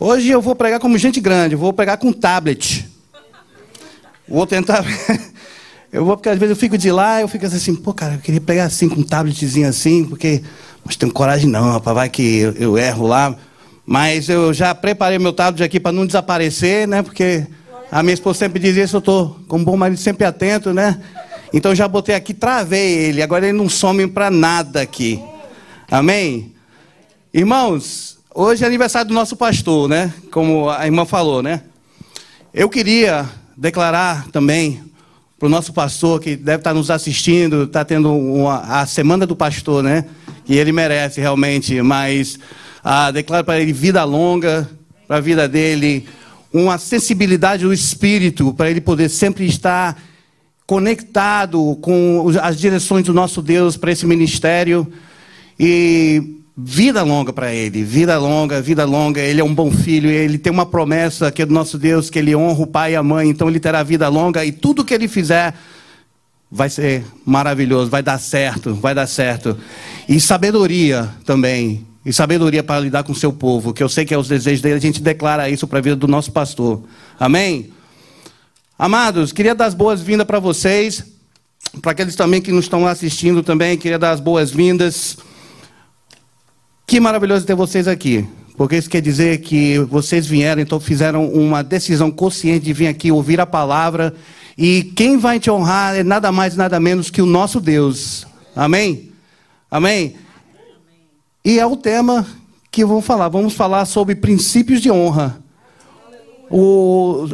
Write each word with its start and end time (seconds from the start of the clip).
Hoje 0.00 0.28
eu 0.28 0.40
vou 0.40 0.54
pregar 0.54 0.78
como 0.78 0.96
gente 0.96 1.20
grande, 1.20 1.56
vou 1.56 1.72
pregar 1.72 1.98
com 1.98 2.12
tablet. 2.12 2.88
Vou 4.28 4.46
tentar. 4.46 4.84
eu 5.92 6.04
vou, 6.04 6.16
porque 6.16 6.28
às 6.28 6.38
vezes 6.38 6.50
eu 6.50 6.56
fico 6.56 6.78
de 6.78 6.92
lá, 6.92 7.20
eu 7.20 7.26
fico 7.26 7.44
assim, 7.44 7.74
pô, 7.74 7.92
cara, 7.92 8.14
eu 8.14 8.20
queria 8.20 8.40
pegar 8.40 8.64
assim 8.64 8.88
com 8.88 9.00
um 9.00 9.02
tabletzinho 9.02 9.68
assim, 9.68 10.04
porque. 10.04 10.42
Mas 10.84 10.94
tenho 10.96 11.12
coragem 11.12 11.50
não, 11.50 11.72
rapaz, 11.72 11.94
vai 11.94 12.08
que 12.08 12.38
eu, 12.38 12.52
eu 12.52 12.78
erro 12.78 13.08
lá. 13.08 13.34
Mas 13.84 14.28
eu 14.28 14.54
já 14.54 14.72
preparei 14.72 15.18
meu 15.18 15.32
tablet 15.32 15.64
aqui 15.64 15.80
para 15.80 15.90
não 15.90 16.06
desaparecer, 16.06 16.86
né? 16.86 17.02
Porque 17.02 17.44
a 17.90 18.00
minha 18.02 18.14
esposa 18.14 18.38
sempre 18.38 18.60
dizia 18.60 18.84
isso, 18.84 18.96
eu 18.96 19.00
estou 19.00 19.40
com 19.48 19.56
um 19.56 19.64
bom 19.64 19.76
marido 19.76 19.98
sempre 19.98 20.24
atento, 20.24 20.72
né? 20.72 21.00
Então 21.52 21.74
já 21.74 21.88
botei 21.88 22.14
aqui, 22.14 22.32
travei 22.32 23.06
ele, 23.06 23.22
agora 23.22 23.48
ele 23.48 23.58
não 23.58 23.68
some 23.68 24.06
para 24.06 24.30
nada 24.30 24.80
aqui. 24.80 25.20
Amém? 25.90 26.54
Irmãos, 27.32 28.17
hoje 28.34 28.64
é 28.64 28.66
aniversário 28.66 29.08
do 29.08 29.14
nosso 29.14 29.36
pastor, 29.36 29.88
né? 29.88 30.12
Como 30.30 30.68
a 30.70 30.84
irmã 30.84 31.04
falou, 31.04 31.42
né? 31.42 31.62
Eu 32.52 32.68
queria 32.68 33.28
declarar 33.56 34.28
também 34.28 34.82
para 35.38 35.46
o 35.46 35.48
nosso 35.48 35.72
pastor 35.72 36.20
que 36.20 36.36
deve 36.36 36.58
estar 36.58 36.74
nos 36.74 36.90
assistindo, 36.90 37.64
está 37.64 37.84
tendo 37.84 38.12
uma, 38.12 38.80
a 38.80 38.86
semana 38.86 39.26
do 39.26 39.36
pastor, 39.36 39.82
né? 39.82 40.04
Que 40.44 40.54
ele 40.54 40.72
merece 40.72 41.20
realmente, 41.20 41.80
mas 41.82 42.38
ah, 42.82 43.10
declaro 43.10 43.44
para 43.44 43.60
ele 43.60 43.72
vida 43.72 44.02
longa, 44.04 44.68
para 45.06 45.16
a 45.16 45.20
vida 45.20 45.48
dele, 45.48 46.06
uma 46.52 46.78
sensibilidade 46.78 47.64
do 47.64 47.72
espírito, 47.72 48.52
para 48.54 48.70
ele 48.70 48.80
poder 48.80 49.08
sempre 49.08 49.46
estar 49.46 50.00
conectado 50.66 51.76
com 51.80 52.26
as 52.42 52.58
direções 52.58 53.04
do 53.04 53.14
nosso 53.14 53.40
Deus 53.40 53.76
para 53.76 53.92
esse 53.92 54.06
ministério. 54.06 54.90
E 55.58 56.37
vida 56.60 57.04
longa 57.04 57.32
para 57.32 57.54
ele, 57.54 57.84
vida 57.84 58.18
longa, 58.18 58.60
vida 58.60 58.84
longa. 58.84 59.20
Ele 59.20 59.40
é 59.40 59.44
um 59.44 59.54
bom 59.54 59.70
filho, 59.70 60.10
ele 60.10 60.36
tem 60.36 60.52
uma 60.52 60.66
promessa 60.66 61.30
que 61.30 61.42
é 61.42 61.46
do 61.46 61.54
nosso 61.54 61.78
Deus, 61.78 62.10
que 62.10 62.18
ele 62.18 62.34
honra 62.34 62.62
o 62.62 62.66
pai 62.66 62.92
e 62.92 62.96
a 62.96 63.02
mãe, 63.02 63.28
então 63.28 63.48
ele 63.48 63.60
terá 63.60 63.84
vida 63.84 64.08
longa 64.08 64.44
e 64.44 64.50
tudo 64.50 64.84
que 64.84 64.92
ele 64.92 65.06
fizer 65.06 65.54
vai 66.50 66.68
ser 66.68 67.04
maravilhoso, 67.24 67.88
vai 67.88 68.02
dar 68.02 68.18
certo, 68.18 68.74
vai 68.74 68.92
dar 68.92 69.06
certo. 69.06 69.56
E 70.08 70.18
sabedoria 70.18 71.08
também, 71.24 71.86
e 72.04 72.12
sabedoria 72.12 72.64
para 72.64 72.80
lidar 72.80 73.04
com 73.04 73.12
o 73.12 73.14
seu 73.16 73.32
povo, 73.32 73.72
que 73.72 73.82
eu 73.82 73.88
sei 73.88 74.04
que 74.04 74.12
é 74.12 74.18
os 74.18 74.26
desejos 74.26 74.60
dele, 74.60 74.76
a 74.76 74.80
gente 74.80 75.00
declara 75.00 75.48
isso 75.48 75.66
para 75.68 75.78
a 75.78 75.82
vida 75.82 75.94
do 75.94 76.08
nosso 76.08 76.32
pastor. 76.32 76.82
Amém? 77.20 77.70
Amados, 78.76 79.30
queria 79.30 79.54
dar 79.54 79.66
as 79.66 79.74
boas-vindas 79.74 80.26
para 80.26 80.40
vocês, 80.40 81.04
para 81.80 81.92
aqueles 81.92 82.16
também 82.16 82.42
que 82.42 82.50
nos 82.50 82.64
estão 82.64 82.84
assistindo 82.84 83.44
também, 83.44 83.76
queria 83.76 83.98
dar 83.98 84.10
as 84.10 84.20
boas-vindas. 84.20 85.18
Que 86.88 86.98
maravilhoso 87.00 87.44
ter 87.44 87.54
vocês 87.54 87.86
aqui, 87.86 88.26
porque 88.56 88.74
isso 88.74 88.88
quer 88.88 89.02
dizer 89.02 89.42
que 89.42 89.78
vocês 89.78 90.26
vieram, 90.26 90.62
então 90.62 90.80
fizeram 90.80 91.30
uma 91.30 91.62
decisão 91.62 92.10
consciente 92.10 92.64
de 92.64 92.72
vir 92.72 92.86
aqui 92.86 93.12
ouvir 93.12 93.38
a 93.42 93.44
palavra, 93.44 94.14
e 94.56 94.84
quem 94.96 95.18
vai 95.18 95.38
te 95.38 95.50
honrar 95.50 95.96
é 95.96 96.02
nada 96.02 96.32
mais 96.32 96.56
nada 96.56 96.80
menos 96.80 97.10
que 97.10 97.20
o 97.20 97.26
nosso 97.26 97.60
Deus. 97.60 98.26
Amém? 98.56 99.12
Amém? 99.70 100.16
E 101.44 101.58
é 101.58 101.66
o 101.66 101.76
tema 101.76 102.26
que 102.70 102.86
vamos 102.86 103.04
falar. 103.04 103.28
Vamos 103.28 103.52
falar 103.52 103.84
sobre 103.84 104.14
princípios 104.14 104.80
de 104.80 104.90
honra. 104.90 105.38
O, 106.50 107.28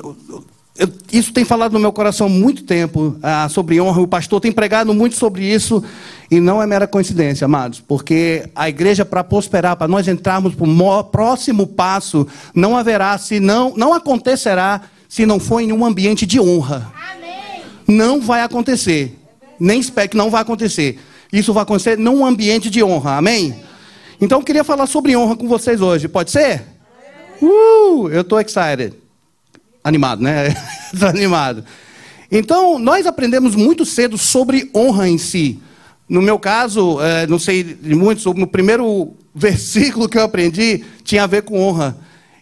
eu, 0.76 0.88
isso 1.12 1.32
tem 1.32 1.44
falado 1.44 1.72
no 1.72 1.78
meu 1.78 1.92
coração 1.92 2.26
há 2.26 2.30
muito 2.30 2.64
tempo 2.64 3.16
ah, 3.22 3.48
sobre 3.48 3.80
honra. 3.80 4.00
O 4.00 4.08
pastor 4.08 4.40
tem 4.40 4.50
pregado 4.50 4.92
muito 4.92 5.14
sobre 5.14 5.44
isso 5.44 5.84
e 6.28 6.40
não 6.40 6.60
é 6.60 6.66
mera 6.66 6.88
coincidência, 6.88 7.44
amados, 7.44 7.80
porque 7.80 8.48
a 8.56 8.68
igreja 8.68 9.04
para 9.04 9.22
prosperar, 9.22 9.76
para 9.76 9.86
nós 9.86 10.08
entrarmos 10.08 10.52
para 10.52 10.66
o 10.66 11.04
próximo 11.04 11.64
passo, 11.64 12.26
não 12.52 12.76
haverá, 12.76 13.16
se 13.18 13.38
não, 13.38 13.72
não 13.76 13.94
acontecerá, 13.94 14.80
se 15.08 15.24
não 15.24 15.38
for 15.38 15.60
em 15.60 15.72
um 15.72 15.84
ambiente 15.84 16.26
de 16.26 16.40
honra. 16.40 16.92
Amém. 17.12 17.62
Não 17.86 18.20
vai 18.20 18.42
acontecer. 18.42 19.16
Nem 19.60 19.78
espero 19.78 20.08
que 20.08 20.16
não 20.16 20.28
vai 20.28 20.42
acontecer. 20.42 20.98
Isso 21.32 21.52
vai 21.52 21.62
acontecer 21.62 21.96
num 21.96 22.26
ambiente 22.26 22.68
de 22.68 22.82
honra. 22.82 23.16
Amém? 23.18 23.54
Então 24.20 24.40
eu 24.40 24.44
queria 24.44 24.64
falar 24.64 24.86
sobre 24.86 25.16
honra 25.16 25.36
com 25.36 25.46
vocês 25.46 25.80
hoje. 25.80 26.08
Pode 26.08 26.32
ser? 26.32 26.64
Uh, 27.40 28.08
eu 28.08 28.22
estou 28.22 28.40
excited 28.40 29.03
animado, 29.84 30.22
né? 30.22 30.48
Estou 30.92 31.08
animado. 31.08 31.64
Então, 32.32 32.78
nós 32.78 33.06
aprendemos 33.06 33.54
muito 33.54 33.84
cedo 33.84 34.16
sobre 34.16 34.70
honra 34.74 35.08
em 35.08 35.18
si. 35.18 35.60
No 36.08 36.22
meu 36.22 36.38
caso, 36.38 37.00
é, 37.00 37.26
não 37.26 37.38
sei 37.38 37.62
de 37.62 37.94
muitos, 37.94 38.24
no 38.24 38.46
primeiro 38.46 39.14
versículo 39.34 40.08
que 40.08 40.18
eu 40.18 40.22
aprendi 40.22 40.84
tinha 41.04 41.24
a 41.24 41.26
ver 41.26 41.42
com 41.42 41.60
honra. 41.60 41.96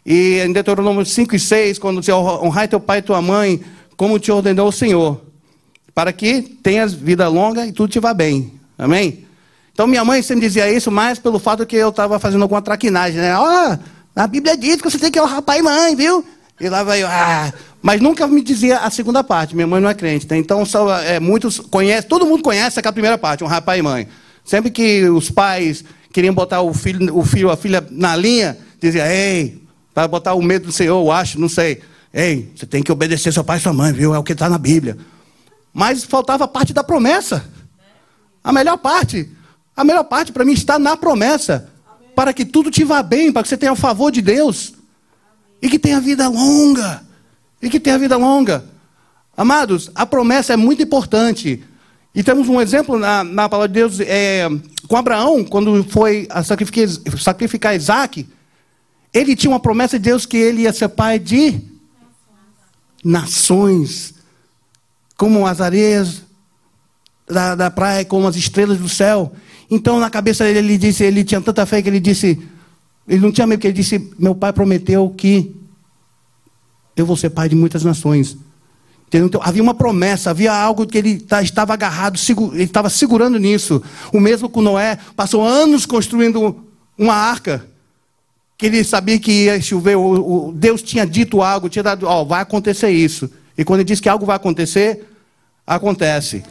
E 0.06 0.40
em 0.40 0.52
Deuteronômio 0.52 1.04
5 1.04 1.34
e 1.36 1.38
6, 1.38 1.78
quando 1.78 2.00
diz 2.00 2.08
honrar 2.08 2.68
teu 2.68 2.80
pai 2.80 2.98
e 2.98 3.02
tua 3.02 3.20
mãe, 3.20 3.60
como 3.96 4.18
te 4.18 4.32
ordenou 4.32 4.68
o 4.68 4.72
Senhor, 4.72 5.20
para 5.94 6.12
que 6.12 6.42
tenhas 6.42 6.92
vida 6.92 7.28
longa 7.28 7.66
e 7.66 7.72
tudo 7.72 7.90
te 7.90 8.00
vá 8.00 8.12
bem. 8.12 8.52
Amém? 8.76 9.24
Então 9.72 9.86
minha 9.86 10.04
mãe 10.04 10.20
sempre 10.22 10.46
dizia 10.46 10.70
isso, 10.70 10.90
mais 10.90 11.18
pelo 11.18 11.38
fato 11.38 11.64
que 11.64 11.76
eu 11.76 11.90
estava 11.90 12.18
fazendo 12.18 12.42
alguma 12.42 12.60
traquinagem, 12.60 13.20
né? 13.20 13.36
Ó, 13.36 13.44
oh, 13.44 13.78
a 14.14 14.26
Bíblia 14.26 14.56
diz 14.56 14.82
que 14.82 14.90
você 14.90 14.98
tem 14.98 15.10
que 15.10 15.20
honrar 15.20 15.40
pai 15.40 15.60
e 15.60 15.62
mãe, 15.62 15.94
viu? 15.94 16.24
E 16.62 16.68
lá 16.68 16.84
vai 16.84 17.02
ah, 17.02 17.52
mas 17.82 18.00
nunca 18.00 18.24
me 18.28 18.40
dizia 18.40 18.78
a 18.78 18.88
segunda 18.88 19.24
parte. 19.24 19.52
Minha 19.56 19.66
mãe 19.66 19.80
não 19.80 19.88
é 19.88 19.94
crente, 19.94 20.28
né? 20.30 20.38
então 20.38 20.64
só, 20.64 20.96
é, 21.00 21.18
muitos 21.18 21.58
conhecem, 21.58 22.08
todo 22.08 22.24
mundo 22.24 22.40
conhece 22.40 22.78
aquela 22.78 22.92
primeira 22.92 23.18
parte, 23.18 23.42
um 23.42 23.48
rapaz 23.48 23.80
e 23.80 23.82
mãe. 23.82 24.06
Sempre 24.44 24.70
que 24.70 25.08
os 25.08 25.28
pais 25.28 25.84
queriam 26.12 26.32
botar 26.32 26.62
o 26.62 26.72
filho, 26.72 27.18
o 27.18 27.24
filho, 27.24 27.50
a 27.50 27.56
filha 27.56 27.84
na 27.90 28.14
linha, 28.14 28.56
dizia, 28.80 29.12
ei, 29.12 29.60
para 29.92 30.06
botar 30.06 30.34
o 30.34 30.40
medo 30.40 30.66
do 30.66 30.72
Senhor, 30.72 31.04
eu 31.04 31.10
acho, 31.10 31.40
não 31.40 31.48
sei. 31.48 31.82
Ei, 32.14 32.48
você 32.54 32.64
tem 32.64 32.80
que 32.80 32.92
obedecer 32.92 33.32
seu 33.32 33.42
pai 33.42 33.58
e 33.58 33.60
sua 33.60 33.72
mãe, 33.72 33.92
viu? 33.92 34.14
É 34.14 34.18
o 34.18 34.22
que 34.22 34.32
está 34.32 34.48
na 34.48 34.58
Bíblia. 34.58 34.96
Mas 35.74 36.04
faltava 36.04 36.44
a 36.44 36.48
parte 36.48 36.72
da 36.72 36.84
promessa. 36.84 37.44
A 38.44 38.52
melhor 38.52 38.78
parte. 38.78 39.28
A 39.76 39.82
melhor 39.82 40.04
parte 40.04 40.30
para 40.30 40.44
mim 40.44 40.52
está 40.52 40.78
na 40.78 40.96
promessa. 40.96 41.68
Para 42.14 42.32
que 42.32 42.44
tudo 42.44 42.70
te 42.70 42.84
vá 42.84 43.02
bem, 43.02 43.32
para 43.32 43.42
que 43.42 43.48
você 43.48 43.56
tenha 43.56 43.72
o 43.72 43.76
favor 43.76 44.12
de 44.12 44.22
Deus 44.22 44.74
e 45.62 45.68
que 45.70 45.78
tenha 45.78 46.00
vida 46.00 46.28
longa. 46.28 47.04
E 47.62 47.70
que 47.70 47.78
tenha 47.78 47.96
vida 47.96 48.16
longa. 48.16 48.64
Amados, 49.36 49.90
a 49.94 50.04
promessa 50.04 50.52
é 50.52 50.56
muito 50.56 50.82
importante. 50.82 51.62
E 52.12 52.22
temos 52.22 52.48
um 52.48 52.60
exemplo 52.60 52.98
na, 52.98 53.22
na 53.22 53.48
palavra 53.48 53.68
de 53.68 53.74
Deus 53.74 54.00
é, 54.00 54.48
com 54.88 54.96
Abraão, 54.96 55.44
quando 55.44 55.84
foi 55.84 56.26
a 56.28 56.42
sacrificar, 56.42 56.88
sacrificar 57.16 57.76
Isaac. 57.76 58.26
Ele 59.14 59.36
tinha 59.36 59.50
uma 59.50 59.60
promessa 59.60 59.98
de 59.98 60.04
Deus 60.10 60.26
que 60.26 60.36
ele 60.36 60.62
ia 60.62 60.72
ser 60.72 60.88
pai 60.88 61.18
de 61.18 61.60
nações, 63.04 64.14
como 65.16 65.46
as 65.46 65.60
areias 65.60 66.22
da, 67.28 67.54
da 67.54 67.70
praia, 67.70 68.04
como 68.04 68.26
as 68.26 68.36
estrelas 68.36 68.78
do 68.78 68.88
céu. 68.88 69.32
Então, 69.70 69.98
na 70.00 70.10
cabeça 70.10 70.44
dele, 70.44 70.58
ele 70.58 70.78
disse, 70.78 71.04
ele 71.04 71.24
tinha 71.24 71.40
tanta 71.40 71.64
fé 71.64 71.80
que 71.80 71.88
ele 71.88 72.00
disse: 72.00 72.38
ele 73.06 73.20
não 73.20 73.32
tinha 73.32 73.46
medo, 73.46 73.58
porque 73.58 73.68
ele 73.68 73.74
disse: 73.74 74.12
Meu 74.18 74.34
pai 74.34 74.52
prometeu 74.52 75.08
que 75.10 75.54
eu 76.96 77.06
vou 77.06 77.16
ser 77.16 77.30
pai 77.30 77.48
de 77.48 77.54
muitas 77.54 77.84
nações. 77.84 78.36
Então, 79.12 79.42
havia 79.44 79.62
uma 79.62 79.74
promessa, 79.74 80.30
havia 80.30 80.52
algo 80.54 80.86
que 80.86 80.96
ele 80.96 81.20
tá, 81.20 81.42
estava 81.42 81.74
agarrado, 81.74 82.18
ele 82.54 82.62
estava 82.62 82.88
segurando 82.88 83.38
nisso. 83.38 83.82
O 84.10 84.18
mesmo 84.18 84.48
com 84.48 84.62
Noé, 84.62 84.98
passou 85.14 85.46
anos 85.46 85.84
construindo 85.84 86.64
uma 86.96 87.14
arca, 87.14 87.66
que 88.56 88.66
ele 88.66 88.82
sabia 88.82 89.18
que 89.18 89.44
ia 89.44 89.60
chover. 89.60 89.96
O, 89.96 90.48
o 90.48 90.52
Deus 90.52 90.82
tinha 90.82 91.04
dito 91.04 91.42
algo, 91.42 91.68
tinha 91.68 91.82
dado, 91.82 92.06
ó, 92.06 92.24
vai 92.24 92.40
acontecer 92.40 92.90
isso. 92.90 93.30
E 93.58 93.64
quando 93.64 93.80
ele 93.80 93.88
diz 93.88 94.00
que 94.00 94.08
algo 94.08 94.24
vai 94.24 94.36
acontecer, 94.36 95.06
acontece. 95.66 96.42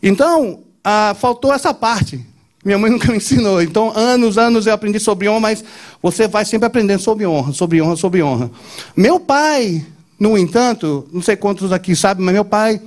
Então, 0.00 0.62
ah, 0.84 1.16
faltou 1.18 1.52
essa 1.52 1.74
parte. 1.74 2.24
Minha 2.64 2.78
mãe 2.78 2.90
nunca 2.90 3.10
me 3.10 3.16
ensinou. 3.16 3.60
Então, 3.60 3.92
anos, 3.96 4.38
anos 4.38 4.66
eu 4.66 4.72
aprendi 4.72 5.00
sobre 5.00 5.28
honra, 5.28 5.40
mas 5.40 5.64
você 6.00 6.28
vai 6.28 6.44
sempre 6.44 6.66
aprendendo 6.66 7.00
sobre 7.00 7.26
honra, 7.26 7.52
sobre 7.52 7.82
honra, 7.82 7.96
sobre 7.96 8.22
honra. 8.22 8.50
Meu 8.96 9.18
pai, 9.18 9.84
no 10.18 10.38
entanto, 10.38 11.06
não 11.12 11.20
sei 11.20 11.34
quantos 11.34 11.72
aqui 11.72 11.96
sabem, 11.96 12.24
mas 12.24 12.34
meu 12.34 12.44
pai, 12.44 12.80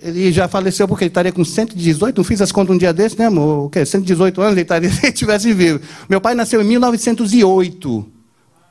ele 0.00 0.30
já 0.30 0.46
faleceu 0.46 0.86
porque 0.86 1.04
ele 1.04 1.10
estaria 1.10 1.32
com 1.32 1.44
118, 1.44 2.16
não 2.16 2.24
fiz 2.24 2.40
as 2.40 2.52
contas 2.52 2.74
um 2.74 2.78
dia 2.78 2.92
desse, 2.92 3.18
né, 3.18 3.26
amor? 3.26 3.66
O 3.66 3.70
quê? 3.70 3.84
118 3.84 4.40
anos 4.40 4.52
ele 4.52 4.62
estaria 4.62 4.88
se 4.92 5.06
ele 5.06 5.12
tivesse 5.12 5.52
vivo. 5.52 5.80
Meu 6.08 6.20
pai 6.20 6.34
nasceu 6.34 6.62
em 6.62 6.64
1908. 6.64 8.06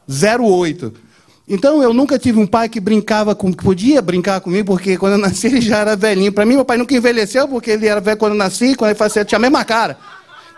08. 0.08 0.94
Então 1.48 1.82
eu 1.82 1.94
nunca 1.94 2.18
tive 2.18 2.40
um 2.40 2.48
pai 2.48 2.68
que 2.68 2.80
brincava 2.80 3.36
com, 3.36 3.54
que 3.54 3.64
podia 3.64 4.02
brincar 4.02 4.42
comigo, 4.42 4.66
porque 4.66 4.98
quando 4.98 5.14
eu 5.14 5.20
nasci 5.20 5.48
ele 5.48 5.62
já 5.62 5.80
era 5.80 5.96
velhinho. 5.96 6.32
Para 6.32 6.46
mim, 6.46 6.56
meu 6.56 6.66
pai 6.66 6.78
nunca 6.78 6.96
envelheceu, 6.96 7.48
porque 7.48 7.72
ele 7.72 7.88
era 7.88 8.02
velho 8.02 8.18
quando 8.18 8.32
eu 8.32 8.38
nasci, 8.38 8.76
quando 8.76 8.90
ele 8.90 8.98
fazia, 8.98 9.24
tinha 9.24 9.38
a 9.38 9.42
mesma 9.42 9.64
cara. 9.64 9.98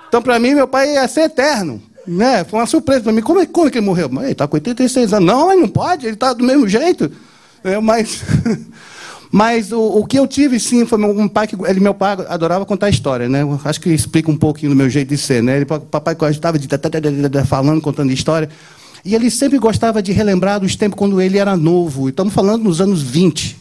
Então, 0.08 0.22
para 0.22 0.40
mim, 0.40 0.56
meu 0.56 0.68
pai 0.68 0.94
ia 0.94 1.08
ser 1.08 1.22
eterno. 1.22 1.82
Né? 2.08 2.46
Foi 2.46 2.60
uma 2.60 2.66
surpresa 2.66 3.04
para 3.04 3.12
mim. 3.12 3.22
Como, 3.22 3.46
como 3.48 3.70
que 3.70 3.78
ele 3.78 3.86
morreu? 3.86 4.10
Ele 4.22 4.32
está 4.32 4.48
com 4.48 4.56
86 4.56 5.14
anos. 5.14 5.28
Não, 5.28 5.48
mas 5.48 5.60
não 5.60 5.68
pode, 5.68 6.06
ele 6.06 6.14
está 6.14 6.32
do 6.32 6.44
mesmo 6.44 6.66
jeito. 6.68 7.12
É, 7.66 7.78
mas 7.82 8.24
mas 9.30 9.74
o, 9.74 9.82
o, 9.82 10.06
que 10.06 10.18
eu 10.18 10.26
tive, 10.26 10.58
sim, 10.58 10.86
foi 10.86 10.98
um 10.98 11.28
pai 11.28 11.48
que. 11.48 11.58
Ele, 11.66 11.82
meu 11.82 11.94
pai 11.94 12.14
adorava 12.30 12.66
contar 12.66 12.90
história, 12.90 13.28
né? 13.28 13.42
Acho 13.66 13.82
que 13.82 13.90
explica 13.90 14.32
um 14.32 14.38
pouquinho 14.38 14.72
do 14.72 14.76
meu 14.76 14.90
jeito 14.90 15.10
de 15.10 15.18
ser, 15.18 15.44
né? 15.44 15.58
Ele, 15.58 15.66
papai 15.66 16.16
estava 16.32 17.46
falando, 17.46 17.82
contando 17.82 18.10
história. 18.14 18.50
E 19.08 19.16
ele 19.16 19.32
sempre 19.32 19.58
gostava 19.58 20.04
de 20.04 20.12
relembrar 20.12 20.60
dos 20.60 20.76
tempos 20.76 21.00
quando 21.00 21.22
ele 21.22 21.38
era 21.38 21.56
novo. 21.56 22.10
Estamos 22.10 22.34
falando 22.34 22.66
nos 22.66 22.82
anos 22.82 23.02
20. 23.02 23.58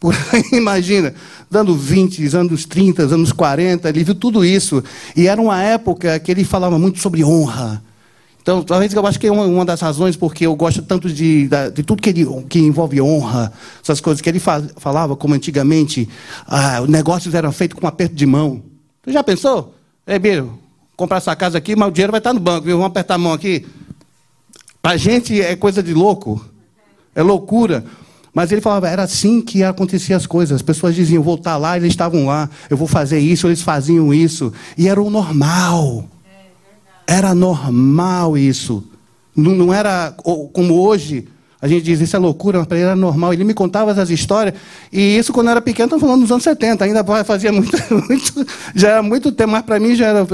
Por 0.00 0.14
aí, 0.32 0.42
imagina, 0.56 1.12
dando 1.50 1.74
20, 1.76 2.34
anos 2.34 2.64
30, 2.64 3.02
anos 3.02 3.30
40, 3.30 3.90
ele 3.90 4.02
viu 4.02 4.14
tudo 4.14 4.42
isso. 4.42 4.82
E 5.14 5.26
era 5.28 5.38
uma 5.38 5.62
época 5.62 6.18
que 6.18 6.30
ele 6.30 6.44
falava 6.44 6.78
muito 6.78 6.98
sobre 6.98 7.22
honra. 7.22 7.82
Então, 8.40 8.62
talvez 8.62 8.94
eu 8.94 9.06
acho 9.06 9.20
que 9.20 9.26
é 9.26 9.30
uma, 9.30 9.44
uma 9.44 9.66
das 9.66 9.82
razões 9.82 10.16
porque 10.16 10.46
eu 10.46 10.56
gosto 10.56 10.80
tanto 10.80 11.10
de, 11.10 11.46
de 11.74 11.82
tudo 11.82 12.00
que, 12.00 12.08
ele, 12.08 12.26
que 12.48 12.60
envolve 12.60 13.02
honra, 13.02 13.52
essas 13.82 14.00
coisas 14.00 14.22
que 14.22 14.30
ele 14.30 14.40
falava, 14.40 15.14
como 15.14 15.34
antigamente, 15.34 16.08
ah, 16.46 16.80
os 16.80 16.88
negócios 16.88 17.34
eram 17.34 17.52
feitos 17.52 17.78
com 17.78 17.84
um 17.84 17.88
aperto 17.88 18.14
de 18.14 18.24
mão. 18.24 18.62
Você 19.04 19.12
já 19.12 19.22
pensou? 19.22 19.74
Ei, 20.06 20.18
Biro, 20.18 20.58
comprar 20.96 21.18
essa 21.18 21.36
casa 21.36 21.58
aqui, 21.58 21.76
mas 21.76 21.88
o 21.88 21.92
dinheiro 21.92 22.10
vai 22.10 22.20
estar 22.20 22.32
no 22.32 22.40
banco, 22.40 22.64
viu? 22.64 22.78
Vamos 22.78 22.90
apertar 22.90 23.16
a 23.16 23.18
mão 23.18 23.34
aqui. 23.34 23.66
Para 24.82 24.92
a 24.92 24.96
gente 24.96 25.40
é 25.40 25.54
coisa 25.56 25.82
de 25.82 25.92
louco, 25.92 26.44
é 27.14 27.22
loucura. 27.22 27.84
Mas 28.32 28.52
ele 28.52 28.60
falava, 28.60 28.88
era 28.88 29.02
assim 29.02 29.40
que 29.40 29.62
acontecia 29.64 30.16
as 30.16 30.26
coisas. 30.26 30.56
As 30.56 30.62
pessoas 30.62 30.94
diziam, 30.94 31.22
vou 31.22 31.34
estar 31.34 31.56
lá, 31.56 31.76
eles 31.76 31.88
estavam 31.88 32.26
lá, 32.26 32.48
eu 32.68 32.76
vou 32.76 32.86
fazer 32.86 33.18
isso, 33.18 33.46
eles 33.48 33.62
faziam 33.62 34.14
isso. 34.14 34.52
E 34.78 34.88
era 34.88 35.02
o 35.02 35.10
normal. 35.10 36.08
Era 37.06 37.34
normal 37.34 38.38
isso. 38.38 38.84
Não, 39.34 39.52
não 39.52 39.74
era 39.74 40.12
como 40.52 40.80
hoje. 40.80 41.26
A 41.60 41.68
gente 41.68 41.82
diz, 41.82 42.00
isso 42.00 42.16
é 42.16 42.18
loucura, 42.18 42.58
mas 42.58 42.68
para 42.68 42.78
ele 42.78 42.86
era 42.86 42.96
normal. 42.96 43.32
Ele 43.32 43.44
me 43.44 43.52
contava 43.52 43.90
essas 43.90 44.08
histórias. 44.10 44.54
E 44.92 45.18
isso, 45.18 45.32
quando 45.32 45.48
eu 45.48 45.50
era 45.50 45.60
pequeno, 45.60 45.86
estamos 45.86 46.00
falando 46.00 46.22
dos 46.22 46.30
anos 46.30 46.44
70. 46.44 46.84
Ainda 46.84 47.04
fazia 47.24 47.52
muito, 47.52 47.76
muito 48.08 48.46
já 48.74 48.90
era 48.90 49.02
muito 49.02 49.32
tempo, 49.32 49.50
mas 49.50 49.62
para 49.62 49.78
mim 49.80 49.94
já 49.94 50.06
era. 50.06 50.26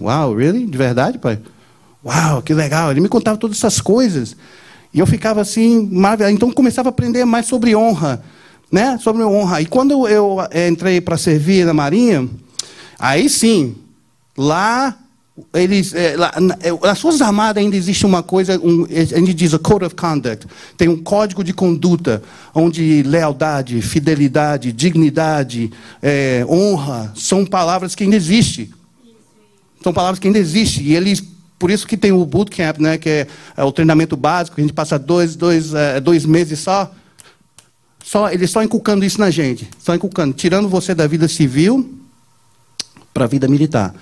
Uau, 0.00 0.34
really? 0.34 0.66
De 0.66 0.76
verdade, 0.76 1.18
pai? 1.18 1.38
Uau, 2.04 2.42
que 2.42 2.52
legal. 2.52 2.90
Ele 2.90 3.00
me 3.00 3.08
contava 3.08 3.38
todas 3.38 3.56
essas 3.56 3.80
coisas. 3.80 4.36
E 4.92 4.98
eu 4.98 5.06
ficava 5.06 5.40
assim, 5.40 5.88
maravilhado. 5.90 6.34
Então 6.34 6.50
começava 6.52 6.88
a 6.88 6.90
aprender 6.90 7.24
mais 7.24 7.46
sobre 7.46 7.74
honra. 7.74 8.22
Né? 8.70 8.98
Sobre 8.98 9.22
honra. 9.22 9.60
E 9.60 9.66
quando 9.66 10.06
eu, 10.06 10.38
eh, 10.50 10.68
entrei 10.68 11.00
para 11.00 11.16
servir 11.16 11.64
na 11.64 11.72
Marinha, 11.72 12.28
aí 12.98 13.28
sim, 13.28 13.76
lá 14.36 14.96
eles, 15.52 15.92
é, 15.94 16.16
lá, 16.16 16.32
nas 16.80 17.00
Forças 17.00 17.20
Armadas 17.20 17.62
ainda 17.62 17.76
existe 17.76 18.06
uma 18.06 18.22
coisa, 18.22 18.56
um, 18.58 18.84
a 18.84 19.18
gente 19.18 19.34
diz 19.34 19.52
a 19.52 19.58
Code 19.58 19.84
of 19.84 19.94
Conduct, 19.96 20.46
tem 20.76 20.88
um 20.88 20.96
código 20.96 21.42
de 21.42 21.52
conduta, 21.52 22.22
onde 22.54 23.02
lealdade, 23.02 23.82
fidelidade, 23.82 24.70
dignidade, 24.72 25.72
é, 26.00 26.46
honra, 26.48 27.12
são 27.16 27.44
palavras 27.44 27.96
que 27.96 28.04
ainda 28.04 28.14
existem. 28.14 28.70
São 29.82 29.92
palavras 29.92 30.20
que 30.20 30.28
ainda 30.28 30.38
existem. 30.38 30.84
E 30.84 30.94
eles, 30.94 31.22
por 31.58 31.70
isso 31.70 31.86
que 31.86 31.96
tem 31.96 32.12
o 32.12 32.24
bootcamp, 32.24 32.78
né, 32.78 32.98
que 32.98 33.08
é, 33.08 33.26
é 33.56 33.64
o 33.64 33.72
treinamento 33.72 34.16
básico, 34.16 34.58
a 34.58 34.62
gente 34.62 34.72
passa 34.72 34.98
dois, 34.98 35.36
dois, 35.36 35.72
é, 35.74 36.00
dois 36.00 36.26
meses 36.26 36.60
só, 36.60 36.92
só, 38.02 38.30
eles 38.30 38.50
só 38.50 38.62
inculcando 38.62 39.04
isso 39.04 39.20
na 39.20 39.30
gente, 39.30 39.68
só 39.78 39.94
inculcando, 39.94 40.34
tirando 40.34 40.68
você 40.68 40.94
da 40.94 41.06
vida 41.06 41.28
civil 41.28 41.98
para 43.12 43.24
a 43.24 43.28
vida 43.28 43.48
militar 43.48 43.94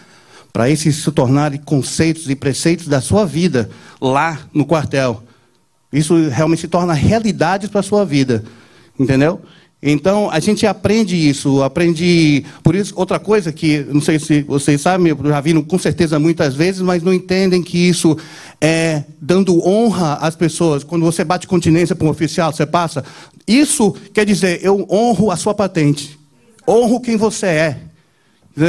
para 0.52 0.69
esses 0.69 0.96
se 0.96 1.10
tornarem 1.10 1.58
conceitos 1.58 2.28
e 2.28 2.37
preceitos 2.37 2.87
da 2.87 3.00
sua 3.00 3.25
vida 3.25 3.70
lá 4.00 4.38
no 4.52 4.66
quartel. 4.66 5.22
Isso 5.93 6.28
realmente 6.28 6.60
se 6.60 6.69
torna 6.69 6.93
realidade 6.93 7.69
para 7.69 7.81
a 7.81 7.82
sua 7.82 8.05
vida, 8.05 8.44
entendeu? 8.98 9.40
Então, 9.82 10.31
a 10.31 10.38
gente 10.38 10.64
aprende 10.64 11.17
isso, 11.17 11.61
aprende... 11.61 12.44
Por 12.62 12.76
isso, 12.76 12.94
outra 12.96 13.19
coisa 13.19 13.50
que, 13.50 13.84
não 13.90 14.00
sei 14.00 14.19
se 14.20 14.43
vocês 14.43 14.81
sabem, 14.81 15.08
eu 15.08 15.19
já 15.25 15.40
vi 15.40 15.61
com 15.64 15.79
certeza 15.79 16.20
muitas 16.20 16.55
vezes, 16.55 16.81
mas 16.81 17.02
não 17.02 17.12
entendem 17.12 17.61
que 17.62 17.76
isso 17.76 18.17
é 18.61 19.02
dando 19.20 19.67
honra 19.67 20.14
às 20.20 20.37
pessoas. 20.37 20.84
Quando 20.84 21.05
você 21.05 21.25
bate 21.25 21.49
continência 21.49 21.96
para 21.96 22.06
um 22.06 22.11
oficial, 22.11 22.52
você 22.52 22.64
passa... 22.64 23.05
Isso 23.44 23.93
quer 24.14 24.25
dizer, 24.25 24.61
eu 24.62 24.87
honro 24.88 25.32
a 25.32 25.37
sua 25.37 25.52
patente. 25.52 26.17
Honro 26.67 27.00
quem 27.00 27.17
você 27.17 27.46
é. 27.46 27.79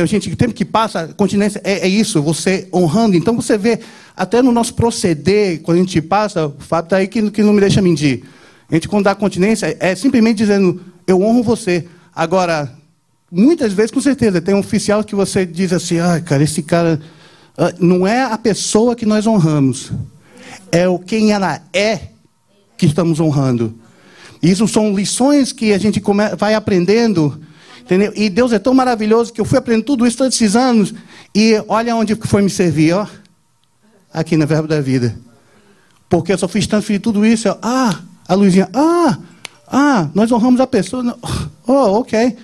Gente, 0.08 0.32
o 0.32 0.36
tempo 0.36 0.54
que 0.54 0.66
passa, 0.66 1.02
a 1.02 1.08
continência 1.10 1.62
é, 1.64 1.86
é, 1.86 1.88
isso, 1.88 2.22
você 2.22 2.68
honrando. 2.74 3.16
Então 3.16 3.36
você 3.36 3.58
vê, 3.58 3.80
até 4.16 4.42
no 4.42 4.52
nosso 4.52 4.74
proceder, 4.74 5.62
quando 5.62 5.78
a 5.78 5.82
gente 5.82 6.02
passa, 6.02 6.48
o 6.48 6.56
Fábio 6.58 6.86
está 6.88 6.98
aí 6.98 7.08
que, 7.08 7.30
que 7.30 7.44
não 7.44 7.54
me 7.54 7.60
deixa 7.60 7.82
mentir. 7.82 8.24
A 8.72 8.74
gente, 8.74 8.88
quando 8.88 9.04
dá 9.04 9.14
continência, 9.14 9.76
é 9.80 9.94
simplesmente 9.94 10.38
dizendo, 10.38 10.82
eu 11.08 11.22
honro 11.22 11.44
você. 11.44 11.88
Agora, 12.16 12.72
muitas 13.32 13.74
vezes, 13.74 13.92
com 13.92 14.02
certeza, 14.02 14.42
tem 14.42 14.56
um 14.56 14.60
oficial 14.60 15.04
que 15.04 15.16
você 15.16 15.46
diz 15.46 15.74
assim, 15.74 16.00
ah, 16.00 16.22
cara, 16.22 16.44
esse 16.44 16.64
cara. 16.64 17.00
Ah, 17.58 17.74
não 17.80 18.06
é 18.08 18.24
a 18.24 18.38
pessoa 18.38 18.96
que 18.96 19.06
nós 19.06 19.28
honramos, 19.28 19.92
é 20.72 20.88
o 20.88 20.98
quem 20.98 21.32
ela 21.32 21.62
é 21.74 22.10
que 22.78 22.86
estamos 22.86 23.20
honrando. 23.20 23.76
Isso 24.42 24.68
são 24.68 24.94
lições 24.94 25.52
que 25.52 25.72
a 25.72 25.78
gente 25.78 26.02
vai 26.38 26.54
aprendendo 26.54 27.40
Entendeu? 27.84 28.14
E 28.16 28.30
Deus 28.30 28.54
é 28.54 28.60
tão 28.60 28.74
maravilhoso 28.74 29.34
que 29.34 29.42
eu 29.42 29.46
fui 29.46 29.58
aprendendo 29.58 29.86
tudo 29.86 30.08
isso 30.08 30.18
todos 30.18 30.36
esses 30.36 30.56
anos. 30.56 30.94
E 31.36 31.62
olha 31.68 31.96
onde 31.96 32.16
foi 32.16 32.42
me 32.42 32.50
servir, 32.50 32.94
ó. 32.94 33.06
Aqui 34.14 34.38
no 34.38 34.48
Verbo 34.48 34.68
da 34.68 34.80
Vida. 34.80 35.18
Porque 36.08 36.32
eu 36.32 36.38
só 36.38 36.48
fiz 36.48 36.66
tanto 36.66 36.88
de 36.88 37.00
tudo 37.00 37.26
isso. 37.26 37.50
Ó. 37.50 37.58
Ah, 37.62 38.00
a 38.28 38.34
Luizinha, 38.36 38.70
ah, 38.74 39.18
ah, 39.76 40.08
nós 40.14 40.32
honramos 40.32 40.62
a 40.62 40.68
pessoa. 40.68 41.18
Oh, 41.66 42.00
ok. 42.00 42.36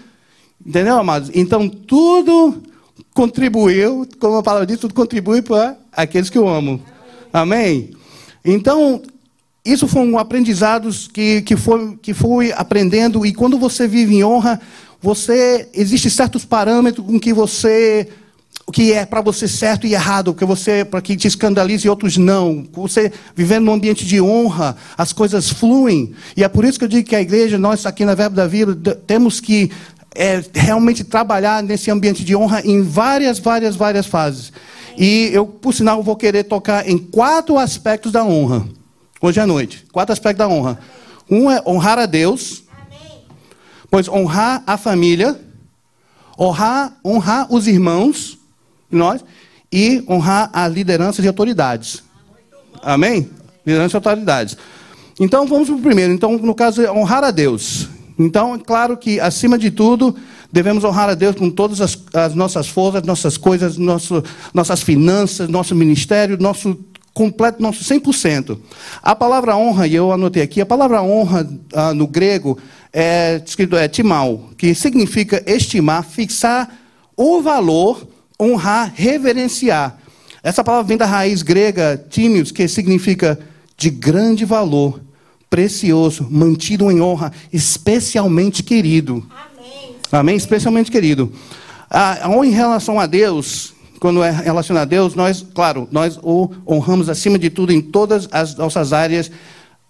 Entendeu, 0.66 0.98
amados? 0.98 1.30
Então 1.34 1.68
tudo 1.68 2.64
contribuiu, 3.14 4.08
como 4.18 4.38
a 4.38 4.44
palavra 4.44 4.66
diz, 4.66 4.80
tudo 4.80 4.94
contribui 4.94 5.42
para 5.42 5.76
aqueles 5.92 6.30
que 6.30 6.38
eu 6.38 6.48
amo. 6.48 6.82
Amém? 7.34 7.92
Então, 8.46 9.02
isso 9.66 9.90
foi 9.90 10.04
um 10.04 10.18
aprendizado 10.18 10.90
que, 11.14 11.42
que, 11.42 11.58
foi, 11.58 11.98
que 12.02 12.14
fui 12.14 12.54
aprendendo, 12.54 13.26
e 13.26 13.34
quando 13.34 13.60
você 13.60 13.90
vive 13.90 14.16
em 14.16 14.24
honra, 14.24 14.62
você 15.02 15.68
existe 15.74 16.10
certos 16.10 16.46
parâmetros 16.46 17.06
com 17.06 17.20
que 17.20 17.34
você 17.34 18.08
o 18.70 18.72
que 18.72 18.94
é 18.94 19.04
para 19.04 19.20
você 19.20 19.48
certo 19.48 19.88
e 19.88 19.94
errado, 19.94 20.32
que 20.32 20.46
você 20.46 20.86
para 20.86 21.02
que 21.02 21.18
te 21.18 21.28
escandalize 21.28 21.88
e 21.88 21.90
outros 21.90 22.18
não. 22.18 22.68
Você 22.74 23.12
vivendo 23.36 23.66
num 23.66 23.74
ambiente 23.74 24.06
de 24.06 24.22
honra, 24.22 24.78
as 24.96 25.12
coisas 25.12 25.50
fluem. 25.50 26.14
E 26.38 26.44
é 26.44 26.48
por 26.48 26.64
isso 26.64 26.78
que 26.78 26.86
eu 26.86 26.90
digo 26.90 27.10
que 27.10 27.16
a 27.16 27.22
igreja, 27.22 27.58
nós 27.58 27.86
aqui 27.88 28.06
na 28.06 28.14
Verbo 28.14 28.36
da 28.36 28.46
Vida, 28.46 28.94
temos 29.08 29.40
que 29.40 29.72
é, 30.14 30.44
realmente 30.54 31.04
trabalhar 31.04 31.64
nesse 31.64 31.90
ambiente 31.90 32.24
de 32.24 32.36
honra 32.36 32.62
em 32.64 32.84
várias, 32.84 33.40
várias, 33.40 33.76
várias 33.76 34.06
fases. 34.06 34.52
E 34.96 35.30
eu, 35.34 35.48
por 35.48 35.74
sinal, 35.74 36.04
vou 36.04 36.16
querer 36.16 36.44
tocar 36.44 36.88
em 36.88 36.98
quatro 36.98 37.58
aspectos 37.58 38.12
da 38.12 38.24
honra. 38.24 38.68
Hoje 39.22 39.40
à 39.40 39.48
noite. 39.48 39.86
Quatro 39.92 40.14
aspectos 40.14 40.38
da 40.38 40.48
honra. 40.48 40.78
Um 41.28 41.50
é 41.50 41.62
honrar 41.66 41.98
a 41.98 42.06
Deus. 42.06 42.64
Pois 43.90 44.08
honrar 44.08 44.62
a 44.68 44.78
família, 44.78 45.40
honrar, 46.38 46.94
honrar 47.04 47.48
os 47.52 47.66
irmãos, 47.66 48.39
nós, 48.92 49.24
e 49.72 50.04
honrar 50.10 50.50
a 50.54 50.68
liderança 50.68 51.22
e 51.22 51.28
autoridades. 51.28 52.04
Amém? 52.82 53.30
Liderança 53.66 53.96
e 53.96 53.98
autoridades. 53.98 54.58
Então 55.20 55.46
vamos 55.46 55.68
para 55.68 55.78
o 55.78 55.82
primeiro. 55.82 56.14
Então, 56.14 56.38
no 56.38 56.56
caso, 56.56 56.82
é 56.82 56.92
honrar 56.92 57.24
a 57.24 57.32
Deus. 57.32 57.90
Então, 58.18 58.56
é 58.56 58.58
claro 58.58 58.98
que, 58.98 59.20
acima 59.20 59.58
de 59.58 59.72
tudo, 59.72 60.16
devemos 60.52 60.84
honrar 60.84 61.10
a 61.10 61.14
Deus 61.14 61.36
com 61.36 61.50
todas 61.50 61.80
as, 61.82 61.98
as 62.14 62.36
nossas 62.36 62.68
forças, 62.68 63.04
nossas 63.04 63.38
coisas, 63.38 63.78
nosso, 63.78 64.24
nossas 64.54 64.82
finanças, 64.82 65.48
nosso 65.48 65.76
ministério, 65.76 66.38
nosso 66.40 66.78
completo, 67.14 67.62
nosso 67.62 67.84
100%. 67.84 68.58
A 69.02 69.16
palavra 69.16 69.56
honra, 69.56 69.88
e 69.88 69.96
eu 69.96 70.12
anotei 70.12 70.42
aqui, 70.42 70.62
a 70.62 70.66
palavra 70.66 71.02
honra 71.02 71.48
ah, 71.74 71.94
no 71.94 72.08
grego 72.08 72.58
é 72.94 73.42
escrito 73.46 73.76
é 73.76 73.88
timal, 73.88 74.50
que 74.58 74.74
significa 74.74 75.44
estimar, 75.46 76.04
fixar 76.04 76.70
o 77.16 77.42
valor, 77.42 78.08
honrar, 78.40 78.94
reverenciar. 78.96 79.98
Essa 80.42 80.64
palavra 80.64 80.88
vem 80.88 80.98
da 80.98 81.06
raiz 81.06 81.42
grega 81.42 82.04
timios, 82.10 82.52
que 82.52 82.68
significa 82.68 83.38
de 83.76 83.90
grande 83.90 84.46
valor, 84.46 85.02
precioso, 85.50 86.28
mantido 86.30 86.90
em 86.90 87.02
honra, 87.02 87.32
especialmente 87.52 88.64
querido. 88.64 89.26
Amém. 89.30 89.96
Amém? 90.12 90.36
Especialmente 90.36 90.92
querido. 90.92 91.32
Ah, 91.90 92.20
em 92.44 92.52
relação 92.52 93.00
a 93.00 93.06
Deus, 93.06 93.74
quando 94.00 94.24
é 94.24 94.30
relacionado 94.30 94.84
a 94.84 94.86
Deus, 94.86 95.16
nós, 95.16 95.46
claro, 95.54 95.88
nós 95.92 96.18
o 96.22 96.50
honramos 96.68 97.10
acima 97.10 97.38
de 97.38 97.50
tudo 97.50 97.74
em 97.74 97.82
todas 97.82 98.30
as 98.32 98.56
nossas 98.56 98.94
áreas, 98.94 99.32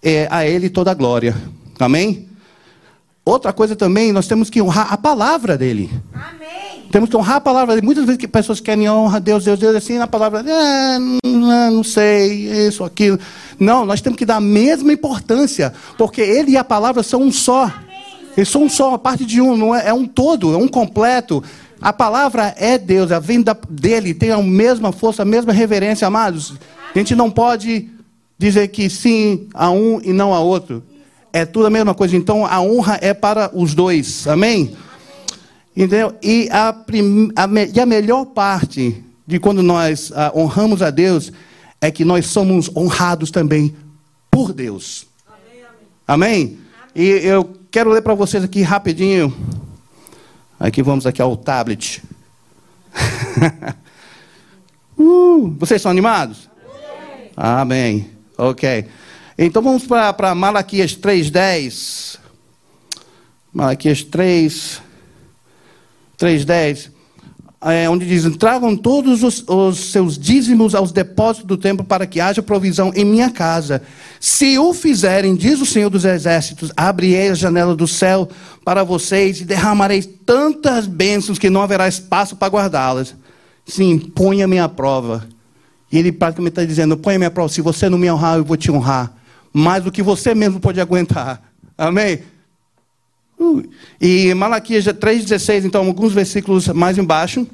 é, 0.02 0.26
a 0.30 0.46
Ele 0.46 0.68
toda 0.68 0.90
a 0.90 0.94
glória. 0.94 1.36
Amém? 1.78 2.28
Outra 3.24 3.52
coisa 3.52 3.76
também, 3.76 4.12
nós 4.12 4.26
temos 4.26 4.50
que 4.50 4.60
honrar 4.60 4.92
a 4.92 4.96
palavra 4.96 5.56
dele. 5.56 5.90
Amém. 6.12 6.59
Temos 6.90 7.08
que 7.08 7.16
honrar 7.16 7.36
a 7.36 7.40
palavra. 7.40 7.80
Muitas 7.80 8.04
vezes 8.04 8.18
que 8.18 8.26
pessoas 8.26 8.58
querem 8.58 8.90
honrar 8.90 9.20
Deus, 9.20 9.44
Deus, 9.44 9.58
Deus, 9.58 9.76
assim, 9.76 9.96
na 9.96 10.08
palavra, 10.08 10.44
ah, 10.44 10.98
não, 11.24 11.70
não 11.70 11.84
sei, 11.84 12.66
isso, 12.66 12.82
aquilo. 12.82 13.18
Não, 13.58 13.86
nós 13.86 14.00
temos 14.00 14.18
que 14.18 14.26
dar 14.26 14.36
a 14.36 14.40
mesma 14.40 14.92
importância, 14.92 15.72
porque 15.96 16.20
ele 16.20 16.52
e 16.52 16.56
a 16.56 16.64
palavra 16.64 17.02
são 17.02 17.22
um 17.22 17.30
só. 17.30 17.72
Eles 18.36 18.48
são 18.48 18.64
um 18.64 18.68
só, 18.68 18.88
uma 18.88 18.98
parte 18.98 19.24
de 19.24 19.40
um, 19.40 19.56
não 19.56 19.74
é, 19.74 19.88
é 19.88 19.94
um 19.94 20.04
todo, 20.04 20.52
é 20.52 20.56
um 20.56 20.66
completo. 20.66 21.42
A 21.80 21.92
palavra 21.92 22.54
é 22.58 22.76
Deus, 22.76 23.12
a 23.12 23.20
vinda 23.20 23.56
dele 23.68 24.12
tem 24.12 24.32
a 24.32 24.38
mesma 24.38 24.90
força, 24.90 25.22
a 25.22 25.24
mesma 25.24 25.52
reverência, 25.52 26.06
amados. 26.06 26.54
A 26.94 26.98
gente 26.98 27.14
não 27.14 27.30
pode 27.30 27.88
dizer 28.36 28.68
que 28.68 28.90
sim 28.90 29.48
a 29.54 29.70
um 29.70 30.00
e 30.02 30.12
não 30.12 30.34
a 30.34 30.40
outro. 30.40 30.82
É 31.32 31.46
tudo 31.46 31.66
a 31.66 31.70
mesma 31.70 31.94
coisa. 31.94 32.16
Então 32.16 32.44
a 32.44 32.60
honra 32.60 32.98
é 33.00 33.14
para 33.14 33.50
os 33.54 33.74
dois. 33.74 34.26
Amém? 34.26 34.74
Entendeu? 35.76 36.14
E 36.22 36.48
a, 36.50 36.72
prim... 36.72 37.30
a, 37.36 37.46
me... 37.46 37.66
e 37.66 37.80
a 37.80 37.86
melhor 37.86 38.26
parte 38.26 39.02
de 39.26 39.38
quando 39.38 39.62
nós 39.62 40.12
ah, 40.14 40.32
honramos 40.34 40.82
a 40.82 40.90
Deus 40.90 41.32
é 41.80 41.90
que 41.90 42.04
nós 42.04 42.26
somos 42.26 42.74
honrados 42.76 43.30
também 43.30 43.74
por 44.30 44.52
Deus. 44.52 45.06
Amém? 46.06 46.48
amém? 46.48 46.58
E 46.94 47.06
eu 47.06 47.56
quero 47.70 47.90
ler 47.90 48.02
para 48.02 48.14
vocês 48.14 48.42
aqui 48.42 48.62
rapidinho. 48.62 49.34
Aqui 50.58 50.82
vamos 50.82 51.06
aqui 51.06 51.22
ao 51.22 51.36
tablet. 51.36 52.02
uh, 54.98 55.54
vocês 55.58 55.78
estão 55.78 55.90
animados? 55.90 56.50
Amém. 57.36 58.10
Ok. 58.36 58.86
Então 59.38 59.62
vamos 59.62 59.86
para 59.86 60.34
Malaquias 60.34 60.94
3,10. 60.94 62.18
Malaquias 63.52 64.02
3, 64.02 64.82
3,10. 66.20 66.90
É, 67.62 67.88
onde 67.90 68.06
diz: 68.06 68.24
Tragam 68.36 68.76
todos 68.76 69.22
os, 69.22 69.44
os, 69.46 69.90
seus 69.90 70.18
dízimos 70.18 70.74
aos 70.74 70.92
depósitos 70.92 71.46
do 71.46 71.56
templo 71.56 71.84
para 71.84 72.06
que 72.06 72.20
haja 72.20 72.42
provisão 72.42 72.92
em 72.94 73.04
minha 73.04 73.30
casa. 73.30 73.82
Se 74.18 74.58
o 74.58 74.72
fizerem, 74.72 75.34
diz 75.34 75.60
o 75.60 75.66
Senhor 75.66 75.90
dos 75.90 76.04
Exércitos, 76.04 76.72
abrirei 76.76 77.30
a 77.30 77.34
janela 77.34 77.74
do 77.74 77.86
céu 77.86 78.28
para 78.64 78.82
vocês 78.82 79.40
e 79.40 79.44
derramarei 79.44 80.02
tantas 80.02 80.86
bênçãos 80.86 81.38
que 81.38 81.50
não 81.50 81.62
haverá 81.62 81.86
espaço 81.88 82.36
para 82.36 82.52
guardá-las. 82.52 83.14
Sim, 83.66 83.98
ponha 83.98 84.48
minha 84.48 84.68
prova 84.68 85.26
e 85.92 85.98
ele 85.98 86.12
praticamente 86.12 86.52
está 86.52 86.64
dizendo: 86.64 87.00
a 87.02 87.18
minha 87.18 87.30
prova, 87.30 87.52
se 87.52 87.60
você 87.60 87.88
não 87.88 87.98
me 87.98 88.10
honrar, 88.10 88.38
eu 88.38 88.44
vou 88.44 88.56
te 88.56 88.70
honrar. 88.70 89.12
Mais 89.52 89.82
do 89.82 89.90
que 89.90 90.02
você 90.02 90.34
mesmo 90.34 90.60
pode 90.60 90.80
aguentar. 90.80 91.42
Amém? 91.76 92.20
Uh. 93.40 93.62
E 93.98 94.34
Malaquias 94.34 94.84
3,16, 94.84 95.64
então, 95.64 95.86
alguns 95.86 96.12
versículos 96.12 96.68
mais 96.68 96.98
embaixo. 96.98 97.46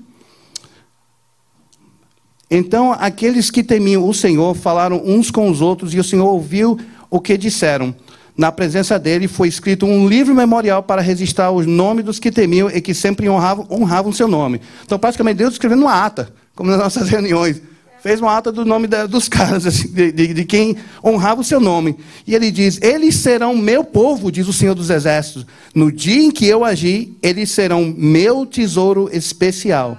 Então, 2.50 2.92
aqueles 2.92 3.50
que 3.52 3.62
temiam 3.62 4.06
o 4.06 4.12
Senhor 4.12 4.54
falaram 4.54 5.00
uns 5.04 5.30
com 5.30 5.48
os 5.48 5.60
outros, 5.60 5.94
e 5.94 6.00
o 6.00 6.04
Senhor 6.04 6.26
ouviu 6.26 6.76
o 7.08 7.20
que 7.20 7.38
disseram. 7.38 7.94
Na 8.36 8.50
presença 8.50 8.98
dele 8.98 9.28
foi 9.28 9.48
escrito 9.48 9.86
um 9.86 10.08
livro 10.08 10.34
memorial 10.34 10.82
para 10.82 11.00
registrar 11.00 11.52
os 11.52 11.64
nomes 11.66 12.04
dos 12.04 12.18
que 12.18 12.30
temiam 12.30 12.68
e 12.68 12.80
que 12.80 12.92
sempre 12.92 13.28
honravam, 13.28 13.66
honravam 13.70 14.12
seu 14.12 14.28
nome. 14.28 14.60
Então, 14.84 14.98
praticamente, 14.98 15.38
Deus 15.38 15.54
escrevendo 15.54 15.82
uma 15.82 16.04
ata, 16.04 16.32
como 16.54 16.68
nas 16.68 16.80
nossas 16.80 17.08
reuniões 17.08 17.62
fez 18.06 18.20
uma 18.20 18.36
ata 18.36 18.52
do 18.52 18.64
nome 18.64 18.86
da, 18.86 19.04
dos 19.04 19.26
caras, 19.28 19.66
assim, 19.66 19.88
de, 19.88 20.12
de, 20.12 20.32
de, 20.32 20.44
quem 20.44 20.76
honrava 21.04 21.40
o 21.40 21.44
seu 21.44 21.58
nome. 21.58 21.96
E 22.24 22.36
ele 22.36 22.52
diz: 22.52 22.78
Eles 22.80 23.16
serão 23.16 23.56
meu 23.56 23.82
povo, 23.82 24.30
diz 24.30 24.46
o 24.46 24.52
Senhor 24.52 24.76
dos 24.76 24.90
Exércitos. 24.90 25.44
No 25.74 25.90
dia 25.90 26.22
em 26.22 26.30
que 26.30 26.46
eu 26.46 26.64
agi, 26.64 27.16
eles 27.20 27.50
serão 27.50 27.92
meu 27.98 28.46
tesouro 28.46 29.10
especial. 29.12 29.98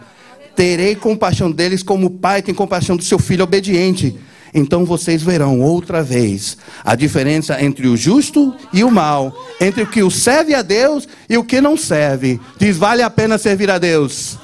Terei 0.56 0.96
compaixão 0.96 1.52
deles 1.52 1.84
como 1.84 2.08
o 2.08 2.10
pai 2.10 2.42
tem 2.42 2.56
compaixão 2.56 2.96
do 2.96 3.04
seu 3.04 3.20
filho 3.20 3.44
obediente. 3.44 4.16
Então 4.54 4.86
vocês 4.86 5.22
verão 5.22 5.60
outra 5.60 6.02
vez 6.02 6.58
a 6.86 6.96
diferença 6.96 7.62
entre 7.62 7.90
o 7.90 7.98
justo 7.98 8.56
e 8.72 8.86
o 8.86 8.90
mal, 8.90 9.36
entre 9.60 9.84
o 9.84 9.88
que 9.88 10.02
o 10.02 10.10
serve 10.10 10.56
a 10.56 10.62
Deus 10.62 11.06
e 11.30 11.38
o 11.38 11.44
que 11.44 11.60
não 11.60 11.76
serve. 11.76 12.40
Diz: 12.58 12.78
vale 12.78 13.02
a 13.02 13.10
pena 13.10 13.38
servir 13.38 13.70
a 13.70 13.78
Deus. 13.78 14.40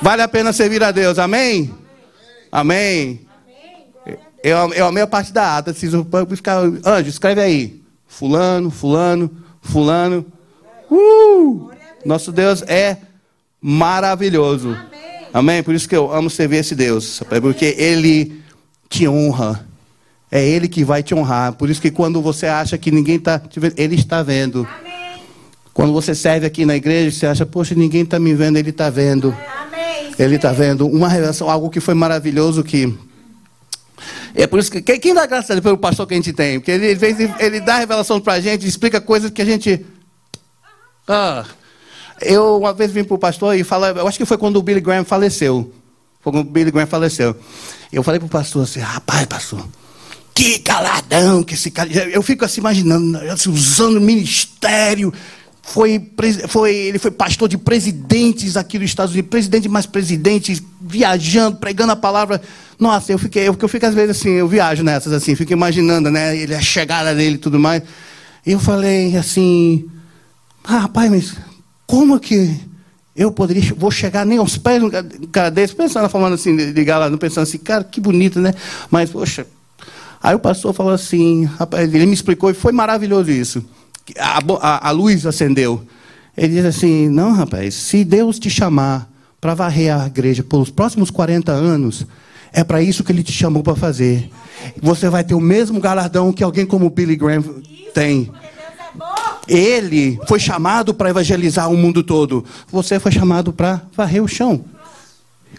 Vale 0.00 0.22
a 0.22 0.28
pena 0.28 0.50
servir 0.50 0.82
a 0.82 0.90
Deus. 0.90 1.18
Amém? 1.18 1.81
Amém? 2.52 3.20
Eu, 4.44 4.74
eu 4.74 4.86
amei 4.86 5.02
a 5.02 5.06
parte 5.06 5.32
da 5.32 5.56
ata. 5.56 5.74
Anjo, 6.84 7.08
escreve 7.08 7.40
aí. 7.40 7.82
Fulano, 8.06 8.70
fulano, 8.70 9.30
fulano. 9.62 10.26
Uh! 10.90 11.70
Nosso 12.04 12.30
Deus 12.30 12.62
é 12.62 12.98
maravilhoso. 13.60 14.76
Amém? 15.32 15.62
Por 15.62 15.74
isso 15.74 15.88
que 15.88 15.96
eu 15.96 16.12
amo 16.12 16.28
servir 16.28 16.56
esse 16.56 16.74
Deus. 16.74 17.22
Porque 17.40 17.74
Ele 17.78 18.42
te 18.90 19.08
honra. 19.08 19.66
É 20.30 20.46
Ele 20.46 20.68
que 20.68 20.84
vai 20.84 21.02
te 21.02 21.14
honrar. 21.14 21.54
Por 21.54 21.70
isso 21.70 21.80
que 21.80 21.90
quando 21.90 22.20
você 22.20 22.46
acha 22.46 22.76
que 22.76 22.90
ninguém 22.90 23.16
está 23.16 23.38
te 23.38 23.58
vendo, 23.58 23.74
Ele 23.78 23.94
está 23.94 24.22
vendo. 24.22 24.68
Quando 25.72 25.92
você 25.94 26.14
serve 26.14 26.46
aqui 26.46 26.66
na 26.66 26.76
igreja, 26.76 27.16
você 27.16 27.26
acha, 27.26 27.46
poxa, 27.46 27.74
ninguém 27.74 28.02
está 28.02 28.18
me 28.18 28.34
vendo, 28.34 28.58
Ele 28.58 28.70
está 28.70 28.90
vendo. 28.90 29.34
Ele 30.18 30.36
está 30.36 30.52
vendo 30.52 30.86
uma 30.86 31.08
revelação, 31.08 31.48
algo 31.48 31.70
que 31.70 31.80
foi 31.80 31.94
maravilhoso 31.94 32.62
que 32.62 32.96
é 34.34 34.46
por 34.46 34.58
isso 34.58 34.70
que 34.70 34.80
quem 34.82 35.14
dá 35.14 35.26
graça 35.26 35.60
pelo 35.60 35.78
pastor 35.78 36.06
que 36.06 36.14
a 36.14 36.16
gente 36.16 36.32
tem, 36.32 36.58
porque 36.58 36.70
ele, 36.70 36.86
ele, 36.86 37.34
ele 37.38 37.60
dá 37.60 37.76
revelação 37.76 38.20
para 38.20 38.34
a 38.34 38.40
gente, 38.40 38.66
explica 38.66 39.00
coisas 39.00 39.30
que 39.30 39.42
a 39.42 39.44
gente 39.44 39.84
ah, 41.06 41.44
eu 42.20 42.58
uma 42.58 42.72
vez 42.72 42.90
vim 42.92 43.04
para 43.04 43.14
o 43.14 43.18
pastor 43.18 43.56
e 43.56 43.64
falei, 43.64 43.90
eu 43.90 44.06
acho 44.06 44.18
que 44.18 44.24
foi 44.24 44.38
quando 44.38 44.56
o 44.56 44.62
Billy 44.62 44.80
Graham 44.80 45.04
faleceu. 45.04 45.72
Foi 46.20 46.32
quando 46.32 46.46
o 46.46 46.50
Billy 46.50 46.70
Graham 46.70 46.86
faleceu. 46.86 47.36
Eu 47.92 48.02
falei 48.02 48.20
para 48.20 48.26
o 48.26 48.30
pastor 48.30 48.62
assim, 48.62 48.80
rapaz, 48.80 49.26
pastor, 49.26 49.66
que 50.34 50.58
galadão 50.58 51.42
que 51.42 51.54
esse 51.54 51.70
cara. 51.70 51.90
Eu 51.90 52.22
fico 52.22 52.44
assim 52.44 52.60
imaginando, 52.60 53.18
assim, 53.30 53.50
usando 53.50 54.00
ministério, 54.00 55.12
foi, 55.62 56.10
foi, 56.48 56.74
ele 56.74 56.98
foi 56.98 57.10
pastor 57.10 57.48
de 57.48 57.56
presidentes 57.56 58.56
aqui 58.56 58.78
dos 58.78 58.90
Estados 58.90 59.12
Unidos, 59.12 59.30
presidente 59.30 59.68
mais 59.68 59.86
presidentes, 59.86 60.60
viajando, 60.80 61.56
pregando 61.56 61.92
a 61.92 61.96
palavra. 61.96 62.42
Nossa, 62.78 63.12
eu 63.12 63.18
fiquei, 63.18 63.48
eu, 63.48 63.56
eu 63.58 63.68
fico 63.68 63.86
às 63.86 63.94
vezes 63.94 64.18
assim, 64.18 64.30
eu 64.30 64.48
viajo 64.48 64.82
nessas 64.82 65.12
assim, 65.12 65.36
fico 65.36 65.52
imaginando, 65.52 66.10
né, 66.10 66.36
ele, 66.36 66.54
a 66.54 66.60
chegada 66.60 67.14
dele 67.14 67.36
e 67.36 67.38
tudo 67.38 67.60
mais. 67.60 67.82
E 68.44 68.52
eu 68.52 68.58
falei 68.58 69.16
assim, 69.16 69.88
ah, 70.64 70.80
rapaz, 70.80 71.10
mas 71.10 71.36
como 71.86 72.18
que 72.18 72.60
eu 73.14 73.30
poderia, 73.30 73.72
vou 73.76 73.90
chegar 73.90 74.26
nem 74.26 74.38
aos 74.38 74.58
pés 74.58 74.80
de 74.80 74.86
um 74.86 74.90
cara 75.30 75.50
desse, 75.50 75.76
pensando, 75.76 76.08
falando 76.08 76.34
assim, 76.34 76.56
de 76.56 76.84
galã, 76.84 77.16
pensando 77.16 77.44
assim, 77.44 77.58
cara, 77.58 77.84
que 77.84 78.00
bonito, 78.00 78.40
né? 78.40 78.52
Mas, 78.90 79.10
poxa. 79.10 79.46
Aí 80.20 80.34
o 80.34 80.38
pastor 80.38 80.72
falou 80.72 80.92
assim, 80.92 81.44
rapaz, 81.44 81.92
ele 81.92 82.06
me 82.06 82.14
explicou 82.14 82.50
e 82.50 82.54
foi 82.54 82.72
maravilhoso 82.72 83.30
isso 83.30 83.64
a, 84.18 84.38
a, 84.60 84.88
a 84.88 84.90
luz 84.90 85.26
acendeu. 85.26 85.84
Ele 86.36 86.54
diz 86.54 86.64
assim: 86.64 87.08
Não, 87.08 87.32
rapaz, 87.32 87.74
se 87.74 88.04
Deus 88.04 88.38
te 88.38 88.50
chamar 88.50 89.10
para 89.40 89.54
varrer 89.54 89.94
a 89.94 90.06
igreja 90.06 90.42
pelos 90.42 90.70
próximos 90.70 91.10
40 91.10 91.52
anos, 91.52 92.06
é 92.52 92.62
para 92.62 92.82
isso 92.82 93.02
que 93.02 93.12
ele 93.12 93.22
te 93.22 93.32
chamou 93.32 93.62
para 93.62 93.74
fazer. 93.74 94.30
Você 94.80 95.08
vai 95.08 95.24
ter 95.24 95.34
o 95.34 95.40
mesmo 95.40 95.80
galardão 95.80 96.32
que 96.32 96.44
alguém 96.44 96.66
como 96.66 96.90
Billy 96.90 97.16
Graham 97.16 97.42
tem. 97.94 98.30
Ele 99.48 100.20
foi 100.28 100.38
chamado 100.38 100.94
para 100.94 101.10
evangelizar 101.10 101.70
o 101.70 101.76
mundo 101.76 102.02
todo. 102.02 102.44
Você 102.70 103.00
foi 103.00 103.10
chamado 103.10 103.52
para 103.52 103.82
varrer 103.96 104.22
o 104.22 104.28
chão. 104.28 104.64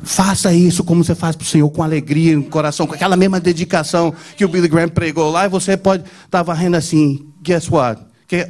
Faça 0.01 0.53
isso 0.53 0.83
como 0.83 1.03
você 1.03 1.13
faz 1.13 1.35
para 1.35 1.43
o 1.43 1.47
Senhor, 1.47 1.69
com 1.69 1.83
alegria, 1.83 2.35
no 2.35 2.43
coração, 2.43 2.87
com 2.87 2.93
aquela 2.93 3.15
mesma 3.15 3.39
dedicação 3.39 4.13
que 4.35 4.43
o 4.43 4.47
Billy 4.47 4.67
Graham 4.67 4.89
pregou 4.89 5.29
lá, 5.29 5.45
e 5.45 5.49
você 5.49 5.77
pode 5.77 6.03
estar 6.03 6.27
tá 6.29 6.43
varrendo 6.43 6.77
assim. 6.77 7.27
Guess 7.41 7.69
what? 7.69 8.01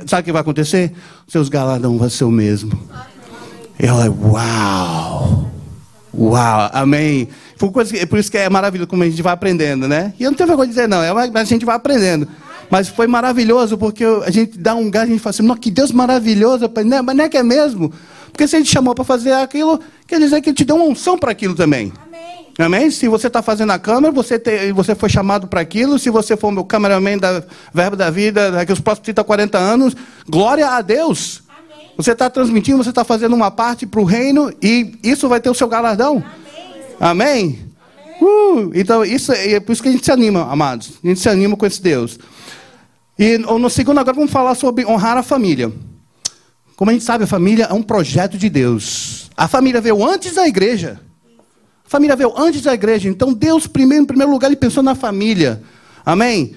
Sabe 0.08 0.22
o 0.22 0.26
que 0.26 0.32
vai 0.32 0.42
acontecer? 0.42 0.94
Seus 1.28 1.50
galardão 1.50 1.98
vão 1.98 2.10
ser 2.10 2.24
o 2.24 2.32
mesmo. 2.32 2.78
Eu, 3.80 3.96
uau! 4.32 5.52
Uau, 6.16 6.70
amém. 6.74 7.28
Por, 7.58 7.72
coisa, 7.72 8.06
por 8.06 8.20
isso 8.20 8.30
que 8.30 8.38
é 8.38 8.50
maravilhoso 8.50 8.88
como 8.88 9.04
a 9.04 9.10
gente 9.10 9.22
vai 9.22 9.34
aprendendo, 9.34 9.88
né? 9.88 10.14
E 10.20 10.24
eu 10.24 10.32
não 10.32 10.38
tenho 10.38 10.48
vergonha 10.48 10.68
de 10.68 10.76
dizer, 10.76 10.88
não, 10.88 11.02
é 11.02 11.10
a 11.10 11.44
gente 11.44 11.66
vai 11.66 11.76
aprendendo. 11.76 12.28
Mas 12.70 12.88
foi 12.88 13.08
maravilhoso, 13.08 13.78
porque 13.78 14.04
a 14.04 14.30
gente 14.32 14.58
dá 14.58 14.76
um 14.76 14.90
gás 14.90 15.08
a 15.08 15.12
gente 15.12 15.20
fala 15.20 15.32
assim, 15.32 15.56
que 15.56 15.72
Deus 15.72 15.92
maravilhoso, 15.92 16.70
mas 17.04 17.16
não 17.16 17.26
é 17.26 17.30
que 17.30 17.38
é 17.38 17.44
mesmo? 17.44 17.92
Porque 18.32 18.48
se 18.48 18.56
a 18.56 18.60
gente 18.60 18.72
chamou 18.72 18.96
para 18.96 19.04
fazer 19.04 19.34
aquilo, 19.34 19.80
quer 20.08 20.20
dizer 20.20 20.42
que 20.42 20.50
ele 20.50 20.56
te 20.56 20.66
deu 20.66 20.76
uma 20.76 20.86
unção 20.86 21.18
para 21.18 21.32
aquilo 21.32 21.56
também. 21.56 21.92
Amém? 22.08 22.13
Se 22.92 23.08
você 23.08 23.28
está 23.28 23.42
fazendo 23.42 23.72
a 23.72 23.80
câmera, 23.80 24.12
você, 24.12 24.38
te, 24.38 24.72
você 24.72 24.94
foi 24.94 25.10
chamado 25.10 25.48
para 25.48 25.62
aquilo. 25.62 25.98
Se 25.98 26.10
você 26.10 26.38
for 26.38 26.56
o 26.58 26.64
cameraman 26.64 27.18
da 27.18 27.44
Verbo 27.74 27.96
da 27.96 28.10
Vida, 28.10 28.52
daqui 28.52 28.72
os 28.72 28.80
próximos 28.80 29.06
30, 29.06 29.24
40 29.24 29.58
anos, 29.58 29.96
glória 30.28 30.68
a 30.68 30.82
Deus. 30.82 31.42
Amém. 31.50 31.90
Você 31.98 32.12
está 32.12 32.30
transmitindo, 32.30 32.84
você 32.84 32.90
está 32.92 33.04
fazendo 33.04 33.36
uma 33.36 33.50
parte 33.50 33.88
para 33.88 34.00
o 34.00 34.04
reino 34.04 34.54
e 34.62 35.00
isso 35.04 35.28
vai 35.28 35.42
ter 35.42 35.50
o 35.50 35.54
seu 35.56 35.68
galardão. 35.68 36.24
Amém? 37.00 37.60
Amém? 37.60 37.74
Uh, 38.22 38.72
então, 38.76 39.04
isso 39.04 39.32
é 39.34 39.60
por 39.60 39.74
isso 39.74 39.82
que 39.82 39.90
a 39.90 39.92
gente 39.92 40.06
se 40.06 40.12
anima, 40.12 40.50
amados. 40.52 40.94
A 41.04 41.08
gente 41.08 41.20
se 41.20 41.28
anima 41.28 41.58
com 41.58 41.66
esse 41.66 41.82
Deus. 41.82 42.20
E 43.18 43.38
no 43.38 43.70
segundo, 43.70 44.00
agora 44.00 44.16
vamos 44.16 44.32
falar 44.32 44.56
sobre 44.56 44.86
honrar 44.86 45.18
a 45.18 45.24
família. 45.24 45.72
Como 46.76 46.90
a 46.90 46.94
gente 46.94 47.06
sabe, 47.06 47.24
a 47.24 47.28
família 47.28 47.66
é 47.66 47.74
um 47.74 47.84
projeto 47.84 48.38
de 48.38 48.50
Deus. 48.50 49.30
A 49.36 49.48
família 49.48 49.82
veio 49.82 50.04
antes 50.04 50.36
da 50.36 50.48
igreja. 50.48 51.00
Família 51.84 52.16
veio 52.16 52.34
antes 52.38 52.62
da 52.62 52.74
igreja. 52.74 53.10
Então, 53.10 53.34
Deus, 53.34 53.68
primeiro, 53.68 54.04
em 54.04 54.08
primeiro 54.08 54.32
lugar, 54.32 54.48
ele 54.48 54.56
pensou 54.56 54.82
na 54.82 54.96
família. 54.96 55.62
Amém? 56.06 56.56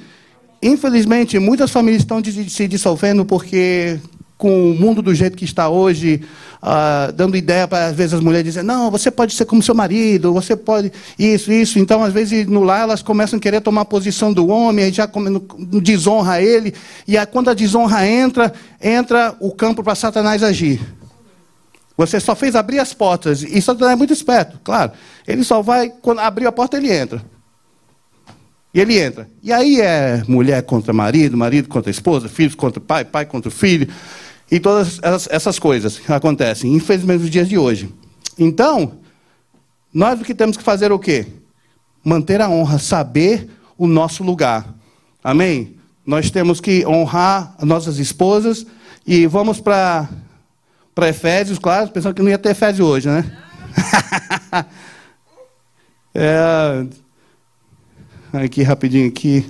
Infelizmente, 0.63 1.39
muitas 1.39 1.71
famílias 1.71 2.03
estão 2.03 2.23
se 2.25 2.67
dissolvendo 2.67 3.25
porque 3.25 4.01
com 4.39 4.71
o 4.71 4.75
mundo 4.75 5.01
do 5.01 5.15
jeito 5.15 5.37
que 5.37 5.45
está 5.45 5.69
hoje, 5.69 6.21
uh, 6.63 7.11
dando 7.13 7.37
ideia 7.37 7.67
para, 7.67 7.87
às 7.87 7.97
vezes, 7.97 8.15
as 8.15 8.21
mulheres 8.21 8.45
dizerem, 8.45 8.67
não, 8.67 8.91
você 8.91 9.11
pode 9.11 9.33
ser 9.33 9.47
como 9.47 9.63
seu 9.63 9.75
marido, 9.75 10.33
você 10.33 10.55
pode 10.55 10.93
isso, 11.19 11.51
isso. 11.51 11.79
Então, 11.79 12.03
às 12.03 12.13
vezes, 12.13 12.47
no 12.47 12.63
lar, 12.63 12.83
elas 12.83 13.01
começam 13.01 13.39
a 13.39 13.41
querer 13.41 13.61
tomar 13.63 13.83
a 13.83 13.87
posição 13.87 14.33
do 14.33 14.49
homem, 14.49 14.93
já 14.93 15.09
desonra 15.83 16.43
ele, 16.43 16.75
e 17.09 17.17
aí, 17.17 17.25
quando 17.27 17.49
a 17.49 17.55
desonra 17.55 18.07
entra, 18.07 18.53
entra 18.83 19.35
o 19.41 19.51
campo 19.53 19.83
para 19.83 19.95
Satanás 19.95 20.43
agir. 20.43 20.81
Você 21.97 22.21
só 22.21 22.35
fez 22.37 22.55
abrir 22.55 22.79
as 22.79 22.93
portas, 22.93 23.43
e 23.43 23.61
Satanás 23.61 23.95
é 23.95 23.97
muito 23.97 24.13
esperto, 24.13 24.61
claro. 24.63 24.93
Ele 25.27 25.43
só 25.43 25.63
vai, 25.63 25.89
quando 25.89 26.19
abrir 26.19 26.47
a 26.47 26.53
porta, 26.53 26.77
ele 26.77 26.93
entra. 26.93 27.25
E 28.75 28.81
ele 28.81 28.99
entra. 28.99 29.27
E 29.43 29.51
aí 29.51 29.81
é 29.81 30.23
mulher 30.29 30.63
contra 30.63 30.93
marido, 30.93 31.35
marido 31.37 31.69
contra 31.69 31.91
esposa, 31.91 32.29
filhos 32.29 32.55
contra 32.55 32.79
pai, 32.79 33.07
pai 33.07 33.25
contra 33.25 33.51
filho. 33.51 33.89
E 34.51 34.61
todas 34.61 35.01
essas 35.31 35.59
coisas 35.59 35.99
acontecem, 36.09 36.75
infelizmente, 36.75 37.23
nos 37.23 37.31
dias 37.31 37.49
de 37.49 37.57
hoje. 37.57 37.93
Então, 38.39 38.99
nós 39.93 40.21
o 40.21 40.25
que 40.25 40.35
temos 40.35 40.59
que 40.59 40.63
fazer 40.63 40.91
é 40.91 40.95
o 40.95 40.99
quê? 40.99 41.27
Manter 42.05 42.43
a 42.43 42.51
honra, 42.51 42.79
saber 42.79 43.49
o 43.79 43.87
nosso 43.87 44.23
lugar. 44.23 44.75
Amém? 45.25 45.77
Nós 46.05 46.31
temos 46.31 46.61
que 46.61 46.87
honrar 46.87 47.55
as 47.59 47.67
nossas 47.67 47.99
esposas. 47.99 48.67
E 49.07 49.27
vamos 49.27 49.59
para 49.59 50.09
Efésios, 51.05 51.59
claro, 51.59 51.91
pensando 51.91 52.15
que 52.15 52.23
não 52.23 52.31
ia 52.31 52.39
ter 52.39 52.51
Efésios 52.51 52.89
hoje, 52.89 53.09
né? 53.09 53.25
é, 56.15 56.87
aqui 58.33 58.63
rapidinho 58.63 59.09
aqui. 59.09 59.45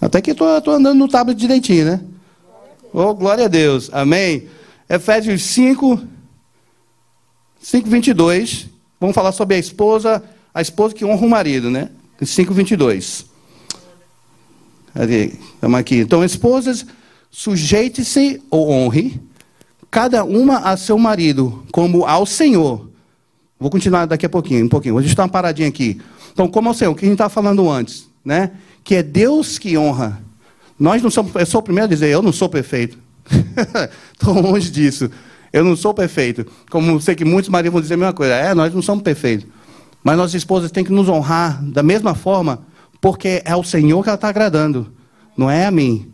Até 0.00 0.20
que 0.20 0.30
estou 0.30 0.48
andando 0.74 0.94
no 0.94 1.08
tablet 1.08 1.38
direitinho, 1.38 1.84
né? 1.86 2.00
Oh, 2.92 3.14
glória 3.14 3.46
a 3.46 3.48
Deus. 3.48 3.90
Amém. 3.92 4.48
Efésios 4.88 5.42
5, 5.42 6.00
5, 7.60 7.88
22. 7.88 8.68
Vamos 9.00 9.14
falar 9.14 9.32
sobre 9.32 9.56
a 9.56 9.58
esposa, 9.58 10.22
a 10.54 10.62
esposa 10.62 10.94
que 10.94 11.04
honra 11.04 11.26
o 11.26 11.28
marido, 11.28 11.70
né? 11.70 11.90
5, 12.22 12.54
22. 12.54 13.26
Estamos 14.94 15.80
aqui. 15.80 15.96
Então, 15.96 16.22
esposas, 16.22 16.86
sujeite-se 17.34 18.40
ou 18.48 18.70
honre, 18.70 19.20
cada 19.90 20.22
uma 20.22 20.58
a 20.58 20.76
seu 20.76 20.96
marido, 20.96 21.64
como 21.72 22.06
ao 22.06 22.24
Senhor. 22.24 22.88
Vou 23.58 23.68
continuar 23.68 24.06
daqui 24.06 24.24
a 24.24 24.28
pouquinho, 24.28 24.64
um 24.64 24.68
pouquinho. 24.68 24.94
Vou 24.94 25.02
deixar 25.02 25.22
uma 25.22 25.28
paradinha 25.28 25.68
aqui. 25.68 26.00
Então, 26.32 26.46
como 26.46 26.68
ao 26.68 26.74
Senhor, 26.74 26.92
o 26.92 26.94
que 26.94 27.04
a 27.04 27.08
gente 27.08 27.14
estava 27.14 27.28
falando 27.28 27.68
antes, 27.68 28.08
né? 28.24 28.52
Que 28.84 28.94
é 28.94 29.02
Deus 29.02 29.58
que 29.58 29.76
honra. 29.76 30.22
Nós 30.78 31.02
não 31.02 31.10
somos, 31.10 31.34
eu 31.34 31.44
sou 31.44 31.58
o 31.60 31.62
primeiro 31.62 31.86
a 31.86 31.88
dizer, 31.88 32.08
eu 32.08 32.22
não 32.22 32.32
sou 32.32 32.48
perfeito. 32.48 32.96
Estou 34.14 34.40
longe 34.40 34.70
disso. 34.70 35.10
Eu 35.52 35.64
não 35.64 35.74
sou 35.74 35.92
perfeito. 35.92 36.46
Como 36.70 37.00
sei 37.00 37.16
que 37.16 37.24
muitos 37.24 37.50
maridos 37.50 37.72
vão 37.72 37.82
dizer 37.82 37.94
a 37.94 37.98
mesma 37.98 38.12
coisa. 38.12 38.34
É, 38.34 38.54
nós 38.54 38.72
não 38.72 38.80
somos 38.80 39.02
perfeitos. 39.02 39.48
Mas 40.04 40.16
nossas 40.16 40.34
esposas 40.34 40.70
têm 40.70 40.84
que 40.84 40.92
nos 40.92 41.08
honrar 41.08 41.64
da 41.64 41.82
mesma 41.82 42.14
forma, 42.14 42.64
porque 43.00 43.42
é 43.44 43.56
o 43.56 43.64
Senhor 43.64 44.04
que 44.04 44.08
ela 44.08 44.14
está 44.14 44.28
agradando, 44.28 44.92
não 45.36 45.50
é 45.50 45.66
a 45.66 45.70
mim. 45.72 46.13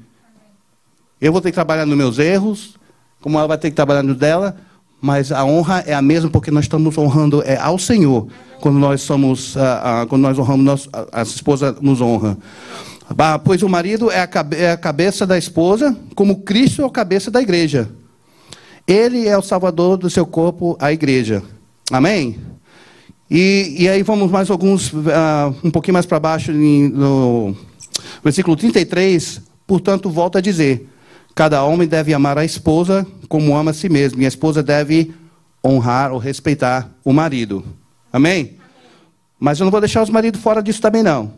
Eu 1.20 1.32
vou 1.32 1.40
ter 1.40 1.50
que 1.50 1.54
trabalhar 1.54 1.84
nos 1.84 1.96
meus 1.96 2.18
erros, 2.18 2.76
como 3.20 3.38
ela 3.38 3.46
vai 3.46 3.58
ter 3.58 3.70
que 3.70 3.76
trabalhar 3.76 4.02
no 4.02 4.14
dela, 4.14 4.56
mas 5.00 5.30
a 5.30 5.44
honra 5.44 5.84
é 5.86 5.94
a 5.94 6.02
mesma 6.02 6.30
porque 6.30 6.50
nós 6.50 6.64
estamos 6.64 6.96
honrando 6.96 7.42
é 7.44 7.56
ao 7.56 7.78
Senhor 7.78 8.28
quando 8.60 8.78
nós 8.78 9.00
somos, 9.00 9.56
uh, 9.56 9.58
uh, 9.58 10.06
quando 10.06 10.22
nós 10.22 10.38
honramos, 10.38 10.64
nós, 10.64 10.88
a, 10.92 11.20
a 11.20 11.22
esposa 11.22 11.76
nos 11.80 12.00
honra. 12.00 12.36
Pois 13.44 13.62
o 13.62 13.68
marido 13.68 14.10
é 14.10 14.20
a, 14.20 14.28
é 14.52 14.70
a 14.72 14.76
cabeça 14.76 15.26
da 15.26 15.36
esposa, 15.36 15.96
como 16.14 16.42
Cristo 16.42 16.82
é 16.82 16.86
a 16.86 16.90
cabeça 16.90 17.30
da 17.30 17.42
igreja. 17.42 17.90
Ele 18.86 19.26
é 19.26 19.36
o 19.36 19.42
salvador 19.42 19.96
do 19.96 20.08
seu 20.08 20.24
corpo, 20.24 20.76
a 20.78 20.92
igreja. 20.92 21.42
Amém? 21.90 22.38
E, 23.28 23.76
e 23.78 23.88
aí 23.88 24.02
vamos 24.02 24.30
mais 24.30 24.50
alguns, 24.50 24.92
uh, 24.92 25.54
um 25.62 25.70
pouquinho 25.70 25.94
mais 25.94 26.06
para 26.06 26.20
baixo, 26.20 26.52
no 26.52 27.56
versículo 28.22 28.56
33. 28.56 29.40
Portanto, 29.66 30.10
volta 30.10 30.38
a 30.38 30.42
dizer: 30.42 30.88
cada 31.34 31.64
homem 31.64 31.88
deve 31.88 32.12
amar 32.12 32.38
a 32.38 32.44
esposa 32.44 33.06
como 33.30 33.56
ama 33.56 33.70
a 33.70 33.74
si 33.74 33.88
mesmo, 33.88 34.20
e 34.20 34.24
a 34.24 34.28
esposa 34.28 34.60
deve 34.60 35.14
honrar 35.64 36.12
ou 36.12 36.18
respeitar 36.18 36.90
o 37.04 37.12
marido. 37.12 37.64
Amém? 38.12 38.56
Mas 39.38 39.60
eu 39.60 39.64
não 39.64 39.70
vou 39.70 39.80
deixar 39.80 40.02
os 40.02 40.10
maridos 40.10 40.40
fora 40.40 40.60
disso 40.60 40.82
também, 40.82 41.02
não. 41.02 41.32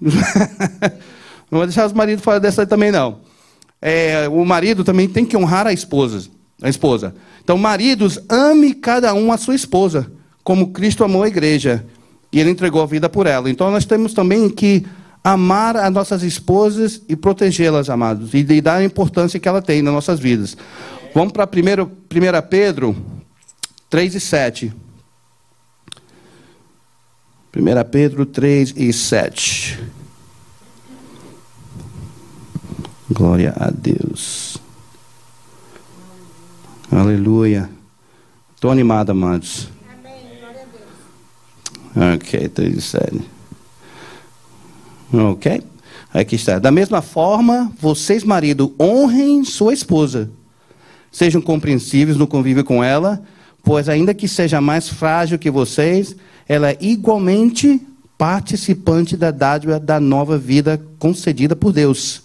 não 0.00 1.58
vou 1.58 1.66
deixar 1.66 1.84
os 1.84 1.92
maridos 1.92 2.24
fora 2.24 2.40
dessa 2.40 2.66
também, 2.66 2.90
não. 2.90 3.18
É, 3.82 4.26
o 4.28 4.44
marido 4.46 4.82
também 4.82 5.06
tem 5.06 5.26
que 5.26 5.36
honrar 5.36 5.66
a 5.66 5.74
esposa. 5.74 6.28
A 6.62 6.70
esposa. 6.70 7.14
Então, 7.44 7.58
maridos, 7.58 8.18
ame 8.30 8.72
cada 8.72 9.12
um 9.12 9.30
a 9.30 9.36
sua 9.36 9.54
esposa, 9.54 10.10
como 10.42 10.68
Cristo 10.68 11.04
amou 11.04 11.22
a 11.22 11.28
igreja. 11.28 11.84
E 12.32 12.40
ele 12.40 12.50
entregou 12.50 12.82
a 12.82 12.86
vida 12.86 13.10
por 13.10 13.26
ela. 13.26 13.50
Então, 13.50 13.70
nós 13.70 13.84
temos 13.84 14.14
também 14.14 14.48
que 14.48 14.86
amar 15.26 15.76
as 15.76 15.92
nossas 15.92 16.22
esposas 16.22 17.02
e 17.08 17.16
protegê-las, 17.16 17.90
amados. 17.90 18.32
E, 18.32 18.38
e 18.38 18.60
dar 18.60 18.76
a 18.76 18.84
importância 18.84 19.40
que 19.40 19.48
ela 19.48 19.60
tem 19.60 19.82
nas 19.82 19.92
nossas 19.92 20.20
vidas. 20.20 20.56
Vamos 21.12 21.32
para 21.32 21.44
1 21.44 22.48
Pedro 22.48 22.96
3 23.90 24.14
e 24.14 24.20
7. 24.20 24.72
1 27.56 27.90
Pedro 27.90 28.24
3 28.24 28.74
e 28.76 28.92
7. 28.92 29.80
Glória 33.10 33.52
a 33.58 33.68
Deus. 33.70 34.58
Aleluia. 36.88 37.68
Estou 38.54 38.70
animado, 38.70 39.10
amados. 39.10 39.68
Amém. 39.88 40.38
Glória 40.38 40.62
a 40.62 41.96
Deus. 42.04 42.14
Ok, 42.14 42.48
3 42.48 42.76
e 42.76 42.80
7. 42.80 43.35
Ok? 45.16 45.62
Aqui 46.12 46.36
está. 46.36 46.58
Da 46.58 46.70
mesma 46.70 47.02
forma, 47.02 47.72
vocês, 47.80 48.24
marido, 48.24 48.74
honrem 48.80 49.44
sua 49.44 49.72
esposa. 49.72 50.30
Sejam 51.10 51.40
compreensíveis 51.40 52.16
no 52.16 52.26
convívio 52.26 52.64
com 52.64 52.82
ela, 52.82 53.22
pois, 53.62 53.88
ainda 53.88 54.14
que 54.14 54.28
seja 54.28 54.60
mais 54.60 54.88
frágil 54.88 55.38
que 55.38 55.50
vocês, 55.50 56.14
ela 56.48 56.70
é 56.70 56.78
igualmente 56.80 57.80
participante 58.16 59.16
da 59.16 59.30
dádiva 59.30 59.78
da 59.78 60.00
nova 60.00 60.38
vida 60.38 60.80
concedida 60.98 61.54
por 61.54 61.72
Deus. 61.72 62.22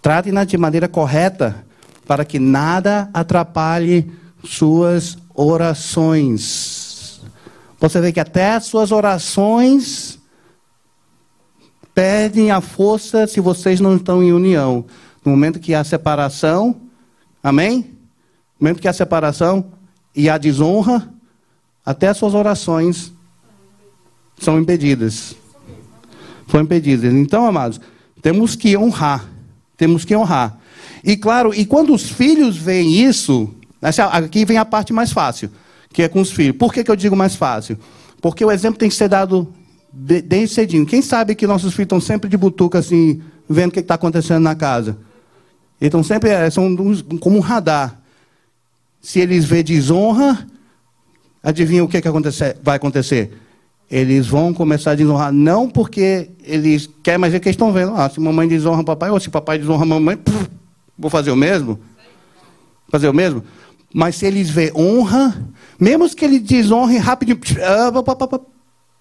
Trate-na 0.00 0.44
de 0.44 0.58
maneira 0.58 0.88
correta, 0.88 1.64
para 2.06 2.24
que 2.24 2.38
nada 2.38 3.08
atrapalhe 3.14 4.10
suas 4.44 5.16
orações. 5.34 7.20
Você 7.78 8.00
vê 8.00 8.12
que 8.12 8.20
até 8.20 8.54
as 8.54 8.64
suas 8.64 8.90
orações 8.92 10.18
perdem 11.94 12.50
a 12.50 12.60
força 12.60 13.26
se 13.26 13.40
vocês 13.40 13.80
não 13.80 13.96
estão 13.96 14.22
em 14.22 14.32
união. 14.32 14.84
No 15.24 15.30
momento 15.30 15.60
que 15.60 15.74
há 15.74 15.84
separação, 15.84 16.76
amém? 17.42 17.78
No 18.58 18.66
momento 18.66 18.80
que 18.80 18.88
há 18.88 18.92
separação 18.92 19.66
e 20.14 20.28
há 20.28 20.38
desonra, 20.38 21.08
até 21.84 22.08
as 22.08 22.16
suas 22.16 22.34
orações 22.34 23.12
são 24.38 24.58
impedidas. 24.58 25.34
São 26.48 26.60
impedidas. 26.60 27.12
Então, 27.12 27.46
amados, 27.46 27.80
temos 28.20 28.56
que 28.56 28.76
honrar. 28.76 29.24
Temos 29.76 30.04
que 30.04 30.14
honrar. 30.14 30.58
E 31.04 31.16
claro, 31.16 31.52
e 31.54 31.64
quando 31.64 31.92
os 31.92 32.08
filhos 32.08 32.56
veem 32.56 33.04
isso, 33.04 33.52
aqui 34.12 34.44
vem 34.44 34.56
a 34.56 34.64
parte 34.64 34.92
mais 34.92 35.12
fácil, 35.12 35.50
que 35.92 36.02
é 36.02 36.08
com 36.08 36.20
os 36.20 36.30
filhos. 36.30 36.56
Por 36.56 36.72
que, 36.72 36.84
que 36.84 36.90
eu 36.90 36.96
digo 36.96 37.16
mais 37.16 37.34
fácil? 37.34 37.78
Porque 38.20 38.44
o 38.44 38.50
exemplo 38.50 38.78
tem 38.78 38.88
que 38.88 38.94
ser 38.94 39.08
dado 39.08 39.52
desde 39.92 40.48
cedinho. 40.48 40.86
Quem 40.86 41.02
sabe 41.02 41.34
que 41.34 41.46
nossos 41.46 41.72
filhos 41.72 41.86
estão 41.86 42.00
sempre 42.00 42.28
de 42.28 42.36
butuca, 42.36 42.78
assim, 42.78 43.22
vendo 43.48 43.70
o 43.70 43.72
que 43.72 43.80
está 43.80 43.94
acontecendo 43.94 44.42
na 44.42 44.54
casa? 44.54 44.96
Estão 45.80 46.02
sempre, 46.02 46.30
é, 46.30 46.48
são 46.48 46.76
como 47.20 47.36
um 47.36 47.40
radar. 47.40 48.00
Se 49.00 49.20
eles 49.20 49.44
vê 49.44 49.62
desonra, 49.62 50.46
adivinha 51.42 51.84
o 51.84 51.88
que, 51.88 52.00
que 52.00 52.08
vai 52.62 52.76
acontecer? 52.76 53.32
eles 53.92 54.26
vão 54.26 54.54
começar 54.54 54.92
a 54.92 54.94
desonrar, 54.94 55.30
não 55.30 55.68
porque 55.68 56.30
eles 56.42 56.88
querem, 57.02 57.18
mas 57.18 57.34
é 57.34 57.38
que 57.38 57.46
eles 57.46 57.54
estão 57.54 57.70
vendo, 57.70 57.92
ah, 57.94 58.08
se 58.08 58.18
mamãe 58.18 58.48
desonra 58.48 58.82
papai, 58.82 59.10
ou 59.10 59.20
se 59.20 59.28
papai 59.28 59.58
desonra 59.58 59.84
mamãe, 59.84 60.16
puf, 60.16 60.48
vou 60.98 61.10
fazer 61.10 61.30
o 61.30 61.36
mesmo? 61.36 61.78
Fazer 62.88 63.06
o 63.10 63.12
mesmo? 63.12 63.44
Mas 63.92 64.16
se 64.16 64.24
eles 64.24 64.48
vê 64.48 64.72
honra, 64.74 65.46
mesmo 65.78 66.08
que 66.08 66.24
ele 66.24 66.38
desonre 66.38 66.96
rapidinho, 66.96 67.38
ah, 67.62 67.90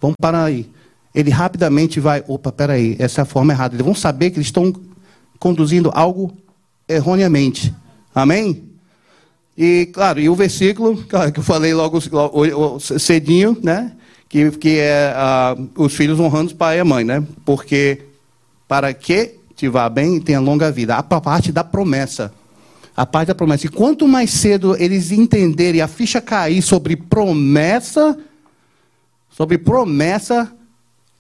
vamos 0.02 0.16
parar 0.20 0.44
aí. 0.44 0.70
Ele 1.14 1.30
rapidamente 1.30 2.00
vai, 2.00 2.24
opa, 2.28 2.52
peraí, 2.52 2.96
essa 3.00 3.22
é 3.22 3.24
a 3.24 3.26
forma 3.26 3.54
errada. 3.54 3.76
Eles 3.76 3.86
vão 3.86 3.96
saber 3.96 4.30
que 4.30 4.38
eles 4.38 4.48
estão 4.48 4.74
conduzindo 5.38 5.92
algo 5.94 6.32
erroneamente. 6.88 7.74
Amém? 8.14 8.64
E, 9.58 9.90
claro, 9.94 10.20
e 10.20 10.30
o 10.30 10.36
versículo, 10.36 11.04
claro, 11.08 11.32
que 11.32 11.40
eu 11.40 11.44
falei 11.44 11.74
logo, 11.74 12.00
cedinho, 12.80 13.58
né? 13.62 13.92
que, 14.32 14.50
que 14.52 14.80
é 14.80 15.14
os 15.76 15.94
filhos 15.94 16.18
honrando 16.18 16.54
o 16.54 16.56
pai 16.56 16.78
e 16.78 16.80
a 16.80 16.86
mãe, 16.86 17.04
né? 17.04 17.22
Porque 17.44 18.04
para 18.66 18.94
que 18.94 19.36
te 19.58 19.68
vá 19.68 19.90
bem 19.90 20.16
e 20.16 20.22
tenha 20.22 20.40
longa 20.40 20.72
vida. 20.72 20.96
A 20.96 21.04
parte 21.04 21.52
da 21.52 21.66
promessa. 21.66 22.34
A 22.96 23.06
parte 23.06 23.28
da 23.28 23.36
promessa. 23.36 23.66
E 23.66 23.70
quanto 23.70 24.08
mais 24.08 24.32
cedo 24.32 24.74
eles 24.80 25.12
entenderem 25.12 25.82
a 25.82 25.88
ficha 25.88 26.22
cair 26.22 26.62
sobre 26.62 26.96
promessa, 26.96 28.18
sobre 29.30 29.58
promessa, 29.58 30.50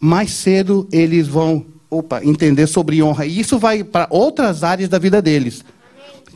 mais 0.01 0.31
cedo 0.31 0.87
eles 0.91 1.27
vão 1.27 1.63
opa, 1.87 2.25
entender 2.25 2.65
sobre 2.65 3.03
honra. 3.03 3.27
E 3.27 3.39
isso 3.39 3.59
vai 3.59 3.83
para 3.83 4.07
outras 4.09 4.63
áreas 4.63 4.89
da 4.89 4.97
vida 4.97 5.21
deles. 5.21 5.63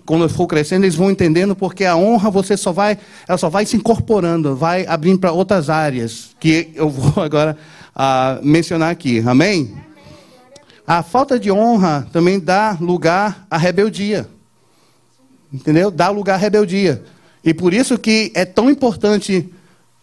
Quando 0.06 0.30
for 0.30 0.46
crescendo, 0.46 0.84
eles 0.84 0.94
vão 0.94 1.10
entendendo 1.10 1.56
porque 1.56 1.84
a 1.84 1.96
honra 1.96 2.30
você 2.30 2.56
só 2.56 2.72
vai, 2.72 2.96
ela 3.28 3.40
só 3.40 3.50
vai 3.50 3.66
se 3.66 3.76
incorporando, 3.76 4.56
vai 4.56 4.86
abrindo 4.86 5.18
para 5.18 5.32
outras 5.32 5.68
áreas 5.68 6.36
que 6.40 6.70
eu 6.76 6.90
vou 6.90 7.22
agora 7.26 7.58
uh, 7.96 8.46
mencionar 8.46 8.92
aqui. 8.92 9.24
Amém? 9.26 9.74
A 10.86 11.02
falta 11.02 11.40
de 11.40 11.52
honra 11.52 12.08
também 12.14 12.40
dá 12.40 12.78
lugar 12.80 13.48
à 13.50 13.58
rebeldia. 13.58 14.30
Entendeu? 15.52 15.90
Dá 15.90 16.10
lugar 16.10 16.36
à 16.36 16.38
rebeldia. 16.38 17.04
E 17.44 17.52
por 17.52 17.74
isso 17.74 17.98
que 17.98 18.32
é 18.36 18.46
tão 18.46 18.70
importante 18.70 19.52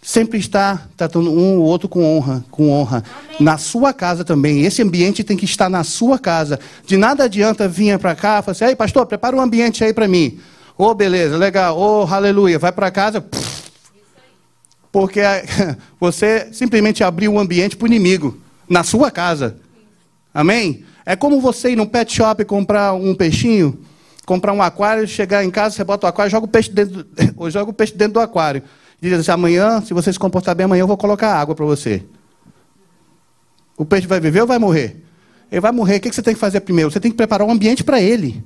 sempre 0.04 0.36
estar 0.40 0.88
tratando 0.96 1.30
um 1.30 1.58
ou 1.58 1.64
outro 1.64 1.88
com 1.88 2.04
honra, 2.04 2.44
com 2.50 2.70
honra. 2.70 3.04
Na 3.38 3.56
sua 3.56 3.92
casa 3.92 4.24
também. 4.24 4.62
Esse 4.62 4.82
ambiente 4.82 5.22
tem 5.22 5.36
que 5.36 5.44
estar 5.44 5.70
na 5.70 5.84
sua 5.84 6.18
casa. 6.18 6.58
De 6.84 6.96
nada 6.96 7.24
adianta 7.24 7.68
vir 7.68 7.96
para 8.00 8.16
cá 8.16 8.40
e 8.40 8.42
falar 8.42 8.52
assim, 8.52 8.64
ei, 8.64 8.76
pastor, 8.76 9.06
prepara 9.06 9.36
um 9.36 9.40
ambiente 9.40 9.84
aí 9.84 9.94
para 9.94 10.08
mim. 10.08 10.40
Ô, 10.76 10.86
oh, 10.86 10.94
beleza, 10.94 11.36
legal. 11.36 11.78
Ô, 11.78 12.02
oh, 12.02 12.12
aleluia. 12.12 12.58
Vai 12.58 12.72
para 12.72 12.90
casa. 12.90 13.24
Porque 14.90 15.20
você 16.00 16.48
simplesmente 16.52 17.04
abriu 17.04 17.32
o 17.32 17.34
um 17.36 17.38
ambiente 17.38 17.76
para 17.76 17.84
o 17.84 17.88
inimigo. 17.88 18.36
Na 18.68 18.82
sua 18.82 19.10
casa. 19.10 19.56
Amém? 20.34 20.84
É 21.06 21.14
como 21.14 21.40
você 21.40 21.70
ir 21.70 21.76
no 21.76 21.86
pet 21.86 22.12
shop 22.12 22.42
e 22.42 22.44
comprar 22.44 22.92
um 22.94 23.14
peixinho, 23.14 23.78
comprar 24.24 24.52
um 24.52 24.62
aquário, 24.62 25.06
chegar 25.06 25.44
em 25.44 25.50
casa, 25.50 25.76
você 25.76 25.84
bota 25.84 26.06
o 26.06 26.08
aquário, 26.08 26.30
joga 26.30 26.46
o 26.46 26.48
peixe 26.48 26.70
dentro, 26.70 27.04
ou 27.36 27.50
joga 27.50 27.70
o 27.70 27.74
peixe 27.74 27.94
dentro 27.94 28.14
do 28.14 28.20
aquário. 28.20 28.62
Diz 29.02 29.12
assim, 29.14 29.32
amanhã, 29.32 29.80
se 29.80 29.92
você 29.92 30.12
se 30.12 30.18
comportar 30.18 30.54
bem, 30.54 30.64
amanhã 30.64 30.82
eu 30.82 30.86
vou 30.86 30.96
colocar 30.96 31.34
água 31.34 31.56
para 31.56 31.66
você. 31.66 32.04
O 33.76 33.84
peixe 33.84 34.06
vai 34.06 34.20
viver 34.20 34.42
ou 34.42 34.46
vai 34.46 34.60
morrer? 34.60 35.02
Ele 35.50 35.60
vai 35.60 35.72
morrer. 35.72 35.96
O 35.96 36.00
que 36.00 36.12
você 36.12 36.22
tem 36.22 36.34
que 36.34 36.38
fazer 36.38 36.60
primeiro? 36.60 36.88
Você 36.88 37.00
tem 37.00 37.10
que 37.10 37.16
preparar 37.16 37.44
um 37.44 37.50
ambiente 37.50 37.82
para 37.82 38.00
ele. 38.00 38.44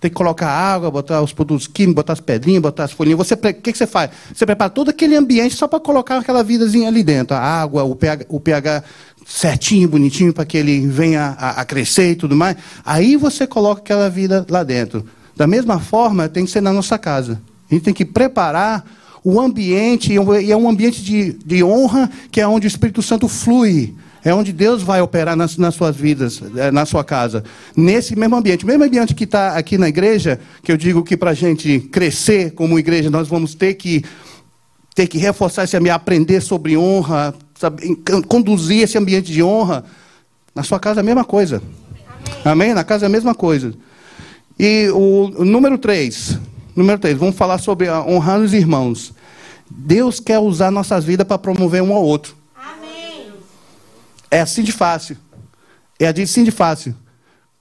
Tem 0.00 0.08
que 0.08 0.14
colocar 0.14 0.48
água, 0.48 0.92
botar 0.92 1.20
os 1.20 1.32
produtos 1.32 1.66
químicos, 1.66 1.96
botar 1.96 2.12
as 2.12 2.20
pedrinhas, 2.20 2.62
botar 2.62 2.84
as 2.84 2.92
folhinhas. 2.92 3.18
Você, 3.18 3.34
o 3.34 3.54
que, 3.54 3.72
você 3.76 3.84
faz? 3.84 4.12
Você 4.32 4.46
prepara 4.46 4.70
todo 4.70 4.90
aquele 4.90 5.16
ambiente 5.16 5.56
só 5.56 5.66
para 5.66 5.80
colocar 5.80 6.18
aquela 6.18 6.44
vidazinha 6.44 6.86
ali 6.86 7.02
dentro. 7.02 7.36
A 7.36 7.40
água, 7.40 7.82
o 7.82 7.96
pH, 7.96 8.26
o 8.28 8.38
pH 8.38 8.84
certinho, 9.26 9.88
bonitinho, 9.88 10.32
para 10.32 10.44
que 10.44 10.56
ele 10.56 10.86
venha 10.86 11.36
a, 11.36 11.62
a, 11.62 11.64
crescer 11.64 12.12
e 12.12 12.14
tudo 12.14 12.36
mais. 12.36 12.56
Aí 12.84 13.16
você 13.16 13.44
coloca 13.44 13.80
aquela 13.80 14.08
vida 14.08 14.46
lá 14.48 14.62
dentro. 14.62 15.04
Da 15.36 15.48
mesma 15.48 15.80
forma, 15.80 16.28
tem 16.28 16.44
que 16.44 16.50
ser 16.52 16.60
na 16.60 16.72
nossa 16.72 16.96
casa. 16.96 17.42
A 17.68 17.74
gente 17.74 17.82
tem 17.82 17.94
que 17.94 18.04
preparar 18.04 18.84
o 19.22 19.40
ambiente, 19.40 20.12
e 20.12 20.52
é 20.52 20.56
um 20.56 20.68
ambiente 20.68 21.02
de, 21.02 21.32
de 21.32 21.62
honra, 21.62 22.10
que 22.30 22.40
é 22.40 22.48
onde 22.48 22.66
o 22.66 22.68
Espírito 22.68 23.02
Santo 23.02 23.28
flui. 23.28 23.94
É 24.22 24.34
onde 24.34 24.52
Deus 24.52 24.82
vai 24.82 25.00
operar 25.00 25.34
nas, 25.34 25.56
nas 25.56 25.74
suas 25.74 25.96
vidas, 25.96 26.42
é, 26.56 26.70
na 26.70 26.84
sua 26.84 27.02
casa. 27.02 27.42
Nesse 27.74 28.14
mesmo 28.14 28.36
ambiente. 28.36 28.66
Mesmo 28.66 28.84
ambiente 28.84 29.14
que 29.14 29.24
está 29.24 29.56
aqui 29.56 29.78
na 29.78 29.88
igreja, 29.88 30.38
que 30.62 30.70
eu 30.70 30.76
digo 30.76 31.02
que 31.02 31.16
para 31.16 31.30
a 31.30 31.34
gente 31.34 31.80
crescer 31.80 32.52
como 32.52 32.78
igreja, 32.78 33.08
nós 33.08 33.28
vamos 33.28 33.54
ter 33.54 33.74
que, 33.74 34.04
ter 34.94 35.06
que 35.06 35.16
reforçar 35.16 35.64
esse 35.64 35.76
ambiente, 35.76 35.94
aprender 35.94 36.40
sobre 36.42 36.76
honra, 36.76 37.34
sabe, 37.58 37.96
conduzir 38.28 38.82
esse 38.82 38.98
ambiente 38.98 39.32
de 39.32 39.42
honra. 39.42 39.84
Na 40.54 40.62
sua 40.62 40.78
casa 40.78 41.00
é 41.00 41.02
a 41.02 41.04
mesma 41.04 41.24
coisa. 41.24 41.62
Amém? 42.44 42.68
Amém? 42.68 42.74
Na 42.74 42.84
casa 42.84 43.06
é 43.06 43.08
a 43.08 43.10
mesma 43.10 43.34
coisa. 43.34 43.72
E 44.58 44.90
o, 44.90 45.32
o 45.38 45.44
número 45.46 45.78
3. 45.78 46.38
Número 46.80 46.98
3, 46.98 47.18
vamos 47.18 47.36
falar 47.36 47.58
sobre 47.58 47.90
honrar 47.90 48.40
os 48.40 48.54
irmãos. 48.54 49.12
Deus 49.70 50.18
quer 50.18 50.38
usar 50.38 50.70
nossas 50.70 51.04
vidas 51.04 51.26
para 51.26 51.36
promover 51.36 51.82
um 51.82 51.92
ao 51.92 52.02
outro. 52.02 52.34
Amém. 52.56 53.26
É 54.30 54.40
assim 54.40 54.62
de 54.62 54.72
fácil. 54.72 55.14
É 55.98 56.08
assim 56.08 56.42
de 56.42 56.50
fácil. 56.50 56.94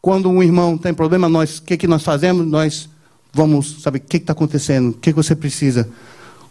Quando 0.02 0.30
um 0.30 0.42
irmão 0.42 0.78
tem 0.78 0.94
problema, 0.94 1.28
nós, 1.28 1.58
o 1.58 1.64
que, 1.64 1.76
que 1.76 1.86
nós 1.86 2.02
fazemos? 2.02 2.48
Nós 2.48 2.88
vamos, 3.34 3.82
sabe, 3.82 3.98
o 3.98 4.02
que 4.02 4.16
está 4.16 4.32
acontecendo? 4.32 4.92
O 4.92 4.94
que, 4.94 5.12
que 5.12 5.18
você 5.18 5.36
precisa? 5.36 5.90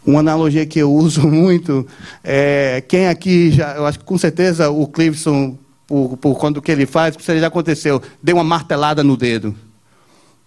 Uma 0.05 0.21
analogia 0.21 0.67
que 0.67 0.79
eu 0.79 0.93
uso 0.93 1.23
muito 1.27 1.87
é 2.23 2.85
quem 2.87 3.09
aqui 3.09 3.51
já, 3.51 3.77
eu 3.77 3.87
acho 3.87 3.99
que 3.99 4.05
com 4.05 4.19
certeza 4.19 4.69
o 4.69 4.87
Cliveson, 4.87 5.57
por, 5.87 6.19
por 6.19 6.39
quando 6.39 6.61
que 6.61 6.71
ele 6.71 6.85
faz, 6.85 7.17
já 7.19 7.47
aconteceu, 7.47 8.03
deu 8.23 8.37
uma 8.37 8.45
martelada 8.45 9.03
no 9.03 9.17
dedo. 9.17 9.57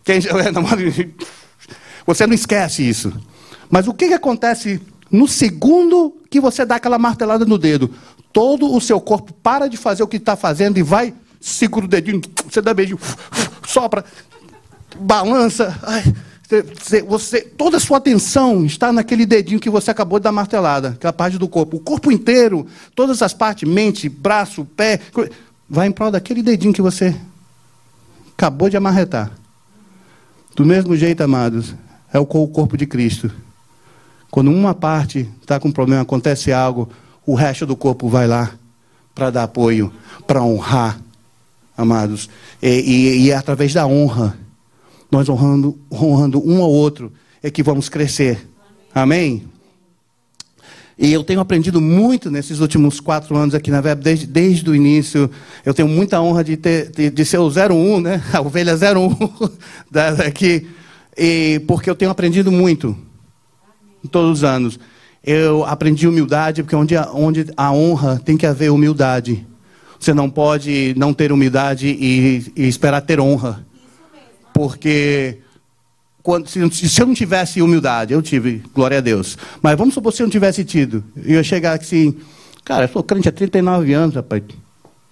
Quem 0.04 0.22
já 0.22 0.30
é 0.38 0.52
namorado 0.52 0.84
você 2.06 2.26
não 2.28 2.34
esquece 2.34 2.88
isso. 2.88 3.14
Mas 3.70 3.88
o 3.88 3.94
que, 3.94 4.08
que 4.08 4.14
acontece 4.14 4.82
no 5.10 5.28
segundo 5.28 6.16
que 6.30 6.40
você 6.40 6.66
dá 6.66 6.76
aquela 6.76 6.98
martelada 6.98 7.46
no 7.46 7.58
dedo? 7.58 7.92
Todo 8.34 8.74
o 8.74 8.82
seu 8.82 9.00
corpo 9.00 9.34
para 9.34 9.68
de 9.68 9.78
fazer 9.78 10.04
o 10.04 10.08
que 10.08 10.18
está 10.18 10.36
fazendo 10.36 10.78
e 10.78 10.84
vai, 10.84 11.14
segura 11.40 11.86
o 11.86 11.90
dedinho, 11.90 12.22
você 12.50 12.62
dá 12.62 12.74
beijinho, 12.74 13.00
sopra, 13.66 14.06
balança. 15.00 15.78
Ai, 15.84 16.04
você, 16.82 17.02
você, 17.02 17.42
toda 17.42 17.78
a 17.78 17.80
sua 17.80 17.98
atenção 17.98 18.66
está 18.66 18.92
naquele 18.92 19.26
dedinho 19.26 19.60
que 19.60 19.70
você 19.70 19.90
acabou 19.90 20.20
de 20.20 20.24
dar 20.24 20.34
martelada, 20.34 20.90
aquela 20.90 21.14
parte 21.14 21.38
do 21.38 21.48
corpo. 21.48 21.78
O 21.78 21.80
corpo 21.80 22.12
inteiro, 22.12 22.68
todas 22.94 23.22
as 23.22 23.34
partes, 23.34 23.68
mente, 23.70 24.10
braço, 24.10 24.66
pé, 24.66 25.00
vai 25.70 25.88
em 25.88 25.92
prol 25.92 26.12
daquele 26.12 26.44
dedinho 26.44 26.74
que 26.74 26.82
você 26.82 27.16
acabou 28.34 28.70
de 28.70 28.76
amarretar. 28.76 29.32
Do 30.54 30.66
mesmo 30.66 30.98
jeito, 30.98 31.22
amados, 31.22 31.74
é 32.14 32.20
o 32.20 32.26
corpo 32.26 32.78
de 32.78 32.86
Cristo. 32.86 33.32
Quando 34.30 34.50
uma 34.50 34.74
parte 34.74 35.30
está 35.42 35.60
com 35.60 35.72
problema, 35.72 36.02
acontece 36.02 36.52
algo, 36.52 36.90
o 37.26 37.36
resto 37.36 37.66
do 37.66 37.76
corpo 37.76 38.08
vai 38.08 38.28
lá 38.28 38.52
para 39.14 39.30
dar 39.30 39.44
apoio, 39.44 39.92
para 40.26 40.42
honrar, 40.42 41.00
amados. 41.78 42.30
E, 42.62 42.70
e, 42.70 43.26
e, 43.26 43.32
é 43.32 43.36
através 43.36 43.74
da 43.74 43.86
honra, 43.86 44.38
nós 45.12 45.28
honrando, 45.28 45.78
honrando 45.92 46.42
um 46.48 46.62
ao 46.62 46.72
outro, 46.72 47.12
é 47.44 47.52
que 47.52 47.62
vamos 47.62 47.90
crescer. 47.90 48.48
Amém? 48.96 49.44
E 50.98 51.12
eu 51.12 51.24
tenho 51.24 51.40
aprendido 51.40 51.82
muito 51.82 52.30
nesses 52.30 52.60
últimos 52.60 53.00
quatro 53.00 53.36
anos 53.36 53.56
aqui 53.56 53.72
na 53.72 53.82
Web, 53.82 54.04
desde, 54.04 54.28
desde 54.28 54.70
o 54.70 54.76
início. 54.76 55.30
Eu 55.66 55.74
tenho 55.74 55.88
muita 55.88 56.22
honra 56.22 56.44
de, 56.44 56.56
ter, 56.56 56.92
de, 56.92 57.10
de 57.10 57.26
ser 57.26 57.40
o 57.40 57.50
01, 57.50 58.00
né? 58.00 58.24
A 58.32 58.40
ovelha 58.40 58.76
01 58.76 59.50
daqui. 59.90 60.68
E, 61.18 61.62
porque 61.68 61.90
eu 61.90 61.96
tenho 61.96 62.12
aprendido 62.12 62.52
muito 62.52 62.98
todos 64.10 64.40
os 64.40 64.44
anos. 64.44 64.80
Eu 65.24 65.66
aprendi 65.66 66.08
humildade, 66.08 66.64
porque 66.64 66.76
onde 66.76 66.96
onde 67.14 67.46
a 67.56 67.72
honra 67.72 68.20
tem 68.24 68.38
que 68.38 68.46
haver 68.46 68.72
humildade. 68.72 69.46
Você 70.00 70.14
não 70.14 70.30
pode 70.30 70.96
não 70.98 71.14
ter 71.14 71.32
humildade 71.32 71.88
e, 71.88 72.52
e 72.56 72.68
esperar 72.68 73.02
ter 73.02 73.20
honra. 73.20 73.64
Porque 74.52 75.38
quando, 76.24 76.48
se, 76.48 76.70
se, 76.70 77.02
eu 77.02 77.06
não 77.06 77.14
tivesse 77.14 77.62
humildade, 77.62 78.14
eu 78.14 78.22
tive, 78.22 78.64
glória 78.74 78.98
a 78.98 79.02
Deus. 79.02 79.38
Mas 79.62 79.78
vamos 79.78 79.94
supor 79.94 80.12
se 80.12 80.22
eu 80.22 80.26
não 80.26 80.32
tivesse 80.32 80.64
tido. 80.64 81.04
E 81.24 81.34
eu 81.34 81.44
chegar 81.44 81.80
assim, 81.80 82.18
cara, 82.64 82.86
eu 82.86 82.90
sou 82.90 83.04
crente 83.04 83.30
há 83.30 83.32
39 83.32 83.94
anos, 83.94 84.16
rapaz. 84.16 84.44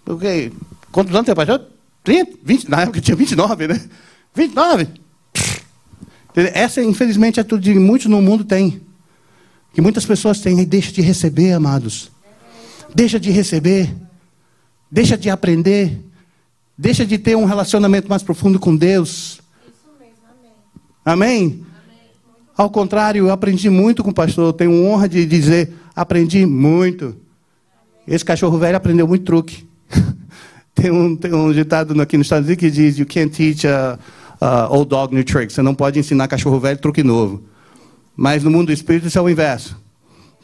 Okay. 0.07 0.51
Quantos 0.91 1.13
anos 1.13 1.27
você 1.27 1.35
pastor? 1.35 1.61
30? 2.03 2.37
20? 2.43 2.69
Na 2.69 2.81
época 2.81 2.97
eu 2.97 3.03
tinha 3.03 3.15
29, 3.15 3.67
né? 3.67 3.81
29? 4.33 4.87
Essa, 6.53 6.83
infelizmente, 6.83 7.39
é 7.39 7.43
tudo 7.43 7.63
que 7.63 7.73
muitos 7.73 8.07
no 8.07 8.21
mundo 8.21 8.43
têm. 8.43 8.81
Que 9.73 9.81
muitas 9.81 10.05
pessoas 10.05 10.39
têm 10.39 10.59
e 10.59 10.65
deixa 10.65 10.91
de 10.91 11.01
receber, 11.01 11.53
amados. 11.53 12.11
Deixa 12.93 13.19
de 13.19 13.31
receber. 13.31 13.93
Deixa 14.91 15.17
de 15.17 15.29
aprender. 15.29 15.99
Deixa 16.77 17.05
de 17.05 17.17
ter 17.17 17.35
um 17.35 17.45
relacionamento 17.45 18.09
mais 18.09 18.23
profundo 18.23 18.59
com 18.59 18.75
Deus. 18.75 19.41
Amém? 21.03 21.65
Ao 22.55 22.69
contrário, 22.69 23.27
eu 23.27 23.31
aprendi 23.31 23.69
muito 23.69 24.03
com 24.03 24.09
o 24.09 24.13
pastor. 24.13 24.47
Eu 24.47 24.53
tenho 24.53 24.85
honra 24.85 25.07
de 25.07 25.25
dizer, 25.25 25.73
aprendi 25.95 26.45
muito. 26.45 27.15
Esse 28.07 28.25
cachorro 28.25 28.57
velho 28.57 28.77
aprendeu 28.77 29.07
muito 29.07 29.23
truque. 29.23 29.67
tem, 30.73 30.91
um, 30.91 31.15
tem 31.15 31.33
um 31.33 31.51
ditado 31.53 31.99
aqui 32.01 32.17
nos 32.17 32.25
Estados 32.25 32.47
Unidos 32.47 32.59
que 32.59 32.71
diz: 32.71 32.97
You 32.97 33.05
can't 33.05 33.29
teach 33.29 33.67
a 33.67 33.99
uh, 34.41 34.71
old 34.71 34.89
dog 34.89 35.13
new 35.13 35.23
trick. 35.23 35.51
Você 35.51 35.61
não 35.61 35.75
pode 35.75 35.99
ensinar 35.99 36.27
cachorro 36.27 36.59
velho 36.59 36.79
truque 36.79 37.03
novo. 37.03 37.43
Mas 38.15 38.43
no 38.43 38.51
mundo 38.51 38.67
do 38.67 38.73
espírito 38.73 39.07
isso 39.07 39.17
é 39.17 39.21
o 39.21 39.29
inverso. 39.29 39.77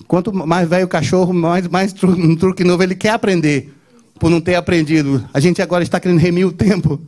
Quanto 0.07 0.31
mais 0.33 0.67
velho 0.67 0.85
o 0.85 0.89
cachorro, 0.89 1.33
mais, 1.33 1.67
mais 1.67 1.93
truque, 1.93 2.21
um 2.21 2.35
truque 2.35 2.63
novo 2.63 2.83
ele 2.83 2.95
quer 2.95 3.09
aprender, 3.09 3.73
por 4.19 4.29
não 4.29 4.41
ter 4.41 4.55
aprendido. 4.55 5.23
A 5.33 5.39
gente 5.39 5.61
agora 5.61 5.83
está 5.83 5.99
querendo 5.99 6.19
remir 6.19 6.45
o 6.45 6.51
tempo. 6.51 6.99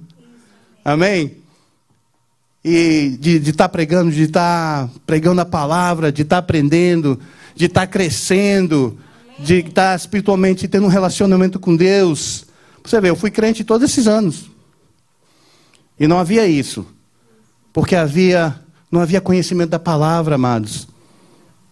Amém? 0.83 1.37
E 2.63 3.17
de 3.19 3.37
estar 3.37 3.65
tá 3.65 3.69
pregando, 3.69 4.11
de 4.11 4.23
estar 4.23 4.87
tá 4.87 4.93
pregando 5.05 5.41
a 5.41 5.45
palavra, 5.45 6.11
de 6.11 6.23
estar 6.23 6.37
tá 6.37 6.39
aprendendo, 6.39 7.19
de 7.55 7.65
estar 7.65 7.81
tá 7.81 7.87
crescendo, 7.87 8.97
de 9.39 9.59
estar 9.59 9.91
tá 9.91 9.95
espiritualmente 9.95 10.67
tendo 10.67 10.85
um 10.85 10.89
relacionamento 10.89 11.59
com 11.59 11.75
Deus. 11.75 12.45
Você 12.83 12.99
vê, 12.99 13.09
eu 13.09 13.15
fui 13.15 13.29
crente 13.29 13.63
todos 13.63 13.89
esses 13.89 14.07
anos. 14.07 14.49
E 15.99 16.07
não 16.07 16.19
havia 16.19 16.47
isso. 16.47 16.85
Porque 17.73 17.95
havia, 17.95 18.55
não 18.91 19.01
havia 19.01 19.21
conhecimento 19.21 19.69
da 19.69 19.79
palavra, 19.79 20.35
amados. 20.35 20.87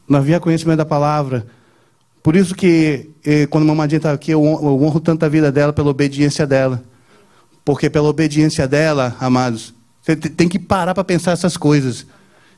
Não 0.07 0.19
havia 0.19 0.39
conhecimento 0.39 0.77
da 0.77 0.85
palavra. 0.85 1.45
Por 2.21 2.35
isso 2.35 2.55
que, 2.55 3.09
eh, 3.23 3.45
quando 3.47 3.65
mamadinha 3.65 3.97
está 3.97 4.11
aqui, 4.11 4.31
eu 4.31 4.41
honro 4.43 4.99
tanto 4.99 5.23
a 5.25 5.29
vida 5.29 5.51
dela 5.51 5.71
pela 5.71 5.89
obediência 5.89 6.45
dela. 6.45 6.83
Porque 7.63 7.89
pela 7.89 8.07
obediência 8.07 8.67
dela, 8.67 9.15
amados, 9.19 9.73
você 10.01 10.15
tem 10.15 10.47
que 10.47 10.59
parar 10.59 10.93
para 10.93 11.03
pensar 11.03 11.31
essas 11.31 11.57
coisas. 11.57 12.05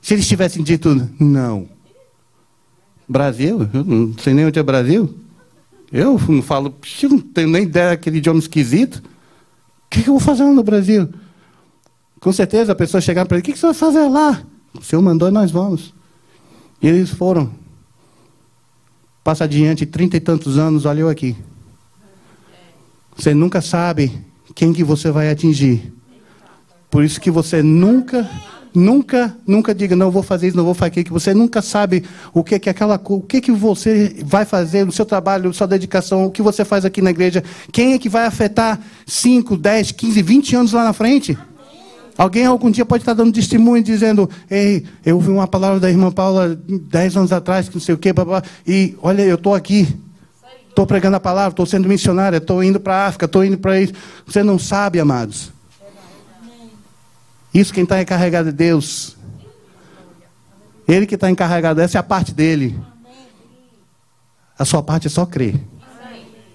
Se 0.02 0.14
eles 0.14 0.28
tivessem 0.28 0.64
dito 0.64 1.10
não. 1.20 1.68
Brasil? 3.08 3.70
Eu 3.74 3.84
não 3.86 4.14
sei 4.18 4.34
nem 4.34 4.46
onde 4.46 4.60
é 4.60 4.64
Brasil. 4.64 5.18
Eu 5.92 6.20
não 6.28 6.42
falo, 6.42 6.76
não 7.04 7.20
tenho 7.20 7.48
nem 7.48 7.64
ideia 7.64 7.90
daquele 7.92 8.18
idioma 8.18 8.40
esquisito. 8.40 8.98
O 8.98 9.90
que, 9.90 10.02
eu 10.02 10.14
vou 10.14 10.20
fazer 10.20 10.44
no 10.44 10.64
Brasil? 10.64 11.10
Com 12.20 12.32
certeza 12.32 12.72
a 12.72 12.76
pessoa 12.76 13.00
chegar 13.02 13.26
para 13.26 13.38
ele, 13.38 13.42
o 13.42 13.46
que, 13.46 13.54
que 13.54 13.60
você 13.60 13.68
vai 13.68 13.76
fazer 13.76 14.08
lá? 14.08 14.44
O 14.74 14.84
Senhor 14.84 15.02
mandou 15.02 15.28
e 15.28 15.32
nós 15.32 15.52
vamos. 15.52 15.94
E 16.82 16.88
eles 16.88 17.10
foram. 17.10 17.52
Passa 19.24 19.44
adiante, 19.44 19.86
trinta 19.86 20.18
e 20.18 20.20
tantos 20.20 20.58
anos, 20.58 20.86
olha 20.86 21.02
eu 21.02 21.10
aqui. 21.10 21.36
Você 23.16 23.34
nunca 23.34 23.62
sabe 23.62 24.12
quem 24.56 24.72
que 24.72 24.84
você 24.84 25.12
vai 25.12 25.30
atingir. 25.30 25.94
Por 26.90 27.04
isso 27.04 27.20
que 27.20 27.30
você 27.30 27.62
nunca, 27.62 28.30
nunca, 28.74 29.36
nunca 29.46 29.76
diga, 29.76 29.96
não 29.96 30.10
vou 30.10 30.24
fazer 30.24 30.48
isso, 30.48 30.58
não 30.58 30.64
vou 30.64 30.74
fazer 30.74 30.92
aquilo, 30.92 31.06
que 31.06 31.12
você 31.12 31.34
nunca 31.34 31.62
sabe 31.62 32.06
o 32.34 32.44
que 32.44 32.58
que 32.58 32.70
aquela 32.70 33.02
o 33.04 33.22
que 33.22 33.42
que 33.42 33.52
você 33.52 34.16
vai 34.24 34.46
fazer 34.46 34.86
no 34.86 34.92
seu 34.92 35.06
trabalho, 35.06 35.54
sua 35.54 35.68
dedicação, 35.68 36.26
o 36.26 36.32
que 36.32 36.42
você 36.42 36.64
faz 36.64 36.86
aqui 36.86 37.02
na 37.02 37.10
igreja, 37.10 37.44
quem 37.72 37.94
é 37.94 38.00
que 38.00 38.08
vai 38.08 38.26
afetar 38.26 38.80
5, 39.06 39.58
10, 39.58 39.92
15, 39.92 40.22
20 40.22 40.56
anos 40.56 40.72
lá 40.74 40.86
na 40.86 40.94
frente? 40.94 41.38
Alguém 42.18 42.46
algum 42.46 42.72
dia 42.72 42.84
pode 42.84 43.04
estar 43.04 43.14
dando 43.14 43.32
testemunho 43.32 43.84
dizendo: 43.84 44.28
Ei, 44.50 44.84
eu 45.06 45.18
ouvi 45.18 45.30
uma 45.30 45.48
palavra 45.48 45.80
da 45.80 45.90
irmã 45.90 46.12
Paula 46.12 46.56
10 46.56 47.18
anos 47.18 47.32
atrás, 47.32 47.70
que 47.70 47.76
não 47.76 47.82
sei 47.82 47.94
o 47.94 47.98
quê, 47.98 48.12
blá, 48.12 48.42
e 48.66 48.98
olha, 49.02 49.22
eu 49.22 49.36
estou 49.36 49.54
aqui. 49.54 49.88
Estou 50.68 50.86
pregando 50.86 51.16
a 51.16 51.20
palavra, 51.20 51.52
estou 51.52 51.66
sendo 51.66 51.88
missionária, 51.88 52.38
estou 52.38 52.64
indo 52.64 52.80
para 52.80 52.96
a 52.96 53.08
África, 53.08 53.26
estou 53.26 53.44
indo 53.44 53.58
para 53.58 53.80
isso. 53.80 53.94
Você 54.26 54.44
não 54.44 54.58
sabe, 54.60 55.00
amados. 55.00 55.52
Isso 57.54 57.74
quem 57.74 57.84
está 57.84 58.02
encarregado 58.02 58.50
é 58.50 58.52
Deus. 58.52 59.16
Ele 60.88 61.06
que 61.06 61.16
está 61.16 61.30
encarregado, 61.30 61.82
essa 61.82 61.98
é 61.98 62.00
a 62.00 62.04
parte 62.04 62.34
dele. 62.34 62.80
A 64.58 64.66
sua 64.66 64.82
parte 64.82 65.08
é 65.08 65.10
só 65.10 65.26
crer. 65.26 65.60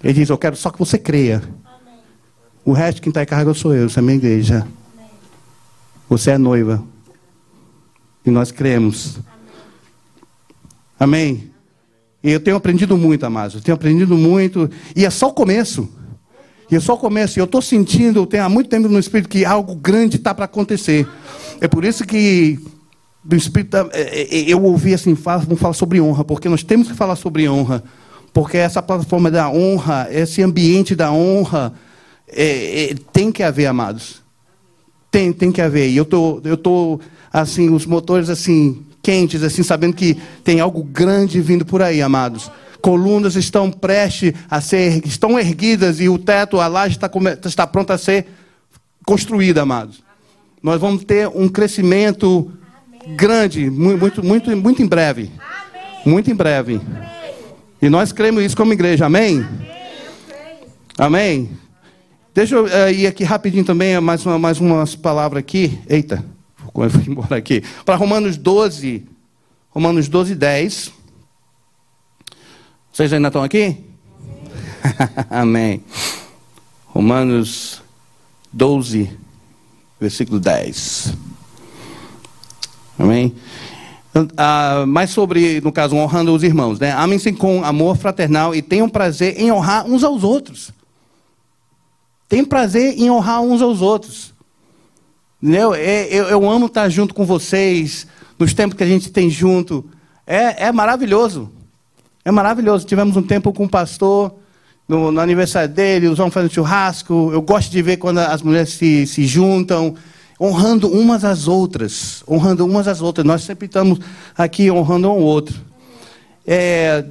Ele 0.02 0.12
diz: 0.12 0.28
Eu 0.28 0.38
quero 0.38 0.56
só 0.56 0.70
que 0.70 0.78
você 0.78 0.98
creia. 0.98 1.42
O 2.64 2.72
resto 2.72 3.00
quem 3.00 3.10
está 3.10 3.22
encarregado 3.22 3.56
sou 3.56 3.74
eu, 3.74 3.86
essa 3.86 3.98
é 3.98 4.02
a 4.02 4.04
minha 4.04 4.16
igreja. 4.16 4.66
Você 6.12 6.32
é 6.32 6.36
noiva. 6.36 6.84
E 8.22 8.30
nós 8.30 8.52
cremos. 8.52 9.16
Amém? 11.00 11.50
E 12.22 12.30
eu 12.30 12.38
tenho 12.38 12.54
aprendido 12.54 12.98
muito, 12.98 13.24
amados. 13.24 13.54
Eu 13.54 13.62
tenho 13.62 13.74
aprendido 13.74 14.14
muito. 14.14 14.68
E 14.94 15.06
é 15.06 15.10
só 15.10 15.28
o 15.28 15.32
começo. 15.32 15.88
E 16.70 16.76
é 16.76 16.80
só 16.80 16.92
o 16.92 16.98
começo. 16.98 17.38
E 17.38 17.40
eu 17.40 17.46
estou 17.46 17.62
sentindo, 17.62 18.26
tenho 18.26 18.44
há 18.44 18.48
muito 18.50 18.68
tempo 18.68 18.88
no 18.88 18.98
Espírito, 18.98 19.26
que 19.26 19.42
algo 19.46 19.74
grande 19.74 20.18
está 20.18 20.34
para 20.34 20.44
acontecer. 20.44 21.08
É 21.62 21.66
por 21.66 21.82
isso 21.82 22.04
que 22.04 22.60
do 23.24 23.34
Espírito, 23.34 23.74
é, 23.94 24.22
é, 24.22 24.52
eu 24.52 24.62
ouvi 24.62 24.92
assim, 24.92 25.14
vamos 25.14 25.58
falar 25.58 25.72
sobre 25.72 25.98
honra, 25.98 26.24
porque 26.26 26.46
nós 26.46 26.62
temos 26.62 26.88
que 26.88 26.94
falar 26.94 27.16
sobre 27.16 27.48
honra. 27.48 27.82
Porque 28.34 28.58
essa 28.58 28.82
plataforma 28.82 29.30
da 29.30 29.48
honra, 29.48 30.08
esse 30.10 30.42
ambiente 30.42 30.94
da 30.94 31.10
honra, 31.10 31.72
é, 32.28 32.90
é, 32.90 32.94
tem 33.14 33.32
que 33.32 33.42
haver, 33.42 33.64
amados. 33.64 34.21
Tem, 35.12 35.32
tem 35.32 35.52
que 35.52 35.60
haver. 35.60 35.90
E 35.90 35.96
eu 35.96 36.04
tô, 36.04 36.40
eu 36.42 36.56
tô 36.56 36.98
assim, 37.32 37.70
os 37.70 37.86
motores 37.86 38.28
assim 38.28 38.84
quentes, 39.02 39.42
assim, 39.42 39.62
sabendo 39.62 39.94
que 39.94 40.16
tem 40.42 40.58
algo 40.58 40.82
grande 40.82 41.40
vindo 41.40 41.64
por 41.64 41.82
aí, 41.82 42.00
amados. 42.00 42.50
Colunas 42.80 43.36
estão 43.36 43.70
prestes 43.70 44.32
a 44.50 44.60
ser, 44.60 45.06
estão 45.06 45.38
erguidas 45.38 46.00
e 46.00 46.08
o 46.08 46.18
teto, 46.18 46.60
a 46.60 46.66
laje 46.66 46.96
está, 46.96 47.10
está 47.44 47.66
pronta 47.66 47.94
a 47.94 47.98
ser 47.98 48.26
construída, 49.04 49.62
amados. 49.62 50.02
Nós 50.62 50.80
vamos 50.80 51.04
ter 51.04 51.28
um 51.28 51.48
crescimento 51.48 52.50
grande, 53.16 53.68
muito, 53.68 54.24
muito, 54.24 54.56
muito 54.56 54.82
em 54.82 54.86
breve. 54.86 55.30
Muito 56.06 56.30
em 56.30 56.34
breve. 56.34 56.80
E 57.80 57.90
nós 57.90 58.12
cremos 58.12 58.42
isso 58.44 58.56
como 58.56 58.72
igreja, 58.72 59.06
amém? 59.06 59.44
Amém? 60.96 61.50
Deixa 62.34 62.54
eu 62.54 62.64
uh, 62.64 62.90
ir 62.90 63.06
aqui 63.06 63.24
rapidinho 63.24 63.62
também, 63.62 64.00
mais, 64.00 64.24
uma, 64.24 64.38
mais 64.38 64.58
umas 64.58 64.96
palavras 64.96 65.40
aqui. 65.40 65.78
Eita, 65.86 66.24
vou 66.72 66.86
embora 67.06 67.36
aqui. 67.36 67.62
Para 67.84 67.96
Romanos 67.96 68.38
12, 68.38 69.04
Romanos 69.68 70.08
12, 70.08 70.34
10. 70.34 70.92
Vocês 72.90 73.12
ainda 73.12 73.28
estão 73.28 73.42
aqui? 73.42 73.76
Amém. 75.28 75.84
Romanos 76.86 77.82
12, 78.50 79.10
versículo 80.00 80.40
10. 80.40 81.14
Amém? 82.98 83.34
Uh, 84.14 84.86
mais 84.86 85.10
sobre, 85.10 85.60
no 85.60 85.70
caso, 85.70 85.96
honrando 85.96 86.34
os 86.34 86.42
irmãos. 86.42 86.78
Né? 86.78 86.92
Amem-se 86.92 87.30
com 87.34 87.62
amor 87.62 87.98
fraternal 87.98 88.54
e 88.54 88.62
tenham 88.62 88.88
prazer 88.88 89.38
em 89.38 89.52
honrar 89.52 89.84
uns 89.84 90.02
aos 90.02 90.24
outros 90.24 90.72
tem 92.32 92.46
prazer 92.46 92.98
em 92.98 93.10
honrar 93.10 93.42
uns 93.42 93.60
aos 93.60 93.82
outros. 93.82 94.32
Eu, 95.42 95.74
é, 95.74 96.06
eu, 96.06 96.24
eu 96.28 96.48
amo 96.48 96.64
estar 96.64 96.88
junto 96.88 97.12
com 97.12 97.26
vocês, 97.26 98.06
nos 98.38 98.54
tempos 98.54 98.74
que 98.74 98.82
a 98.82 98.86
gente 98.86 99.10
tem 99.10 99.28
junto. 99.28 99.84
É, 100.26 100.68
é 100.68 100.72
maravilhoso. 100.72 101.52
É 102.24 102.30
maravilhoso. 102.30 102.86
Tivemos 102.86 103.18
um 103.18 103.22
tempo 103.22 103.52
com 103.52 103.64
o 103.64 103.68
pastor, 103.68 104.34
no, 104.88 105.12
no 105.12 105.20
aniversário 105.20 105.68
dele, 105.68 106.08
os 106.08 106.18
homens 106.18 106.32
fazendo 106.32 106.54
churrasco. 106.54 107.28
Eu 107.34 107.42
gosto 107.42 107.70
de 107.70 107.82
ver 107.82 107.98
quando 107.98 108.16
as 108.16 108.40
mulheres 108.40 108.70
se, 108.70 109.06
se 109.06 109.26
juntam, 109.26 109.94
honrando 110.40 110.90
umas 110.90 111.26
às 111.26 111.46
outras. 111.46 112.24
Honrando 112.26 112.64
umas 112.64 112.88
às 112.88 113.02
outras. 113.02 113.26
Nós 113.26 113.42
sempre 113.42 113.66
estamos 113.66 113.98
aqui 114.34 114.70
honrando 114.70 115.06
um 115.08 115.10
ao 115.10 115.20
outro. 115.20 115.60
É, 116.46 117.04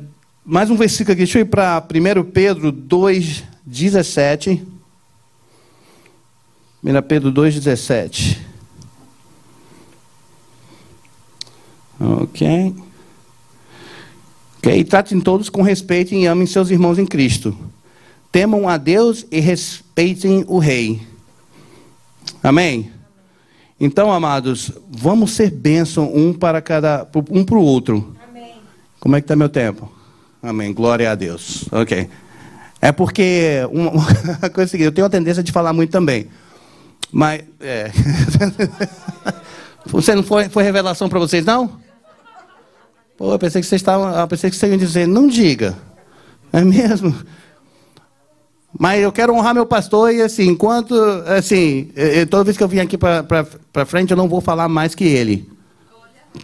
mais 0.43 0.71
um 0.71 0.75
versículo 0.75 1.13
aqui. 1.13 1.19
Deixa 1.19 1.37
eu 1.37 1.43
ir 1.43 1.45
para 1.45 1.77
1 1.77 2.23
Pedro 2.31 2.71
2, 2.71 3.43
17. 3.63 4.70
1 6.83 7.01
Pedro 7.07 7.31
2,17. 7.31 8.39
Ok. 11.99 12.75
Ok. 14.57 14.79
E 14.79 14.83
tratem 14.83 15.21
todos 15.21 15.49
com 15.49 15.61
respeito 15.61 16.15
e 16.15 16.25
amem 16.25 16.47
seus 16.47 16.71
irmãos 16.71 16.97
em 16.97 17.05
Cristo. 17.05 17.55
Temam 18.31 18.67
a 18.67 18.77
Deus 18.77 19.25
e 19.31 19.39
respeitem 19.39 20.43
o 20.47 20.57
Rei. 20.57 21.01
Amém? 22.41 22.91
Então, 23.79 24.11
amados, 24.11 24.71
vamos 24.89 25.31
ser 25.31 25.51
bênção 25.51 26.11
um 26.15 26.33
para 26.33 26.61
cada, 26.61 27.07
um 27.29 27.43
para 27.43 27.57
o 27.57 27.63
outro. 27.63 28.15
Amém. 28.29 28.53
Como 28.99 29.15
é 29.15 29.21
que 29.21 29.25
está 29.25 29.35
meu 29.35 29.49
tempo? 29.49 29.91
Amém. 30.41 30.73
Glória 30.73 31.11
a 31.11 31.15
Deus. 31.15 31.65
Ok. 31.71 32.09
É 32.81 32.91
porque 32.91 33.67
uma, 33.71 33.91
uma 34.39 34.49
coisa 34.49 34.63
é 34.63 34.67
seguinte, 34.67 34.85
eu 34.85 34.91
tenho 34.91 35.05
a 35.05 35.09
tendência 35.09 35.43
de 35.43 35.51
falar 35.51 35.73
muito 35.73 35.91
também. 35.91 36.27
Mas, 37.11 37.43
é. 37.59 37.91
Você 39.85 40.15
não 40.15 40.23
foi, 40.23 40.47
foi 40.47 40.63
revelação 40.63 41.09
para 41.09 41.19
vocês, 41.19 41.43
não? 41.43 41.79
Pô, 43.17 43.33
eu 43.33 43.39
pensei 43.39 43.61
que 43.61 43.67
vocês 43.67 43.81
estavam, 43.81 44.09
eu 44.09 44.27
pensei 44.27 44.49
que 44.49 44.55
vocês 44.55 44.71
iam 44.71 44.77
dizer, 44.77 45.07
não 45.07 45.27
diga. 45.27 45.75
É 46.53 46.61
mesmo? 46.61 47.15
Mas 48.77 49.01
eu 49.01 49.11
quero 49.11 49.33
honrar 49.33 49.53
meu 49.53 49.65
pastor 49.65 50.13
e 50.13 50.21
assim, 50.21 50.47
enquanto, 50.47 50.93
assim, 51.25 51.91
toda 52.29 52.43
vez 52.43 52.57
que 52.57 52.63
eu 52.63 52.67
vim 52.67 52.79
aqui 52.79 52.97
para 52.97 53.85
frente, 53.85 54.11
eu 54.11 54.17
não 54.17 54.29
vou 54.29 54.39
falar 54.39 54.67
mais 54.69 54.95
que 54.95 55.03
ele. 55.03 55.49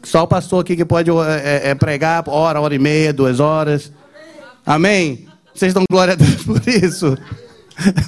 Só 0.03 0.23
o 0.23 0.27
pastor 0.27 0.61
aqui 0.61 0.75
que 0.75 0.85
pode 0.85 1.09
é, 1.09 1.69
é, 1.69 1.75
pregar 1.75 2.23
hora, 2.27 2.59
hora 2.59 2.75
e 2.75 2.79
meia, 2.79 3.13
duas 3.13 3.39
horas. 3.39 3.91
Amém? 4.65 5.27
Vocês 5.53 5.73
dão 5.73 5.83
glória 5.89 6.13
a 6.13 6.17
Deus 6.17 6.43
por 6.43 6.61
isso? 6.67 7.17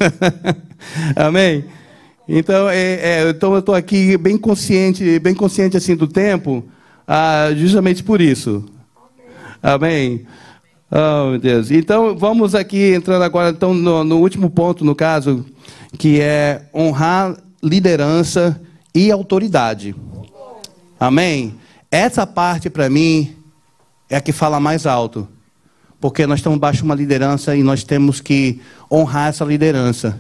Amém? 1.16 1.66
Então, 2.32 2.70
é, 2.70 2.78
é, 2.78 3.30
então 3.32 3.54
eu 3.54 3.60
estou 3.60 3.74
aqui 3.74 4.16
bem 4.16 4.38
consciente, 4.38 5.18
bem 5.18 5.34
consciente 5.34 5.76
assim 5.76 5.96
do 5.96 6.08
tempo, 6.08 6.64
ah, 7.08 7.50
justamente 7.56 8.04
por 8.04 8.22
isso. 8.22 8.64
Amém. 9.64 10.28
Oh, 10.92 11.32
meu 11.32 11.40
Deus. 11.40 11.72
Então, 11.72 12.16
vamos 12.16 12.54
aqui 12.54 12.94
entrando 12.94 13.24
agora 13.24 13.50
então, 13.50 13.74
no, 13.74 14.04
no 14.04 14.20
último 14.20 14.48
ponto, 14.48 14.86
no 14.86 14.94
caso, 14.94 15.44
que 15.98 16.22
é 16.22 16.70
honrar 16.72 17.36
liderança 17.64 18.62
e 18.94 19.12
autoridade. 19.12 19.96
Amém? 21.00 21.56
Essa 21.90 22.28
parte, 22.28 22.70
para 22.70 22.92
mim, 22.92 23.36
é 24.08 24.18
a 24.18 24.22
que 24.22 24.32
fala 24.32 24.60
mais 24.60 24.86
alto. 24.86 25.28
Porque 26.00 26.28
nós 26.28 26.40
estamos 26.40 26.60
baixo 26.60 26.86
uma 26.86 26.94
liderança 26.94 27.56
e 27.56 27.64
nós 27.64 27.84
temos 27.84 28.22
que 28.22 28.62
honrar 28.92 29.30
essa 29.30 29.44
liderança. 29.44 30.16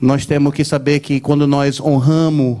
Nós 0.00 0.26
temos 0.26 0.52
que 0.54 0.64
saber 0.64 1.00
que 1.00 1.20
quando 1.20 1.46
nós 1.46 1.80
honramos 1.80 2.60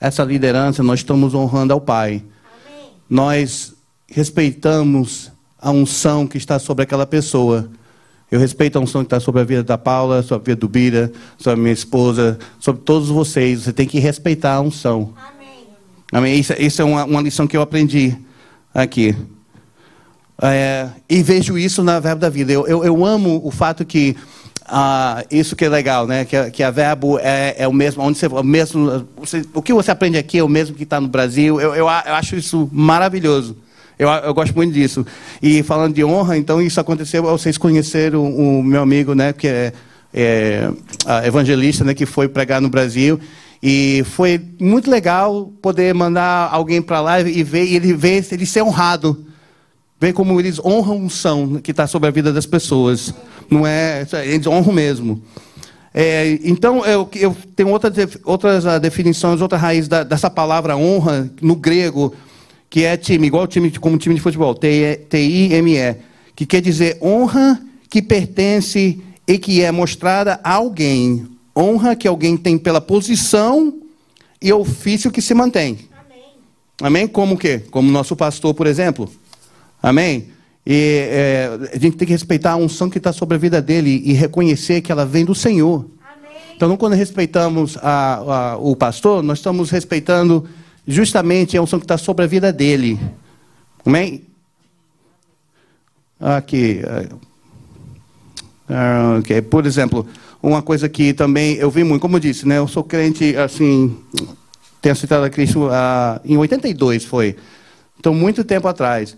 essa 0.00 0.24
liderança, 0.24 0.82
nós 0.82 1.00
estamos 1.00 1.34
honrando 1.34 1.72
ao 1.72 1.80
Pai. 1.80 2.24
Amém. 2.66 2.90
Nós 3.08 3.74
respeitamos 4.08 5.30
a 5.58 5.70
unção 5.70 6.26
que 6.26 6.36
está 6.36 6.58
sobre 6.58 6.82
aquela 6.82 7.06
pessoa. 7.06 7.70
Eu 8.30 8.40
respeito 8.40 8.78
a 8.78 8.80
unção 8.80 9.02
que 9.02 9.06
está 9.06 9.20
sobre 9.20 9.42
a 9.42 9.44
vida 9.44 9.62
da 9.62 9.76
Paula, 9.76 10.22
sobre 10.22 10.52
a 10.52 10.54
vida 10.54 10.60
do 10.60 10.68
Bira, 10.68 11.12
sobre 11.36 11.60
a 11.60 11.62
minha 11.62 11.72
esposa, 11.72 12.38
sobre 12.58 12.82
todos 12.82 13.08
vocês. 13.10 13.62
Você 13.62 13.72
tem 13.72 13.86
que 13.86 13.98
respeitar 13.98 14.54
a 14.54 14.60
unção. 14.60 15.12
Amém. 15.16 15.66
Amém. 16.10 16.40
Isso, 16.40 16.52
isso 16.58 16.82
é 16.82 16.84
uma, 16.84 17.04
uma 17.04 17.20
lição 17.20 17.46
que 17.46 17.56
eu 17.56 17.62
aprendi 17.62 18.16
aqui. 18.74 19.14
É, 20.40 20.88
e 21.08 21.22
vejo 21.22 21.56
isso 21.56 21.84
na 21.84 22.00
Verbo 22.00 22.20
da 22.20 22.28
Vida. 22.28 22.52
Eu, 22.52 22.66
eu, 22.66 22.82
eu 22.82 23.04
amo 23.04 23.40
o 23.44 23.50
fato 23.50 23.84
que 23.84 24.16
ah, 24.66 25.24
isso 25.30 25.56
que 25.56 25.64
é 25.64 25.68
legal, 25.68 26.06
né? 26.06 26.24
Que, 26.24 26.50
que 26.50 26.62
a 26.62 26.70
Verbo 26.70 27.18
é, 27.18 27.54
é 27.58 27.68
o 27.68 27.72
mesmo, 27.72 28.02
onde 28.02 28.18
você, 28.18 28.26
o 28.26 28.42
mesmo, 28.42 29.06
você, 29.16 29.42
o 29.54 29.62
que 29.62 29.72
você 29.72 29.90
aprende 29.90 30.18
aqui 30.18 30.38
é 30.38 30.44
o 30.44 30.48
mesmo 30.48 30.76
que 30.76 30.84
está 30.84 31.00
no 31.00 31.08
Brasil. 31.08 31.60
Eu, 31.60 31.74
eu, 31.74 31.86
eu, 31.86 31.88
acho 31.88 32.36
isso 32.36 32.68
maravilhoso. 32.72 33.56
Eu, 33.98 34.08
eu 34.08 34.34
gosto 34.34 34.54
muito 34.54 34.72
disso. 34.72 35.06
E 35.42 35.62
falando 35.62 35.94
de 35.94 36.04
honra, 36.04 36.36
então 36.36 36.60
isso 36.60 36.80
aconteceu. 36.80 37.22
Vocês 37.22 37.58
conheceram 37.58 38.24
o, 38.24 38.60
o 38.60 38.62
meu 38.62 38.82
amigo, 38.82 39.14
né? 39.14 39.32
Que 39.32 39.48
é, 39.48 39.72
é 40.14 40.72
evangelista, 41.24 41.84
né? 41.84 41.94
Que 41.94 42.06
foi 42.06 42.28
pregar 42.28 42.60
no 42.60 42.68
Brasil. 42.68 43.18
E 43.62 44.02
foi 44.06 44.40
muito 44.60 44.90
legal 44.90 45.52
poder 45.60 45.94
mandar 45.94 46.48
alguém 46.52 46.82
para 46.82 47.00
lá 47.00 47.20
e 47.20 47.42
ver 47.42 47.64
e 47.64 47.76
ele 47.76 47.92
ver 47.94 48.26
ele 48.32 48.44
ser 48.44 48.62
honrado 48.62 49.26
ver 50.02 50.12
como 50.12 50.40
eles 50.40 50.58
honram 50.58 50.96
unção 50.96 51.60
que 51.62 51.70
está 51.70 51.86
sobre 51.86 52.08
a 52.08 52.10
vida 52.10 52.32
das 52.32 52.44
pessoas. 52.44 53.14
Não 53.50 53.66
é, 53.66 54.06
eles 54.24 54.46
honram 54.46 54.72
mesmo. 54.72 55.22
É, 55.94 56.38
então, 56.42 56.84
eu, 56.86 57.08
eu 57.14 57.36
tenho 57.54 57.68
outras, 57.68 57.94
outras 58.24 58.64
uh, 58.64 58.80
definições, 58.80 59.40
outra 59.40 59.58
raiz 59.58 59.88
da, 59.88 60.02
dessa 60.02 60.30
palavra 60.30 60.76
honra 60.76 61.30
no 61.40 61.54
grego, 61.54 62.14
que 62.70 62.84
é 62.84 62.96
time, 62.96 63.26
igual 63.26 63.46
time, 63.46 63.70
como 63.72 63.98
time 63.98 64.14
de 64.14 64.20
futebol, 64.20 64.54
T-I-M-E, 64.54 65.96
que 66.34 66.46
quer 66.46 66.62
dizer 66.62 66.98
honra 67.02 67.60
que 67.90 68.00
pertence 68.00 68.98
e 69.26 69.38
que 69.38 69.60
é 69.60 69.70
mostrada 69.70 70.40
a 70.42 70.54
alguém. 70.54 71.28
Honra 71.54 71.94
que 71.94 72.08
alguém 72.08 72.38
tem 72.38 72.56
pela 72.56 72.80
posição 72.80 73.74
e 74.40 74.50
ofício 74.50 75.10
que 75.10 75.20
se 75.20 75.34
mantém. 75.34 75.80
Amém? 75.92 76.24
Amém? 76.80 77.06
Como 77.06 77.34
o 77.34 77.38
quê? 77.38 77.62
Como 77.70 77.90
nosso 77.90 78.16
pastor, 78.16 78.54
por 78.54 78.66
exemplo. 78.66 79.10
Amém? 79.82 80.28
E 80.64 81.08
é, 81.10 81.58
a 81.72 81.78
gente 81.78 81.96
tem 81.96 82.06
que 82.06 82.12
respeitar 82.12 82.52
a 82.52 82.56
unção 82.56 82.88
que 82.88 82.98
está 82.98 83.12
sobre 83.12 83.34
a 83.34 83.38
vida 83.38 83.60
dele 83.60 84.02
e 84.04 84.12
reconhecer 84.12 84.80
que 84.80 84.92
ela 84.92 85.04
vem 85.04 85.24
do 85.24 85.34
Senhor. 85.34 85.86
Amém. 86.00 86.36
Então, 86.54 86.76
quando 86.76 86.94
respeitamos 86.94 87.76
a, 87.78 88.52
a, 88.52 88.56
o 88.58 88.76
pastor, 88.76 89.22
nós 89.22 89.38
estamos 89.38 89.70
respeitando 89.70 90.48
justamente 90.86 91.56
a 91.56 91.62
unção 91.62 91.80
que 91.80 91.84
está 91.84 91.98
sobre 91.98 92.24
a 92.24 92.28
vida 92.28 92.52
dele. 92.52 92.98
Amém? 93.84 94.22
Aqui. 96.20 96.80
Uh, 98.68 99.18
okay. 99.18 99.42
Por 99.42 99.66
exemplo, 99.66 100.06
uma 100.40 100.62
coisa 100.62 100.88
que 100.88 101.12
também 101.12 101.56
eu 101.56 101.70
vi 101.70 101.82
muito, 101.82 102.00
como 102.00 102.16
eu 102.16 102.20
disse, 102.20 102.46
né? 102.46 102.58
Eu 102.58 102.68
sou 102.68 102.84
crente, 102.84 103.36
assim, 103.36 103.96
tenho 104.80 104.94
citado 104.94 105.24
a 105.24 105.30
Cristo 105.30 105.66
uh, 105.66 106.20
em 106.24 106.36
82, 106.36 107.04
foi. 107.04 107.36
Então, 107.98 108.14
muito 108.14 108.44
tempo 108.44 108.68
atrás. 108.68 109.16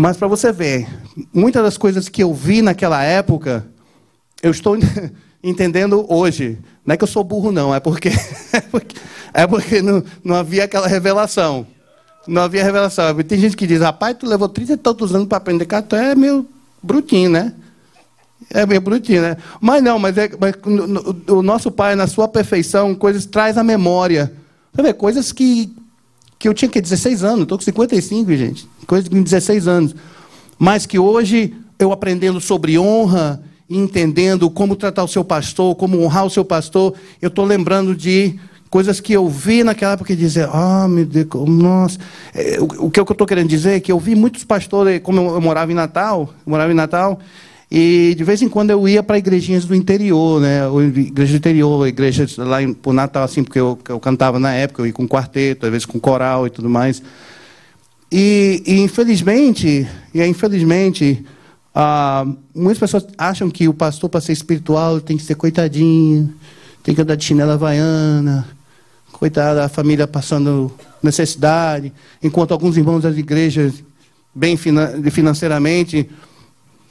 Mas 0.00 0.16
para 0.16 0.28
você 0.28 0.50
ver, 0.50 0.88
muitas 1.30 1.62
das 1.62 1.76
coisas 1.76 2.08
que 2.08 2.22
eu 2.22 2.32
vi 2.32 2.62
naquela 2.62 3.04
época, 3.04 3.66
eu 4.42 4.50
estou 4.50 4.74
entendendo 5.44 6.06
hoje. 6.08 6.58
Não 6.86 6.94
é 6.94 6.96
que 6.96 7.04
eu 7.04 7.08
sou 7.08 7.22
burro, 7.22 7.52
não, 7.52 7.74
é 7.74 7.80
porque, 7.80 8.08
é 8.50 8.60
porque, 8.62 8.96
é 9.34 9.46
porque 9.46 9.82
não, 9.82 10.02
não 10.24 10.36
havia 10.36 10.64
aquela 10.64 10.88
revelação. 10.88 11.66
Não 12.26 12.40
havia 12.40 12.64
revelação. 12.64 13.14
Tem 13.22 13.38
gente 13.38 13.54
que 13.54 13.66
diz, 13.66 13.82
rapaz, 13.82 14.16
tu 14.18 14.26
levou 14.26 14.48
30 14.48 14.72
e 14.72 14.76
tantos 14.78 15.14
anos 15.14 15.28
para 15.28 15.36
aprender 15.36 15.66
cartão, 15.66 15.98
é 15.98 16.14
meio 16.14 16.48
brutinho, 16.82 17.28
né? 17.28 17.52
É 18.48 18.64
meio 18.64 18.80
brutinho, 18.80 19.20
né? 19.20 19.36
Mas 19.60 19.82
não, 19.82 19.98
mas, 19.98 20.16
é, 20.16 20.30
mas 20.40 20.54
o 21.28 21.42
nosso 21.42 21.70
pai, 21.70 21.94
na 21.94 22.06
sua 22.06 22.26
perfeição, 22.26 22.94
coisas 22.94 23.26
traz 23.26 23.58
a 23.58 23.62
memória. 23.62 24.32
Você 24.72 24.80
vê, 24.80 24.94
coisas 24.94 25.30
que 25.30 25.76
que 26.40 26.48
eu 26.48 26.54
tinha 26.54 26.70
que 26.70 26.80
16 26.80 27.22
anos, 27.22 27.42
estou 27.42 27.58
com 27.58 27.64
55, 27.64 28.34
gente, 28.34 28.66
coisa 28.90 29.08
de 29.08 29.20
16 29.20 29.68
anos. 29.68 29.94
Mas 30.58 30.84
que 30.84 30.98
hoje 30.98 31.54
eu 31.78 31.92
aprendendo 31.92 32.40
sobre 32.40 32.76
honra, 32.76 33.40
entendendo 33.68 34.50
como 34.50 34.74
tratar 34.74 35.04
o 35.04 35.08
seu 35.08 35.22
pastor, 35.22 35.76
como 35.76 36.02
honrar 36.02 36.26
o 36.26 36.30
seu 36.30 36.44
pastor, 36.44 36.94
eu 37.22 37.28
estou 37.28 37.44
lembrando 37.44 37.94
de 37.94 38.34
coisas 38.68 38.98
que 38.98 39.12
eu 39.12 39.28
vi 39.28 39.62
naquela 39.62 39.92
época 39.92 40.12
e 40.12 40.16
dizer, 40.16 40.48
ah, 40.52 40.88
meu 40.88 41.06
Deus, 41.06 41.28
nossa. 41.46 42.00
É, 42.34 42.58
o, 42.60 42.86
o 42.86 42.90
que 42.90 42.98
eu 42.98 43.04
estou 43.04 43.26
querendo 43.26 43.48
dizer 43.48 43.76
é 43.76 43.80
que 43.80 43.92
eu 43.92 43.98
vi 44.00 44.16
muitos 44.16 44.42
pastores, 44.42 45.00
como 45.04 45.20
eu, 45.20 45.34
eu 45.34 45.40
morava 45.40 45.70
em 45.70 45.74
Natal, 45.74 46.34
morava 46.44 46.72
em 46.72 46.74
Natal, 46.74 47.20
e 47.70 48.12
de 48.16 48.24
vez 48.24 48.42
em 48.42 48.48
quando 48.48 48.70
eu 48.70 48.88
ia 48.88 49.04
para 49.04 49.18
igrejinhas 49.18 49.64
do 49.64 49.74
interior, 49.74 50.40
né? 50.40 50.62
Igreja 50.96 51.34
do 51.34 51.36
interior, 51.36 51.86
igrejas 51.86 52.36
lá 52.36 52.60
em, 52.60 52.72
por 52.72 52.92
Natal, 52.92 53.22
assim, 53.22 53.44
porque 53.44 53.60
eu, 53.60 53.78
eu 53.88 54.00
cantava 54.00 54.40
na 54.40 54.52
época, 54.52 54.82
eu 54.82 54.86
ia 54.86 54.92
com 54.92 55.06
quarteto, 55.06 55.66
às 55.66 55.70
vezes 55.70 55.86
com 55.86 56.00
coral 56.00 56.48
e 56.48 56.50
tudo 56.50 56.68
mais. 56.68 57.00
E, 58.10 58.62
e 58.66 58.80
infelizmente, 58.80 59.88
e 60.12 60.24
infelizmente, 60.24 61.24
ah, 61.74 62.26
muitas 62.54 62.78
pessoas 62.78 63.06
acham 63.16 63.48
que 63.48 63.68
o 63.68 63.74
pastor, 63.74 64.10
para 64.10 64.20
ser 64.20 64.32
espiritual, 64.32 65.00
tem 65.00 65.16
que 65.16 65.22
ser 65.22 65.36
coitadinho, 65.36 66.34
tem 66.82 66.94
que 66.94 67.00
andar 67.00 67.14
de 67.14 67.24
chinela 67.24 67.54
havaiana, 67.54 68.48
coitada, 69.12 69.64
a 69.64 69.68
família 69.68 70.08
passando 70.08 70.72
necessidade, 71.02 71.92
enquanto 72.22 72.52
alguns 72.52 72.76
irmãos 72.76 73.02
das 73.02 73.16
igrejas, 73.16 73.74
bem 74.34 74.56
financeiramente, 74.56 76.08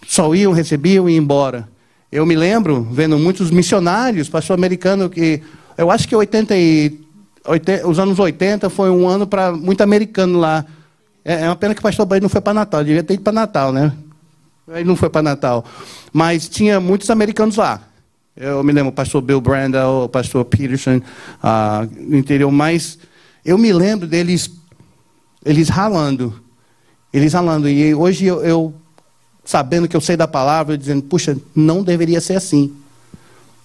só 0.07 0.33
iam, 0.33 0.53
recebiam 0.53 1.09
e 1.09 1.13
iam 1.13 1.23
embora. 1.23 1.67
Eu 2.11 2.25
me 2.25 2.35
lembro 2.35 2.87
vendo 2.91 3.19
muitos 3.19 3.51
missionários, 3.51 4.29
pastor 4.29 4.55
americano, 4.55 5.09
que 5.09 5.41
eu 5.77 5.91
acho 5.91 6.07
que 6.07 6.15
80 6.15 6.57
e, 6.57 6.99
80, 7.45 7.87
os 7.87 7.99
anos 7.99 8.17
80 8.17 8.69
foi 8.69 8.89
um 8.89 9.07
ano 9.07 9.27
para 9.27 9.51
muito 9.51 9.81
americano 9.81 10.39
lá. 10.39 10.65
É, 11.23 11.45
é 11.45 11.47
uma 11.47 11.55
pena 11.55 11.73
que 11.73 11.79
o 11.79 11.83
pastor 11.83 12.05
Bahia 12.05 12.21
não 12.21 12.29
foi 12.29 12.41
para 12.41 12.53
Natal, 12.53 12.83
devia 12.83 13.03
ter 13.03 13.15
ido 13.15 13.23
para 13.23 13.33
Natal, 13.33 13.71
né? 13.71 13.93
Ele 14.67 14.85
não 14.85 14.95
foi 14.95 15.09
para 15.09 15.21
Natal. 15.21 15.65
Mas 16.13 16.47
tinha 16.47 16.79
muitos 16.79 17.09
americanos 17.09 17.55
lá. 17.55 17.81
Eu 18.35 18.63
me 18.63 18.71
lembro 18.71 18.89
o 18.89 18.93
pastor 18.93 19.21
Bill 19.21 19.41
Brandel, 19.41 20.03
o 20.05 20.09
pastor 20.09 20.45
Peterson, 20.45 21.01
ah, 21.41 21.87
no 21.99 22.17
interior. 22.17 22.51
Mas 22.51 22.97
eu 23.43 23.57
me 23.57 23.73
lembro 23.73 24.07
deles, 24.07 24.49
eles 25.43 25.69
ralando. 25.69 26.41
Eles 27.11 27.33
ralando. 27.33 27.67
E 27.67 27.93
hoje 27.93 28.25
eu, 28.25 28.41
eu 28.41 28.73
sabendo 29.43 29.87
que 29.87 29.97
eu 29.97 30.01
sei 30.01 30.15
da 30.15 30.27
palavra, 30.27 30.77
dizendo, 30.77 31.01
puxa, 31.01 31.35
não 31.55 31.83
deveria 31.83 32.21
ser 32.21 32.35
assim. 32.35 32.73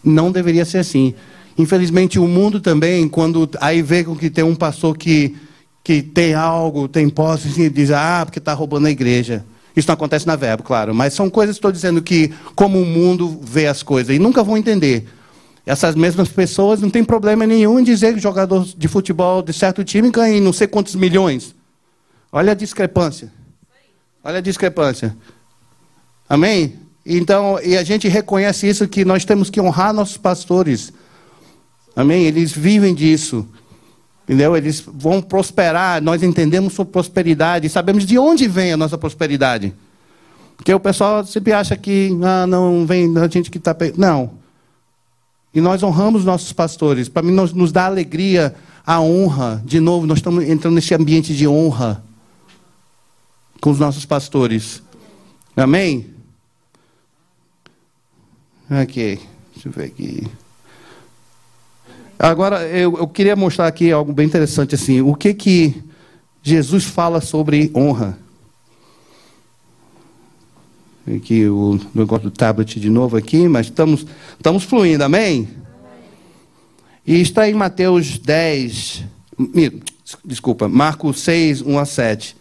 Não 0.02 0.32
deveria 0.32 0.64
ser 0.64 0.78
assim. 0.78 1.14
Infelizmente, 1.56 2.18
o 2.18 2.26
mundo 2.26 2.60
também, 2.60 3.08
quando 3.08 3.48
aí 3.60 3.80
vê 3.80 4.02
que 4.02 4.30
tem 4.30 4.42
um 4.42 4.54
pastor 4.54 4.96
que, 4.96 5.36
que 5.84 6.02
tem 6.02 6.32
algo, 6.32 6.88
tem 6.88 7.10
posse, 7.10 7.48
assim, 7.48 7.70
diz, 7.70 7.90
ah, 7.90 8.22
porque 8.24 8.38
está 8.38 8.54
roubando 8.54 8.86
a 8.86 8.90
igreja. 8.90 9.44
Isso 9.76 9.86
não 9.86 9.92
acontece 9.92 10.26
na 10.26 10.34
verbo, 10.34 10.62
claro, 10.62 10.94
mas 10.94 11.12
são 11.12 11.28
coisas 11.28 11.56
estou 11.56 11.70
dizendo 11.70 12.00
que, 12.00 12.32
como 12.54 12.80
o 12.80 12.86
mundo 12.86 13.38
vê 13.42 13.66
as 13.66 13.82
coisas, 13.82 14.16
e 14.16 14.18
nunca 14.18 14.42
vão 14.42 14.56
entender. 14.56 15.06
Essas 15.66 15.94
mesmas 15.94 16.28
pessoas 16.28 16.80
não 16.80 16.88
tem 16.88 17.04
problema 17.04 17.46
nenhum 17.46 17.78
em 17.78 17.84
dizer 17.84 18.14
que 18.14 18.20
jogador 18.20 18.64
de 18.64 18.88
futebol 18.88 19.42
de 19.42 19.52
certo 19.52 19.84
time 19.84 20.10
ganha 20.10 20.40
não 20.40 20.52
sei 20.52 20.66
quantos 20.66 20.94
milhões. 20.94 21.54
Olha 22.32 22.52
a 22.52 22.54
discrepância. 22.54 23.32
Olha 24.22 24.38
a 24.38 24.42
discrepância. 24.42 25.14
Amém? 26.28 26.78
Então, 27.04 27.58
e 27.62 27.76
a 27.76 27.82
gente 27.82 28.08
reconhece 28.08 28.66
isso 28.66 28.88
que 28.88 29.04
nós 29.04 29.24
temos 29.24 29.50
que 29.50 29.60
honrar 29.60 29.92
nossos 29.92 30.16
pastores. 30.16 30.92
Amém? 31.94 32.24
Eles 32.24 32.52
vivem 32.52 32.94
disso. 32.94 33.46
Entendeu? 34.24 34.56
Eles 34.56 34.80
vão 34.87 35.20
prosperar, 35.20 36.02
nós 36.02 36.22
entendemos 36.22 36.72
sobre 36.72 36.92
prosperidade, 36.92 37.68
sabemos 37.68 38.06
de 38.06 38.18
onde 38.18 38.48
vem 38.48 38.72
a 38.72 38.77
nossa 38.77 38.96
prosperidade. 38.96 39.75
Porque 40.56 40.72
o 40.72 40.81
pessoal 40.81 41.25
sempre 41.27 41.52
acha 41.52 41.77
que 41.77 42.10
ah, 42.22 42.46
não 42.46 42.87
vem 42.87 43.12
da 43.12 43.29
gente 43.29 43.50
que 43.50 43.58
está. 43.58 43.77
Não. 43.96 44.33
E 45.52 45.60
nós 45.60 45.83
honramos 45.83 46.25
nossos 46.25 46.52
pastores. 46.52 47.08
Para 47.08 47.22
mim, 47.22 47.33
nos, 47.33 47.52
nos 47.52 47.70
dá 47.70 47.87
alegria 47.87 48.54
a 48.87 49.00
honra. 49.00 49.62
De 49.64 49.79
novo, 49.79 50.06
nós 50.06 50.18
estamos 50.18 50.44
entrando 50.44 50.75
nesse 50.75 50.94
ambiente 50.94 51.35
de 51.35 51.46
honra 51.46 52.02
com 53.60 53.70
os 53.70 53.79
nossos 53.79 54.04
pastores. 54.04 54.83
Amém? 55.56 56.10
Ok, 58.70 59.20
deixa 59.54 59.68
eu 59.68 59.72
ver 59.72 59.85
aqui. 59.85 60.27
Agora, 62.25 62.66
eu, 62.66 62.96
eu, 62.96 63.06
queria 63.06 63.37
mostrar 63.37 63.66
aqui 63.66 63.92
algo 63.92 64.10
bem 64.10 64.25
interessante, 64.25 64.75
assim, 64.75 65.02
o 65.02 65.14
que 65.14 65.35
que 65.35 65.85
Jesus 66.42 66.85
fala 66.85 67.20
sobre 67.20 67.70
honra. 67.77 68.18
Aqui 71.06 71.46
o 71.46 71.79
negócio 71.94 72.31
do 72.31 72.35
tablet 72.35 72.81
de 72.81 72.88
novo 72.88 73.18
aqui, 73.18 73.46
mas 73.46 73.66
estamos, 73.66 74.06
estamos 74.38 74.64
fluindo, 74.64 75.04
amém? 75.04 75.50
E 77.06 77.20
está 77.20 77.46
em 77.46 77.52
Mateus 77.52 78.18
10, 78.18 79.04
desculpa, 80.25 80.66
Marcos 80.66 81.20
6, 81.20 81.60
1 81.60 81.79
a 81.79 81.85
7. 81.85 82.37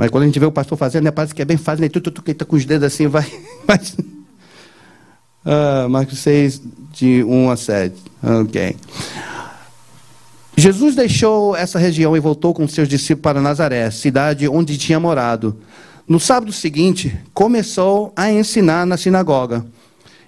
Mas 0.00 0.08
quando 0.08 0.22
a 0.22 0.26
gente 0.26 0.38
vê 0.38 0.46
o 0.46 0.50
pastor 0.50 0.78
fazendo, 0.78 1.04
né, 1.04 1.10
parece 1.10 1.34
que 1.34 1.42
é 1.42 1.44
bem 1.44 1.58
fácil, 1.58 1.82
né? 1.82 1.88
Tu, 1.90 2.00
tu, 2.00 2.10
tu, 2.10 2.22
que 2.22 2.30
está 2.30 2.42
com 2.46 2.56
os 2.56 2.64
dedos 2.64 2.86
assim, 2.86 3.06
vai. 3.06 3.30
Mas... 3.68 3.94
Ah, 5.44 5.86
Marcos 5.90 6.20
6, 6.20 6.62
de 6.90 7.22
1 7.22 7.50
a 7.50 7.56
7. 7.58 7.94
Ok. 8.22 8.76
Jesus 10.56 10.94
deixou 10.94 11.54
essa 11.54 11.78
região 11.78 12.16
e 12.16 12.20
voltou 12.20 12.54
com 12.54 12.66
seus 12.66 12.88
discípulos 12.88 13.22
para 13.24 13.42
Nazaré, 13.42 13.90
cidade 13.90 14.48
onde 14.48 14.78
tinha 14.78 14.98
morado. 14.98 15.54
No 16.08 16.18
sábado 16.18 16.50
seguinte, 16.50 17.14
começou 17.34 18.10
a 18.16 18.32
ensinar 18.32 18.86
na 18.86 18.96
sinagoga. 18.96 19.66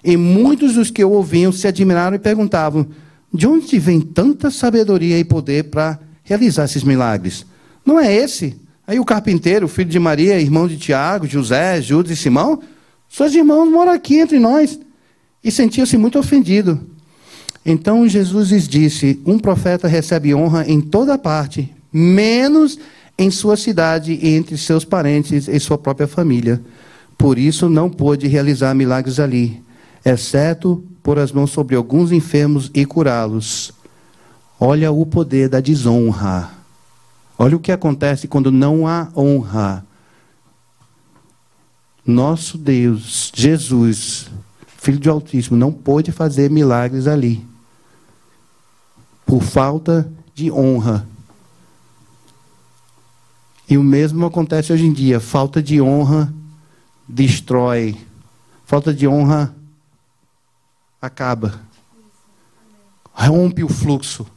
E 0.03 0.15
muitos 0.15 0.75
dos 0.75 0.91
que 0.91 1.03
o 1.03 1.09
ouviam 1.09 1.51
se 1.51 1.67
admiraram 1.67 2.15
e 2.15 2.19
perguntavam: 2.19 2.85
de 3.33 3.47
onde 3.47 3.79
vem 3.79 3.99
tanta 3.99 4.51
sabedoria 4.51 5.17
e 5.17 5.23
poder 5.23 5.63
para 5.71 5.99
realizar 6.23 6.65
esses 6.65 6.83
milagres? 6.83 7.43
Não 7.83 7.99
é 7.99 8.13
esse? 8.13 8.61
Aí 8.85 8.99
o 8.99 9.05
carpinteiro, 9.05 9.67
filho 9.67 9.89
de 9.89 9.99
Maria, 9.99 10.39
irmão 10.39 10.67
de 10.67 10.77
Tiago, 10.77 11.25
José, 11.25 11.81
Judas 11.81 12.11
e 12.11 12.15
Simão, 12.15 12.61
seus 13.09 13.33
irmãos 13.33 13.69
moram 13.69 13.91
aqui 13.91 14.19
entre 14.19 14.39
nós. 14.39 14.79
E 15.43 15.51
sentia-se 15.51 15.97
muito 15.97 16.17
ofendido. 16.17 16.79
Então 17.65 18.07
Jesus 18.07 18.49
lhes 18.49 18.67
disse: 18.67 19.21
Um 19.25 19.39
profeta 19.39 19.87
recebe 19.87 20.33
honra 20.33 20.65
em 20.67 20.81
toda 20.81 21.17
parte, 21.17 21.73
menos 21.91 22.77
em 23.17 23.29
sua 23.29 23.55
cidade 23.55 24.19
e 24.21 24.29
entre 24.29 24.57
seus 24.57 24.83
parentes 24.83 25.47
e 25.47 25.59
sua 25.59 25.77
própria 25.77 26.07
família. 26.07 26.61
Por 27.17 27.37
isso 27.37 27.69
não 27.69 27.89
pôde 27.89 28.27
realizar 28.27 28.73
milagres 28.73 29.19
ali, 29.19 29.61
exceto 30.03 30.83
pôr 31.01 31.19
as 31.19 31.31
mãos 31.31 31.51
sobre 31.51 31.75
alguns 31.75 32.11
enfermos 32.11 32.71
e 32.73 32.85
curá-los. 32.85 33.71
Olha 34.59 34.91
o 34.91 35.05
poder 35.05 35.49
da 35.49 35.59
desonra. 35.59 36.62
Olha 37.37 37.55
o 37.55 37.59
que 37.59 37.71
acontece 37.71 38.27
quando 38.27 38.51
não 38.51 38.87
há 38.87 39.09
honra. 39.15 39.85
Nosso 42.05 42.57
Deus, 42.57 43.31
Jesus, 43.33 44.29
Filho 44.77 44.99
de 44.99 45.09
Altíssimo, 45.09 45.57
não 45.57 45.71
pôde 45.71 46.11
fazer 46.11 46.49
milagres 46.49 47.07
ali 47.07 47.45
por 49.25 49.41
falta 49.41 50.11
de 50.35 50.51
honra. 50.51 51.07
E 53.69 53.77
o 53.77 53.83
mesmo 53.83 54.25
acontece 54.25 54.71
hoje 54.71 54.85
em 54.85 54.93
dia. 54.93 55.19
Falta 55.19 55.61
de 55.61 55.81
honra 55.81 56.31
destrói. 57.07 57.97
Falta 58.65 58.93
de 58.93 59.07
honra 59.07 59.55
acaba. 61.01 61.59
Rompe 63.11 63.63
o 63.63 63.69
fluxo. 63.69 64.27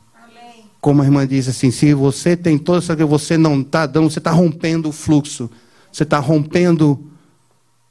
Como 0.87 1.03
a 1.03 1.05
irmã 1.05 1.27
diz 1.27 1.49
assim, 1.49 1.73
se 1.73 1.93
você 1.93 2.37
tem 2.37 2.57
toda 2.57 2.79
essa 2.79 2.95
que 2.95 3.03
você 3.03 3.37
não 3.37 3.61
está 3.61 3.87
dando, 3.87 4.09
você 4.09 4.21
está 4.21 4.31
rompendo 4.31 4.89
o 4.89 4.93
fluxo. 4.93 5.51
Você 5.91 6.05
está 6.05 6.21
rompendo 6.21 7.11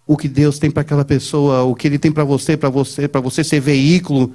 o 0.08 0.16
que 0.16 0.30
Deus 0.30 0.60
tem 0.60 0.72
para 0.72 0.80
aquela 0.80 1.04
pessoa, 1.04 1.64
o 1.64 1.76
que 1.76 1.89
Ele 1.89 2.00
tem 2.00 2.10
para 2.10 2.24
você, 2.24 2.56
para 2.56 2.70
você, 2.70 3.06
para 3.06 3.20
você 3.20 3.43
ser 3.43 3.60
veículo 3.60 4.34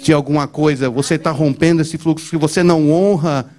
de 0.00 0.12
alguma 0.12 0.46
coisa, 0.46 0.88
você 0.88 1.16
está 1.16 1.32
rompendo 1.32 1.82
esse 1.82 1.98
fluxo. 1.98 2.28
Se 2.28 2.36
você 2.36 2.62
não 2.62 2.88
honra, 2.88 3.50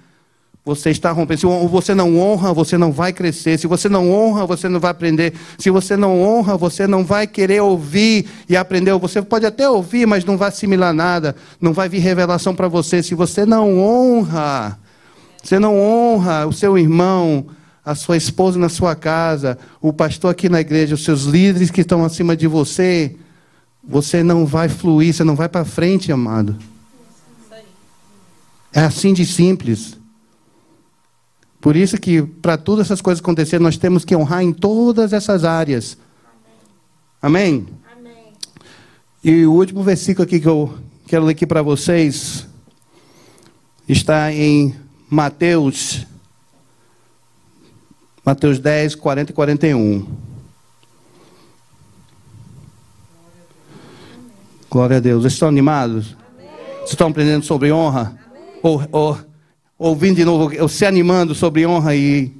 você 0.63 0.89
está 0.89 1.11
rompendo. 1.11 1.39
Se 1.39 1.45
você 1.45 1.95
não 1.95 2.19
honra, 2.19 2.53
você 2.53 2.77
não 2.77 2.91
vai 2.91 3.11
crescer. 3.11 3.57
Se 3.57 3.65
você 3.65 3.89
não 3.89 4.11
honra, 4.11 4.45
você 4.45 4.69
não 4.69 4.79
vai 4.79 4.91
aprender. 4.91 5.33
Se 5.57 5.69
você 5.69 5.95
não 5.95 6.21
honra, 6.21 6.57
você 6.57 6.85
não 6.85 7.03
vai 7.03 7.25
querer 7.25 7.61
ouvir 7.61 8.27
e 8.47 8.55
aprender. 8.55 8.93
Você 8.99 9.21
pode 9.21 9.45
até 9.45 9.69
ouvir, 9.69 10.05
mas 10.05 10.25
não 10.25 10.37
vai 10.37 10.49
assimilar 10.49 10.93
nada. 10.93 11.35
Não 11.59 11.73
vai 11.73 11.89
vir 11.89 11.99
revelação 11.99 12.53
para 12.55 12.67
você. 12.67 13.01
Se 13.01 13.15
você 13.15 13.45
não 13.45 13.79
honra, 13.79 14.77
você 15.43 15.57
não 15.57 15.79
honra 15.79 16.45
o 16.45 16.53
seu 16.53 16.77
irmão, 16.77 17.47
a 17.83 17.95
sua 17.95 18.17
esposa 18.17 18.59
na 18.59 18.69
sua 18.69 18.95
casa, 18.95 19.57
o 19.81 19.91
pastor 19.91 20.31
aqui 20.31 20.49
na 20.49 20.61
igreja, 20.61 20.93
os 20.93 21.03
seus 21.03 21.23
líderes 21.23 21.71
que 21.71 21.81
estão 21.81 22.05
acima 22.05 22.35
de 22.35 22.45
você, 22.45 23.15
você 23.83 24.21
não 24.21 24.45
vai 24.45 24.69
fluir, 24.69 25.13
você 25.13 25.23
não 25.23 25.35
vai 25.35 25.49
para 25.49 25.65
frente, 25.65 26.11
amado. 26.11 26.55
É 28.71 28.81
assim 28.81 29.13
de 29.13 29.25
simples. 29.25 29.98
Por 31.61 31.75
isso 31.75 31.97
que, 31.97 32.21
para 32.21 32.57
todas 32.57 32.87
essas 32.87 33.01
coisas 33.01 33.21
acontecerem, 33.21 33.63
nós 33.63 33.77
temos 33.77 34.05
que 34.05 34.15
honrar 34.15 34.41
em 34.43 34.53
todas 34.53 35.11
essas 35.11 35.43
áreas. 35.43 35.97
Amém? 37.21 37.67
Amém? 37.97 38.33
E 39.23 39.45
o 39.45 39.53
último 39.53 39.83
versículo 39.83 40.23
aqui 40.23 40.39
que 40.39 40.47
eu 40.47 40.73
quero 41.05 41.25
ler 41.25 41.33
aqui 41.33 41.45
para 41.45 41.61
vocês 41.61 42.47
está 43.87 44.31
em 44.31 44.73
Mateus, 45.09 46.05
Mateus 48.23 48.59
10, 48.59 48.95
40 48.95 49.31
e 49.31 49.35
41. 49.35 50.07
Glória 54.69 54.97
a 54.97 54.99
Deus. 54.99 55.23
Vocês 55.23 55.33
estão 55.33 55.49
animados? 55.49 56.15
Amém. 56.37 56.47
Vocês 56.77 56.91
estão 56.91 57.07
aprendendo 57.07 57.43
sobre 57.43 57.71
honra? 57.71 58.17
Ou, 58.61 58.81
ou, 58.91 59.17
ouvindo 59.79 60.17
de 60.17 60.25
novo, 60.25 60.67
se 60.67 60.85
animando 60.85 61.33
sobre 61.33 61.65
honra 61.65 61.95
e. 61.95 62.33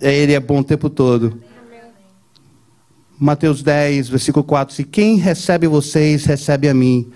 É, 0.00 0.14
ele 0.14 0.32
é 0.32 0.40
bom 0.40 0.60
o 0.60 0.64
tempo 0.64 0.88
todo. 0.88 1.42
Mateus 3.20 3.62
10, 3.62 4.08
versículo 4.08 4.44
4. 4.44 4.74
Se 4.74 4.84
quem 4.84 5.16
recebe 5.16 5.66
vocês, 5.66 6.24
recebe 6.24 6.68
a 6.68 6.74
mim. 6.74 7.10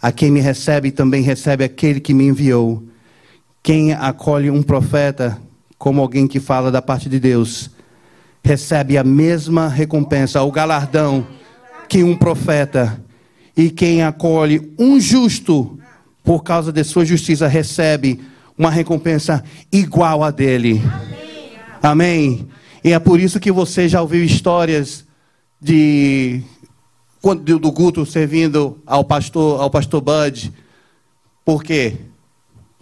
A 0.00 0.12
quem 0.12 0.30
me 0.30 0.40
recebe, 0.40 0.92
também 0.92 1.22
recebe 1.22 1.64
aquele 1.64 2.00
que 2.00 2.14
me 2.14 2.24
enviou. 2.24 2.84
Quem 3.62 3.92
acolhe 3.92 4.50
um 4.50 4.62
profeta 4.62 5.38
como 5.76 6.00
alguém 6.00 6.26
que 6.26 6.40
fala 6.40 6.70
da 6.70 6.82
parte 6.82 7.08
de 7.08 7.20
Deus, 7.20 7.70
recebe 8.42 8.98
a 8.98 9.04
mesma 9.04 9.68
recompensa, 9.68 10.42
o 10.42 10.50
galardão 10.50 11.26
que 11.88 12.02
um 12.02 12.16
profeta. 12.16 13.02
E 13.56 13.70
quem 13.70 14.02
acolhe 14.02 14.72
um 14.78 15.00
justo 15.00 15.77
por 16.28 16.42
causa 16.44 16.70
de 16.70 16.84
sua 16.84 17.06
justiça 17.06 17.48
recebe 17.48 18.20
uma 18.58 18.70
recompensa 18.70 19.42
igual 19.72 20.22
a 20.22 20.30
dele. 20.30 20.82
Amém. 20.84 21.50
Amém. 21.82 22.48
E 22.84 22.92
é 22.92 22.98
por 22.98 23.18
isso 23.18 23.40
que 23.40 23.50
você 23.50 23.88
já 23.88 24.02
ouviu 24.02 24.22
histórias 24.22 25.06
de 25.58 26.42
do 27.46 27.72
Guto 27.72 28.04
servindo 28.04 28.78
ao 28.84 29.02
pastor, 29.04 29.58
ao 29.58 29.70
pastor 29.70 30.02
Bud. 30.02 30.52
Por 31.46 31.64
quê? 31.64 31.96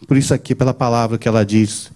Por 0.08 0.16
isso 0.16 0.34
aqui, 0.34 0.52
pela 0.52 0.74
palavra 0.74 1.16
que 1.16 1.28
ela 1.28 1.46
diz. 1.46 1.92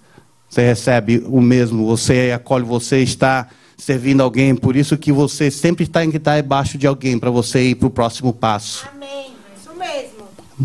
Você 0.49 0.65
recebe 0.65 1.21
o 1.27 1.41
mesmo, 1.41 1.85
você 1.85 2.31
acolhe, 2.33 2.65
você 2.65 3.03
está 3.03 3.49
servindo 3.77 4.23
alguém, 4.23 4.55
por 4.55 4.77
isso 4.77 4.97
que 4.97 5.11
você 5.11 5.51
sempre 5.51 5.83
está 5.83 6.05
em 6.05 6.13
que 6.13 6.17
está 6.17 6.37
debaixo 6.37 6.79
de 6.79 6.87
alguém 6.87 7.19
para 7.19 7.31
você 7.31 7.71
ir 7.71 7.75
para 7.75 7.89
o 7.89 7.91
próximo 7.91 8.33
passo. 8.33 8.87
Amém. 8.95 9.30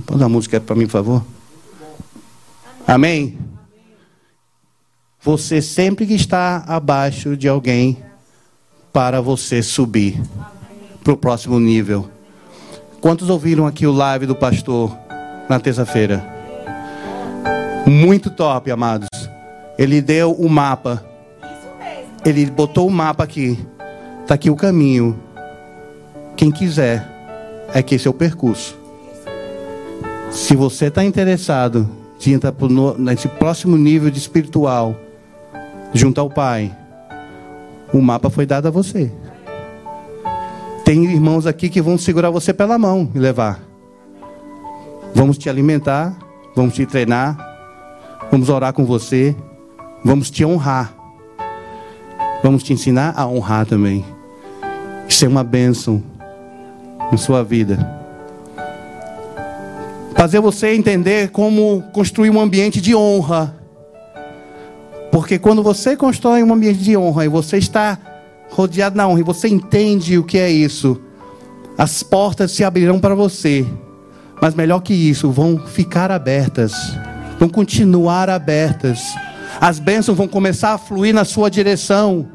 Pode 0.06 0.24
a 0.24 0.30
música 0.30 0.60
para 0.60 0.76
mim, 0.76 0.86
por 0.86 0.92
favor? 0.92 1.26
Amém. 2.88 3.38
Você 5.22 5.62
sempre 5.62 6.06
que 6.06 6.14
está 6.14 6.64
abaixo 6.68 7.36
de 7.36 7.48
alguém 7.48 7.98
para 8.92 9.22
você 9.22 9.62
subir 9.62 10.22
para 11.04 11.14
o 11.14 11.18
próximo 11.18 11.60
nível. 11.60 12.10
Quantos 13.02 13.30
ouviram 13.30 13.68
aqui 13.68 13.86
o 13.86 13.92
live 13.92 14.26
do 14.26 14.36
pastor 14.36 14.96
na 15.50 15.60
terça-feira? 15.60 16.24
Muito 17.86 18.30
top, 18.30 18.72
amados. 18.72 19.10
Ele 19.78 20.02
deu 20.02 20.32
o 20.32 20.50
mapa 20.50 21.04
ele 22.26 22.48
botou 22.48 22.88
o 22.88 22.92
mapa 22.92 23.24
aqui. 23.24 23.60
Está 24.24 24.34
aqui 24.34 24.50
o 24.50 24.56
caminho. 24.56 25.18
Quem 26.36 26.50
quiser, 26.50 27.08
é 27.72 27.84
que 27.84 27.94
esse 27.94 28.08
é 28.08 28.10
o 28.10 28.14
percurso. 28.14 28.76
Se 30.36 30.54
você 30.54 30.88
está 30.88 31.02
interessado 31.02 31.90
em 32.28 32.34
entrar 32.34 32.54
nesse 32.98 33.26
próximo 33.30 33.78
nível 33.78 34.12
de 34.12 34.20
espiritual, 34.20 34.94
junto 35.94 36.20
ao 36.20 36.30
Pai, 36.30 36.76
o 37.94 38.02
mapa 38.02 38.30
foi 38.30 38.46
dado 38.46 38.68
a 38.68 38.70
você. 38.70 39.10
Tem 40.84 41.06
irmãos 41.06 41.48
aqui 41.48 41.70
que 41.70 41.82
vão 41.82 41.98
segurar 41.98 42.32
você 42.32 42.54
pela 42.54 42.78
mão 42.78 43.10
e 43.16 43.18
levar. 43.18 43.62
Vamos 45.14 45.38
te 45.38 45.50
alimentar, 45.50 46.14
vamos 46.54 46.74
te 46.74 46.86
treinar, 46.86 47.38
vamos 48.30 48.50
orar 48.50 48.74
com 48.74 48.84
você, 48.84 49.34
vamos 50.04 50.30
te 50.30 50.44
honrar. 50.44 50.94
Vamos 52.44 52.62
te 52.62 52.74
ensinar 52.74 53.14
a 53.16 53.26
honrar 53.26 53.66
também. 53.66 54.04
Isso 55.08 55.24
é 55.24 55.30
uma 55.30 55.46
bênção 55.46 56.04
em 57.10 57.16
sua 57.16 57.42
vida. 57.42 58.05
Fazer 60.16 60.40
você 60.40 60.74
entender 60.74 61.30
como 61.30 61.84
construir 61.92 62.30
um 62.30 62.40
ambiente 62.40 62.80
de 62.80 62.96
honra. 62.96 63.54
Porque 65.12 65.38
quando 65.38 65.62
você 65.62 65.96
constrói 65.96 66.42
um 66.42 66.54
ambiente 66.54 66.80
de 66.80 66.96
honra 66.96 67.26
e 67.26 67.28
você 67.28 67.58
está 67.58 67.98
rodeado 68.50 68.96
na 68.96 69.08
honra, 69.08 69.20
e 69.20 69.24
você 69.24 69.48
entende 69.48 70.18
o 70.18 70.24
que 70.24 70.38
é 70.38 70.50
isso, 70.50 71.00
as 71.78 72.02
portas 72.02 72.52
se 72.52 72.64
abrirão 72.64 73.00
para 73.00 73.14
você. 73.14 73.66
Mas 74.42 74.56
melhor 74.56 74.80
que 74.80 74.94
isso, 74.94 75.32
vão 75.32 75.58
ficar 75.58 76.12
abertas, 76.12 76.74
vão 77.38 77.50
continuar 77.50 78.30
abertas. 78.30 79.14
As 79.60 79.80
bênçãos 79.80 80.18
vão 80.18 80.28
começar 80.28 80.74
a 80.74 80.78
fluir 80.78 81.14
na 81.14 81.26
sua 81.26 81.50
direção, 81.50 82.28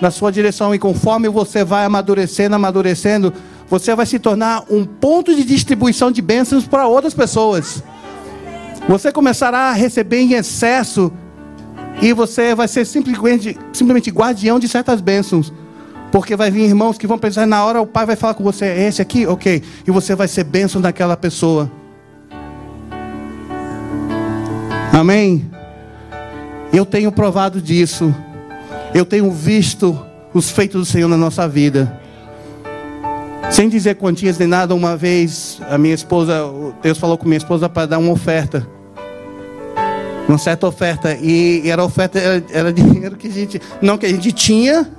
na 0.00 0.10
sua 0.10 0.32
direção, 0.32 0.74
e 0.74 0.78
conforme 0.78 1.28
você 1.28 1.64
vai 1.64 1.84
amadurecendo, 1.84 2.56
amadurecendo, 2.56 3.32
você 3.68 3.94
vai 3.94 4.06
se 4.06 4.18
tornar 4.18 4.64
um 4.70 4.84
ponto 4.84 5.34
de 5.34 5.44
distribuição 5.44 6.10
de 6.10 6.20
bênçãos 6.20 6.66
para 6.66 6.86
outras 6.86 7.14
pessoas. 7.14 7.82
Você 8.88 9.10
começará 9.10 9.70
a 9.70 9.72
receber 9.72 10.20
em 10.20 10.34
excesso 10.34 11.10
e 12.02 12.12
você 12.12 12.54
vai 12.54 12.68
ser 12.68 12.84
simplesmente, 12.84 13.58
simplesmente 13.72 14.10
guardião 14.10 14.58
de 14.58 14.68
certas 14.68 15.00
bênçãos. 15.00 15.52
Porque 16.12 16.36
vai 16.36 16.50
vir 16.50 16.64
irmãos 16.64 16.98
que 16.98 17.06
vão 17.06 17.18
pensar, 17.18 17.46
na 17.46 17.64
hora 17.64 17.80
o 17.80 17.86
pai 17.86 18.06
vai 18.06 18.14
falar 18.14 18.34
com 18.34 18.44
você, 18.44 18.66
é 18.66 18.86
esse 18.86 19.02
aqui? 19.02 19.26
Ok. 19.26 19.62
E 19.86 19.90
você 19.90 20.14
vai 20.14 20.28
ser 20.28 20.44
bênção 20.44 20.80
daquela 20.80 21.16
pessoa. 21.16 21.70
Amém? 24.92 25.50
Eu 26.72 26.86
tenho 26.86 27.10
provado 27.10 27.60
disso. 27.60 28.14
Eu 28.94 29.04
tenho 29.04 29.30
visto 29.32 29.98
os 30.32 30.50
feitos 30.50 30.80
do 30.80 30.92
Senhor 30.92 31.08
na 31.08 31.16
nossa 31.16 31.48
vida. 31.48 32.00
Sem 33.50 33.68
dizer 33.68 33.94
quantias 33.96 34.38
nem 34.38 34.48
nada, 34.48 34.74
uma 34.74 34.96
vez 34.96 35.60
a 35.70 35.78
minha 35.78 35.94
esposa, 35.94 36.40
Deus 36.82 36.98
falou 36.98 37.16
com 37.16 37.24
minha 37.24 37.38
esposa 37.38 37.68
para 37.68 37.86
dar 37.86 37.98
uma 37.98 38.12
oferta. 38.12 38.66
Uma 40.28 40.38
certa 40.38 40.66
oferta. 40.66 41.14
E 41.14 41.68
era 41.70 41.84
oferta, 41.84 42.18
era, 42.18 42.44
era 42.50 42.72
dinheiro 42.74 43.16
que 43.16 43.28
a 43.28 43.30
gente. 43.30 43.60
Não 43.80 43.96
que 43.96 44.06
a 44.06 44.08
gente 44.08 44.32
tinha, 44.32 44.90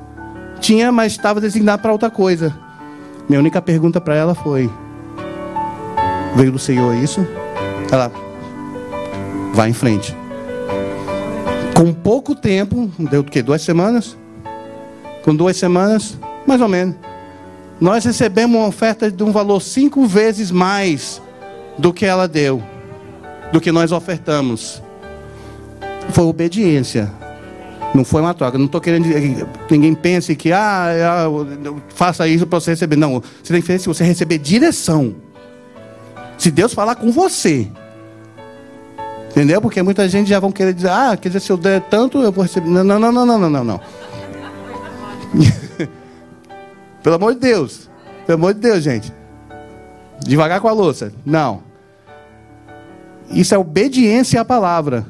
tinha, 0.60 0.92
mas 0.92 1.14
estava 1.14 1.42
designado 1.42 1.82
para 1.82 1.92
outra 1.92 2.10
coisa. 2.10 2.56
Minha 3.28 3.40
única 3.40 3.62
pergunta 3.62 4.00
para 4.00 4.16
ela 4.16 4.36
foi: 4.36 4.70
Veio 6.36 6.52
do 6.52 6.60
Senhor 6.60 6.96
isso? 6.96 7.26
Ela, 7.92 8.12
vai 9.54 9.70
em 9.70 9.74
frente. 9.74 10.16
Com 11.76 11.92
pouco 11.94 12.36
tempo, 12.36 12.90
deu 12.98 13.22
o 13.22 13.24
quê? 13.24 13.42
Duas 13.42 13.62
semanas? 13.62 14.18
Com 15.24 15.36
duas 15.36 15.58
semanas, 15.58 16.18
mais 16.48 16.62
ou 16.62 16.68
menos. 16.68 16.96
Nós 17.80 18.06
recebemos 18.06 18.58
uma 18.58 18.68
oferta 18.68 19.12
de 19.12 19.24
um 19.24 19.32
valor 19.32 19.62
cinco 19.62 20.06
vezes 20.06 20.52
mais 20.52 21.22
do 21.78 21.92
que 21.92 22.06
ela 22.06 22.28
deu, 22.28 22.64
do 23.52 23.60
que 23.60 23.72
nós 23.72 23.92
ofertamos. 23.92 24.82
Foi 26.12 26.24
obediência. 26.24 27.12
Não 27.94 28.06
foi 28.06 28.22
uma 28.22 28.34
troca. 28.34 28.58
Não 28.58 28.66
estou 28.66 28.82
querendo 28.82 29.08
que 29.68 29.74
ninguém 29.74 29.94
pense 29.94 30.36
que 30.36 30.52
ah 30.52 31.28
faça 31.90 32.28
isso 32.28 32.46
para 32.46 32.60
você 32.60 32.72
receber. 32.72 32.96
Não, 32.96 33.22
você 33.44 33.54
tem 33.54 33.62
que 33.62 33.68
fazer 33.68 33.80
se 33.80 33.88
você 33.88 34.04
receber 34.04 34.38
direção. 34.38 35.16
Se 36.38 36.52
Deus 36.52 36.74
falar 36.74 36.96
com 36.96 37.12
você, 37.12 37.70
Entendeu? 39.36 39.62
Porque 39.62 39.84
muita 39.84 40.08
gente 40.08 40.30
já 40.30 40.40
vão 40.40 40.50
querer 40.50 40.74
dizer, 40.74 40.88
ah, 40.88 41.18
quer 41.20 41.28
dizer, 41.28 41.42
se 41.42 41.52
eu 41.52 41.58
der 41.58 41.82
tanto, 41.82 42.20
eu 42.20 42.32
vou 42.32 42.44
receber. 42.44 42.70
Não, 42.70 42.86
não, 42.86 42.98
não, 42.98 43.12
não, 43.12 43.26
não, 43.26 43.50
não, 43.50 43.64
não. 43.66 43.82
Pelo 47.06 47.18
amor 47.18 47.36
de 47.36 47.40
Deus. 47.40 47.88
Pelo 48.26 48.40
amor 48.40 48.56
de 48.56 48.62
Deus, 48.62 48.84
gente. 48.84 49.14
Devagar 50.22 50.60
com 50.60 50.68
a 50.68 50.72
louça. 50.72 51.14
Não. 51.24 51.62
Isso 53.30 53.54
é 53.54 53.58
obediência 53.60 54.42
à 54.42 54.44
palavra. 54.44 55.06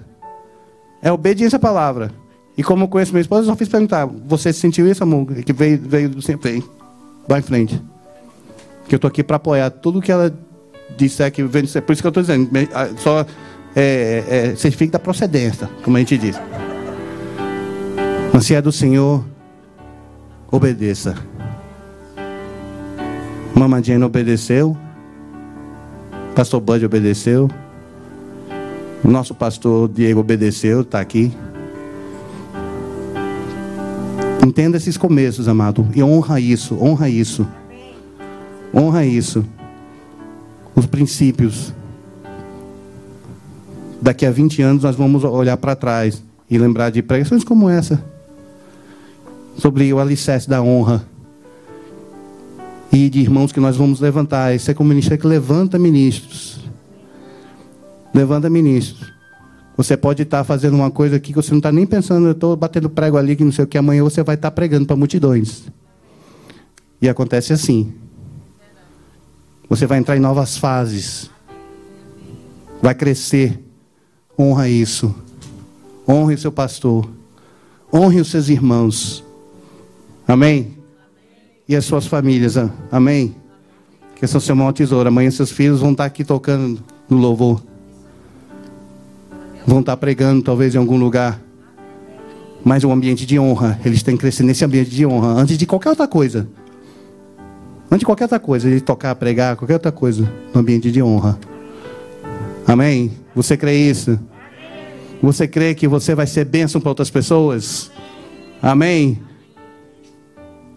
É 1.02 1.10
obediência 1.10 1.56
à 1.56 1.60
palavra. 1.60 2.12
E 2.58 2.62
como 2.62 2.84
eu 2.84 2.90
conheço 2.90 3.14
minha 3.14 3.22
esposa, 3.22 3.44
eu 3.44 3.46
só 3.46 3.56
fiz 3.56 3.70
perguntar: 3.70 4.06
Você 4.28 4.52
sentiu 4.52 4.86
isso, 4.92 5.04
amor? 5.04 5.26
Que 5.36 5.54
veio, 5.54 5.80
veio 5.82 6.10
do 6.10 6.22
sempre. 6.22 6.62
Vai 7.30 7.40
em 7.40 7.44
frente. 7.44 7.82
Que 8.90 8.96
eu 8.96 8.98
estou 8.98 9.08
aqui 9.08 9.24
para 9.24 9.38
apoiar 9.38 9.70
tudo 9.70 10.02
que 10.02 10.12
ela 10.12 10.38
disser 10.98 11.32
que 11.32 11.44
vem. 11.44 11.64
Por 11.64 11.94
isso 11.94 12.04
que 12.04 12.08
eu 12.08 12.10
estou 12.10 12.22
dizendo. 12.22 12.50
Só 12.98 13.26
é, 13.74 14.24
é, 14.28 14.56
certifique 14.58 14.92
da 14.92 15.00
procedência, 15.00 15.70
como 15.82 15.96
a 15.96 16.02
gente 16.02 16.18
diz. 16.18 16.38
Mas 18.34 18.46
se 18.46 18.54
é 18.54 18.62
do 18.62 18.74
Senhor, 18.74 19.24
obedeça. 20.52 21.16
Mama 23.56 23.82
Jane 23.82 24.04
obedeceu. 24.04 24.76
Pastor 26.36 26.60
Bud 26.60 26.86
obedeceu. 26.86 27.50
Nosso 29.02 29.34
pastor 29.34 29.88
Diego 29.88 30.20
obedeceu, 30.20 30.82
está 30.82 31.00
aqui. 31.00 31.32
Entenda 34.46 34.76
esses 34.76 34.98
começos, 34.98 35.48
amado. 35.48 35.88
E 35.96 36.04
honra 36.04 36.40
isso, 36.40 36.78
honra 36.82 37.08
isso. 37.08 37.48
Honra 38.74 39.06
isso. 39.06 39.46
Os 40.76 40.86
princípios 40.86 41.74
daqui 44.02 44.26
a 44.26 44.32
20 44.32 44.62
anos 44.62 44.84
nós 44.84 44.98
vamos 44.98 45.24
olhar 45.24 45.56
para 45.56 45.78
trás 45.78 46.22
e 46.50 46.58
lembrar 46.58 46.90
de 46.90 47.02
pregações 47.02 47.44
como 47.44 47.70
essa 47.70 48.04
sobre 49.58 49.92
o 49.94 50.00
alicerce 50.00 50.50
da 50.50 50.62
honra 50.62 51.15
e 52.96 53.10
de 53.10 53.20
irmãos 53.20 53.52
que 53.52 53.60
nós 53.60 53.76
vamos 53.76 54.00
levantar. 54.00 54.56
Esse 54.56 54.72
é 54.72 54.74
como 54.74 54.88
ministério 54.88 55.20
que 55.20 55.28
levanta 55.28 55.78
ministros. 55.78 56.62
Levanta 58.14 58.50
ministros. 58.50 59.14
Você 59.76 59.98
pode 59.98 60.24
estar 60.24 60.46
fazendo 60.46 60.76
uma 60.76 60.90
coisa 60.90 61.18
aqui 61.18 61.34
que 61.34 61.36
você 61.36 61.52
não 61.52 61.58
está 61.58 61.74
nem 61.74 61.86
pensando, 61.86 62.28
eu 62.28 62.32
estou 62.32 62.56
batendo 62.56 62.90
prego 62.90 63.18
ali, 63.18 63.36
que 63.36 63.44
não 63.44 63.52
sei 63.52 63.66
o 63.66 63.68
que, 63.68 63.78
amanhã 63.78 64.02
você 64.02 64.24
vai 64.24 64.36
estar 64.36 64.50
pregando 64.52 64.86
para 64.86 64.96
multidões. 64.96 65.64
E 67.02 67.10
acontece 67.10 67.52
assim. 67.52 67.94
Você 69.68 69.86
vai 69.86 69.98
entrar 70.00 70.16
em 70.16 70.22
novas 70.22 70.58
fases. 70.58 71.30
Vai 72.82 72.96
crescer. 72.96 73.60
Honra 74.40 74.70
isso. 74.70 75.14
Honre 76.08 76.36
o 76.36 76.38
seu 76.38 76.52
pastor. 76.52 77.10
Honre 77.94 78.22
os 78.22 78.30
seus 78.30 78.48
irmãos. 78.48 79.22
Amém? 80.26 80.75
E 81.68 81.76
as 81.76 81.86
suas 81.86 82.06
famílias. 82.06 82.56
Amém? 82.92 83.36
Que 84.16 84.28
são 84.28 84.40
seu 84.40 84.56
maior 84.56 84.72
tesouro. 84.72 85.08
Amanhã 85.08 85.30
seus 85.32 85.52
filhos 85.52 85.80
vão 85.80 85.92
estar 85.92 86.06
aqui 86.06 86.24
tocando 86.24 86.82
no 87.10 87.18
louvor. 87.18 87.62
Vão 89.66 89.80
estar 89.80 89.98
pregando 89.98 90.44
talvez 90.44 90.76
em 90.76 90.78
algum 90.78 90.98
lugar. 90.98 91.42
Mas 92.64 92.84
um 92.84 92.92
ambiente 92.92 93.26
de 93.26 93.40
honra. 93.40 93.80
Eles 93.84 94.04
têm 94.04 94.16
que 94.16 94.22
crescer 94.22 94.44
nesse 94.44 94.64
ambiente 94.64 94.92
de 94.92 95.06
honra. 95.06 95.30
Antes 95.30 95.58
de 95.58 95.66
qualquer 95.66 95.90
outra 95.90 96.08
coisa. 96.08 96.48
Antes 97.86 98.00
de 98.00 98.06
qualquer 98.06 98.26
outra 98.26 98.40
coisa. 98.40 98.70
De 98.70 98.80
tocar, 98.80 99.16
pregar, 99.16 99.56
qualquer 99.56 99.74
outra 99.74 99.92
coisa. 99.92 100.32
No 100.54 100.62
ambiente 100.62 100.92
de 100.92 101.02
honra. 101.02 101.40
Amém? 102.68 103.12
Você 103.36 103.58
crê 103.58 103.76
isso? 103.76 104.20
Você 105.22 105.48
crê 105.48 105.74
que 105.74 105.88
você 105.88 106.14
vai 106.14 106.28
ser 106.28 106.46
bênção 106.46 106.80
para 106.80 106.90
outras 106.90 107.10
pessoas? 107.10 107.92
Amém? 108.62 109.20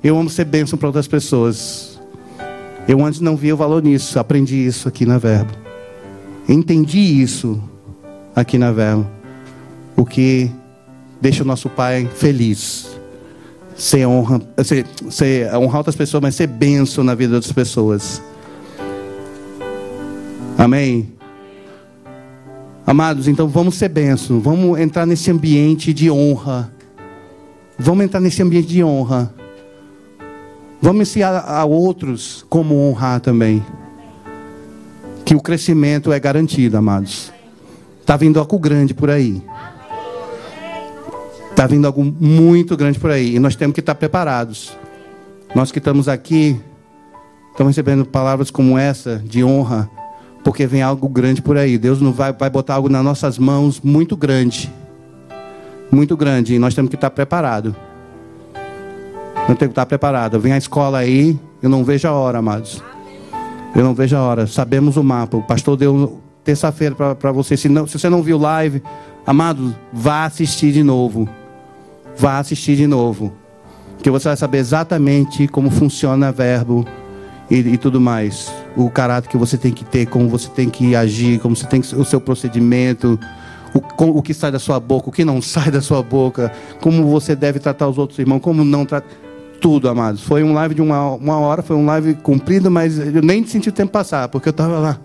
Eu 0.03 0.16
amo 0.16 0.30
ser 0.30 0.44
bênção 0.44 0.78
para 0.78 0.88
outras 0.88 1.09
pessoas. 1.09 1.99
Eu 2.86 3.05
antes 3.05 3.20
não 3.20 3.36
via 3.36 3.53
o 3.53 3.57
valor 3.57 3.82
nisso, 3.82 4.18
aprendi 4.18 4.57
isso 4.57 4.88
aqui 4.88 5.05
na 5.05 5.18
Verbo. 5.18 5.53
Entendi 6.49 6.99
isso 6.99 7.62
aqui 8.34 8.57
na 8.57 8.70
Verbo. 8.70 9.07
O 9.96 10.07
que 10.07 10.51
deixa 11.20 11.42
o 11.42 11.46
nosso 11.46 11.68
Pai 11.68 12.09
feliz. 12.14 12.96
Ser 13.76 14.07
honra, 14.07 14.40
ser, 14.64 14.86
ser 15.11 15.55
honrar 15.55 15.78
outras 15.78 15.96
pessoas, 15.96 16.22
mas 16.22 16.34
ser 16.34 16.46
bênção 16.46 17.03
na 17.03 17.14
vida 17.14 17.34
das 17.34 17.53
pessoas. 17.53 18.22
Amém? 20.57 21.12
Amados, 22.86 23.28
então 23.28 23.46
vamos 23.46 23.74
ser 23.74 23.88
bênçãos, 23.88 24.42
vamos 24.42 24.80
entrar 24.80 25.05
nesse 25.05 25.30
ambiente 25.30 25.92
de 25.92 26.11
honra. 26.11 26.72
Vamos 27.78 28.05
entrar 28.05 28.20
nesse 28.20 28.42
ambiente 28.42 28.66
de 28.68 28.82
honra. 28.82 29.38
Vamos 30.80 31.02
ensinar 31.02 31.44
a 31.46 31.64
outros 31.64 32.44
como 32.48 32.88
honrar 32.88 33.20
também. 33.20 33.64
Que 35.24 35.34
o 35.34 35.40
crescimento 35.40 36.12
é 36.12 36.20
garantido, 36.20 36.76
amados. 36.76 37.32
Está 38.00 38.16
vindo 38.16 38.38
algo 38.38 38.58
grande 38.58 38.94
por 38.94 39.10
aí. 39.10 39.42
Está 41.50 41.66
vindo 41.66 41.86
algo 41.86 42.04
muito 42.04 42.76
grande 42.76 42.98
por 42.98 43.10
aí. 43.10 43.34
E 43.34 43.38
nós 43.38 43.56
temos 43.56 43.74
que 43.74 43.80
estar 43.80 43.94
preparados. 43.94 44.76
Nós 45.54 45.72
que 45.72 45.78
estamos 45.78 46.08
aqui, 46.08 46.60
estamos 47.50 47.72
recebendo 47.76 48.04
palavras 48.06 48.50
como 48.50 48.78
essa, 48.78 49.16
de 49.24 49.42
honra 49.42 49.90
porque 50.48 50.66
vem 50.66 50.80
algo 50.80 51.08
grande 51.08 51.42
por 51.42 51.58
aí. 51.58 51.76
Deus 51.76 52.00
não 52.00 52.12
vai, 52.12 52.32
vai 52.32 52.48
botar 52.48 52.74
algo 52.74 52.88
nas 52.88 53.04
nossas 53.04 53.38
mãos 53.38 53.80
muito 53.82 54.16
grande. 54.16 54.72
Muito 55.90 56.16
grande. 56.16 56.54
E 56.54 56.58
nós 56.58 56.74
temos 56.74 56.88
que 56.88 56.96
estar 56.96 57.10
preparados. 57.10 57.74
Nós 59.49 59.57
temos 59.57 59.70
que 59.70 59.72
estar 59.72 59.86
preparados. 59.86 60.40
Vem 60.42 60.53
a 60.53 60.59
escola 60.59 60.99
aí, 60.99 61.38
eu 61.62 61.70
não 61.70 61.82
vejo 61.82 62.07
a 62.07 62.12
hora, 62.12 62.38
amados. 62.38 62.82
Eu 63.74 63.82
não 63.82 63.94
vejo 63.94 64.14
a 64.14 64.20
hora. 64.20 64.46
Sabemos 64.46 64.99
o 64.99 65.03
mapa. 65.03 65.38
O 65.38 65.42
pastor 65.42 65.74
deu 65.74 66.20
terça-feira 66.44 66.94
para 67.14 67.32
você. 67.32 67.57
Se, 67.57 67.66
não, 67.66 67.86
se 67.86 67.99
você 67.99 68.11
não 68.11 68.22
viu 68.22 68.36
live, 68.36 68.82
amado, 69.26 69.74
vá 69.90 70.26
assistir 70.26 70.72
de 70.72 70.82
novo. 70.82 71.26
Vá 72.14 72.38
assistir 72.38 72.76
de 72.76 72.86
novo. 72.86 73.32
Que 74.03 74.11
você 74.11 74.28
vai 74.28 74.36
saber 74.36 74.59
exatamente 74.59 75.49
como 75.49 75.70
funciona 75.70 76.30
verbo 76.30 76.86
e, 77.51 77.57
e, 77.57 77.78
tudo 77.78 77.99
mais. 77.99 78.53
O 78.76 78.90
caráter 78.90 79.30
que 79.30 79.36
você 79.38 79.57
tem 79.57 79.72
que 79.72 79.84
ter, 79.84 80.07
como 80.07 80.28
você 80.28 80.49
tem 80.51 80.68
que 80.68 80.94
agir, 80.94 81.40
como 81.40 81.57
você 81.57 81.66
tem 81.66 81.80
que, 81.80 81.94
o 81.96 82.05
seu 82.05 82.20
procedimento, 82.20 83.18
o, 83.74 84.05
o 84.18 84.22
que 84.22 84.34
sai 84.34 84.53
da 84.53 84.59
sua 84.59 84.78
boca, 84.78 85.09
o 85.09 85.12
que 85.12 85.24
não 85.24 85.40
sai 85.42 85.70
da 85.70 85.80
sua 85.80 86.03
boca, 86.03 86.53
como 86.82 87.07
você 87.07 87.34
deve 87.34 87.59
tratar 87.59 87.88
os 87.88 87.96
outros 87.96 88.18
irmãos, 88.18 88.40
como 88.40 88.62
não 88.62 88.84
tratar. 88.84 89.27
Tudo, 89.61 89.88
amados. 89.88 90.22
Foi 90.22 90.42
um 90.42 90.52
live 90.52 90.74
de 90.74 90.82
uma, 90.82 91.14
uma 91.14 91.38
hora, 91.38 91.62
foi 91.62 91.76
um 91.76 91.84
live 91.84 92.14
comprido, 92.14 92.70
mas 92.70 92.98
eu 92.98 93.22
nem 93.22 93.44
senti 93.44 93.68
o 93.68 93.72
tempo 93.72 93.92
passar, 93.92 94.28
porque 94.28 94.48
eu 94.48 94.52
estava 94.52 94.78
lá. 94.78 94.98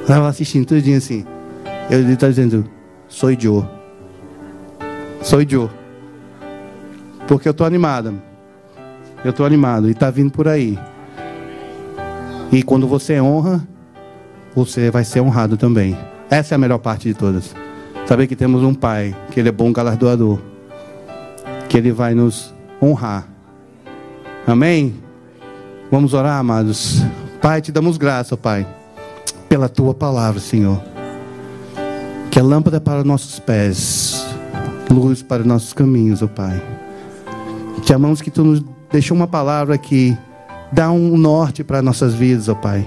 Estava 0.00 0.28
assistindo 0.28 0.66
tudinho 0.66 0.98
assim. 0.98 1.26
Ele 1.90 2.12
está 2.12 2.28
dizendo, 2.28 2.64
sou 3.08 3.38
Joe. 3.38 3.64
Sou 5.22 5.40
Joe. 5.46 5.68
Porque 7.26 7.48
eu 7.48 7.50
estou 7.50 7.66
animado. 7.66 8.14
Eu 9.24 9.30
estou 9.30 9.44
animado. 9.44 9.88
E 9.88 9.92
está 9.92 10.10
vindo 10.10 10.30
por 10.30 10.48
aí. 10.48 10.78
E 12.52 12.62
quando 12.62 12.86
você 12.86 13.20
honra, 13.20 13.66
você 14.54 14.90
vai 14.90 15.04
ser 15.04 15.20
honrado 15.20 15.56
também. 15.56 15.96
Essa 16.30 16.54
é 16.54 16.56
a 16.56 16.58
melhor 16.58 16.78
parte 16.78 17.08
de 17.08 17.14
todas. 17.14 17.54
Saber 18.06 18.26
que 18.26 18.36
temos 18.36 18.62
um 18.62 18.72
Pai, 18.72 19.14
que 19.32 19.40
Ele 19.40 19.48
é 19.48 19.52
bom 19.52 19.72
galardoador, 19.72 20.38
que 21.68 21.76
Ele 21.76 21.90
vai 21.90 22.14
nos 22.14 22.54
honrar. 22.80 23.26
Amém? 24.46 24.94
Vamos 25.90 26.14
orar, 26.14 26.38
amados. 26.38 27.02
Pai, 27.40 27.60
te 27.60 27.70
damos 27.70 27.96
graça, 27.96 28.36
Pai, 28.36 28.66
pela 29.48 29.68
tua 29.68 29.94
palavra, 29.94 30.40
Senhor. 30.40 30.82
Que 32.30 32.38
é 32.38 32.42
lâmpada 32.42 32.80
para 32.80 33.04
nossos 33.04 33.38
pés, 33.38 34.26
luz 34.90 35.22
para 35.22 35.44
nossos 35.44 35.72
caminhos, 35.72 36.22
ó 36.22 36.26
Pai. 36.26 36.60
Te 37.82 37.92
amamos 37.92 38.20
que 38.20 38.30
tu 38.30 38.44
nos 38.44 38.64
deixou 38.90 39.16
uma 39.16 39.26
palavra 39.26 39.78
que 39.78 40.16
dá 40.72 40.90
um 40.90 41.16
norte 41.16 41.62
para 41.62 41.80
nossas 41.80 42.14
vidas, 42.14 42.48
ó 42.48 42.54
Pai. 42.54 42.86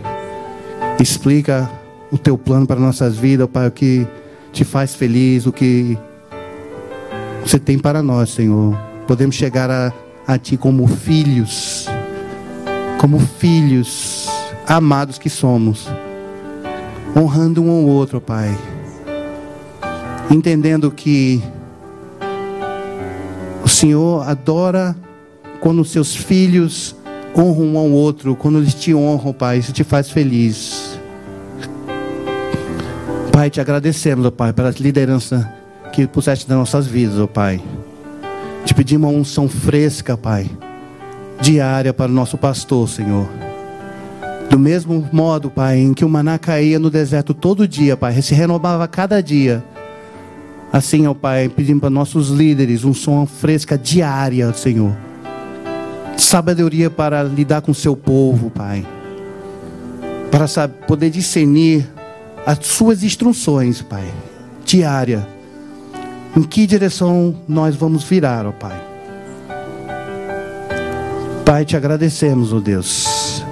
Explica 0.99 1.69
o 2.11 2.17
teu 2.17 2.37
plano 2.37 2.67
para 2.67 2.79
nossas 2.79 3.15
vidas, 3.15 3.47
Pai, 3.47 3.67
o 3.67 3.71
que 3.71 4.07
te 4.51 4.63
faz 4.63 4.93
feliz, 4.93 5.45
o 5.45 5.53
que 5.53 5.97
você 7.45 7.57
tem 7.57 7.79
para 7.79 8.03
nós, 8.03 8.29
Senhor. 8.31 8.88
Podemos 9.09 9.35
chegar 9.35 9.71
a, 9.71 9.91
a 10.27 10.37
Ti 10.37 10.55
como 10.55 10.85
filhos, 10.85 11.87
como 12.99 13.17
filhos 13.19 14.29
amados 14.67 15.17
que 15.17 15.31
somos, 15.31 15.87
honrando 17.17 17.63
um 17.63 17.71
ao 17.71 17.85
outro, 17.87 18.21
Pai, 18.21 18.55
entendendo 20.29 20.91
que 20.91 21.41
o 23.65 23.67
Senhor 23.67 24.29
adora 24.29 24.95
quando 25.59 25.81
os 25.81 25.89
seus 25.89 26.15
filhos 26.15 26.95
honram 27.35 27.65
um 27.65 27.77
ao 27.79 27.89
outro, 27.89 28.35
quando 28.35 28.59
eles 28.59 28.75
te 28.75 28.93
honram, 28.93 29.33
Pai, 29.33 29.57
isso 29.57 29.73
te 29.73 29.83
faz 29.83 30.11
feliz. 30.11 30.99
Pai, 33.31 33.49
te 33.49 33.59
agradecemos, 33.59 34.29
Pai, 34.29 34.53
pela 34.53 34.69
liderança 34.69 35.51
que 35.91 36.05
puseste 36.05 36.47
nas 36.47 36.59
nossas 36.59 36.85
vidas, 36.85 37.27
Pai. 37.33 37.59
Pedimos 38.79 39.09
uma 39.09 39.19
unção 39.19 39.49
fresca, 39.49 40.15
Pai, 40.15 40.49
diária 41.41 41.93
para 41.93 42.09
o 42.09 42.15
nosso 42.15 42.37
pastor, 42.37 42.87
Senhor. 42.87 43.27
Do 44.49 44.57
mesmo 44.57 45.05
modo, 45.11 45.49
Pai, 45.49 45.79
em 45.79 45.93
que 45.93 46.05
o 46.05 46.07
maná 46.07 46.39
caía 46.39 46.79
no 46.79 46.89
deserto 46.89 47.33
todo 47.33 47.67
dia, 47.67 47.97
Pai, 47.97 48.21
se 48.21 48.33
renovava 48.33 48.87
cada 48.87 49.21
dia. 49.21 49.61
Assim, 50.71 51.05
ó 51.07 51.13
Pai, 51.13 51.49
pedimos 51.49 51.81
para 51.81 51.89
nossos 51.89 52.29
líderes 52.29 52.85
um 52.85 52.93
som 52.93 53.25
fresca 53.25 53.77
diária, 53.77 54.53
Senhor. 54.53 54.95
Sabedoria 56.15 56.89
para 56.89 57.21
lidar 57.21 57.59
com 57.59 57.73
o 57.73 57.75
seu 57.75 57.97
povo, 57.97 58.49
Pai. 58.49 58.87
Para 60.31 60.47
saber, 60.47 60.85
poder 60.85 61.09
discernir 61.09 61.85
as 62.45 62.59
suas 62.65 63.03
instruções, 63.03 63.81
Pai, 63.81 64.09
diária. 64.63 65.27
Em 66.35 66.43
que 66.43 66.65
direção 66.67 67.35
nós 67.47 67.75
vamos 67.75 68.03
virar, 68.03 68.45
ó 68.45 68.51
Pai? 68.51 68.81
Pai, 71.45 71.65
te 71.65 71.75
agradecemos, 71.75 72.53
ó 72.53 72.59
Deus. 72.59 73.43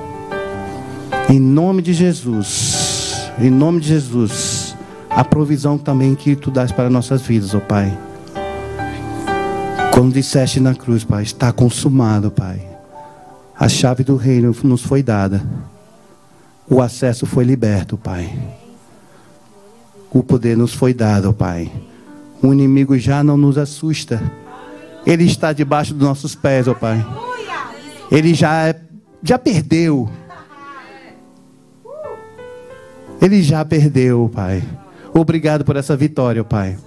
Em 1.29 1.39
nome 1.39 1.81
de 1.81 1.93
Jesus, 1.93 3.31
em 3.39 3.49
nome 3.49 3.79
de 3.81 3.87
Jesus, 3.87 4.75
a 5.09 5.23
provisão 5.23 5.77
também 5.77 6.15
que 6.15 6.35
tu 6.35 6.51
dás 6.51 6.71
para 6.71 6.89
nossas 6.89 7.21
vidas, 7.21 7.53
ó 7.53 7.59
Pai. 7.59 7.97
Quando 9.93 10.13
disseste 10.13 10.59
na 10.59 10.75
cruz, 10.75 11.03
Pai, 11.03 11.23
está 11.23 11.51
consumado, 11.51 12.29
Pai. 12.29 12.61
A 13.59 13.67
chave 13.67 14.03
do 14.03 14.15
reino 14.15 14.55
nos 14.63 14.83
foi 14.83 15.01
dada. 15.01 15.43
O 16.69 16.81
acesso 16.81 17.25
foi 17.25 17.43
liberto, 17.43 17.97
Pai 17.97 18.31
o 20.11 20.23
poder 20.23 20.57
nos 20.57 20.73
foi 20.73 20.93
dado, 20.93 21.33
Pai. 21.33 21.71
O 22.41 22.53
inimigo 22.53 22.97
já 22.97 23.23
não 23.23 23.37
nos 23.37 23.57
assusta. 23.57 24.21
Ele 25.05 25.23
está 25.23 25.53
debaixo 25.53 25.93
dos 25.93 26.07
nossos 26.07 26.35
pés, 26.35 26.67
ó 26.67 26.73
Pai. 26.73 27.05
Ele 28.11 28.33
já, 28.33 28.75
já 29.23 29.39
perdeu. 29.39 30.09
Ele 33.21 33.41
já 33.41 33.63
perdeu, 33.65 34.29
Pai. 34.33 34.63
Obrigado 35.13 35.65
por 35.65 35.75
essa 35.75 35.95
vitória, 35.95 36.43
Pai. 36.43 36.77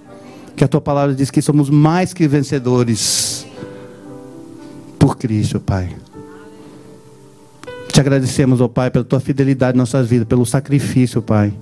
Que 0.55 0.65
a 0.65 0.69
tua 0.69 0.81
palavra 0.81 1.15
diz 1.15 1.31
que 1.31 1.43
somos 1.43 1.71
mais 1.71 2.13
que 2.13 2.29
vencedores 2.29 3.47
por 4.99 5.17
Cristo, 5.17 5.59
Pai. 5.59 5.97
Te 7.93 8.01
agradecemos, 8.01 8.61
ó 8.61 8.69
Pai, 8.69 8.91
pela 8.91 9.05
tua 9.05 9.21
fidelidade 9.21 9.77
em 9.77 9.79
nossas 9.79 10.07
vidas, 10.07 10.29
pelo 10.29 10.47
sacrifício, 10.47 11.21
Pai 11.21 11.53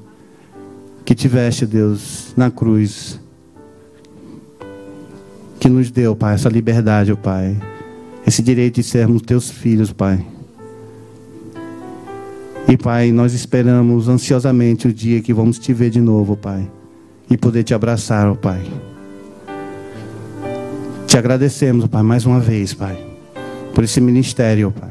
que 1.09 1.15
tiveste, 1.15 1.65
Deus, 1.65 2.35
na 2.37 2.51
cruz. 2.51 3.19
Que 5.59 5.69
nos 5.69 5.91
deu, 5.91 6.15
Pai, 6.15 6.35
essa 6.35 6.49
liberdade, 6.49 7.13
ó 7.13 7.17
Pai. 7.17 7.57
Esse 8.27 8.43
direito 8.43 8.77
de 8.77 8.83
sermos 8.83 9.23
teus 9.23 9.51
filhos, 9.51 9.93
Pai. 9.93 10.25
E, 12.69 12.77
Pai, 12.77 13.11
nós 13.13 13.33
esperamos 13.33 14.09
ansiosamente 14.09 14.89
o 14.89 14.93
dia 14.93 15.21
que 15.21 15.33
vamos 15.33 15.59
te 15.59 15.73
ver 15.73 15.91
de 15.91 16.01
novo, 16.01 16.37
Pai. 16.37 16.69
E 17.31 17.37
poder 17.37 17.65
te 17.65 17.75
abraçar, 17.75 18.29
ó 18.29 18.35
Pai. 18.35 18.63
Te 21.07 21.17
agradecemos, 21.17 21.87
Pai, 21.87 22.03
mais 22.03 22.27
uma 22.27 22.41
vez, 22.41 22.75
Pai. 22.75 22.99
Por 23.75 23.85
esse 23.85 24.01
ministério, 24.01 24.73
Pai. 24.73 24.91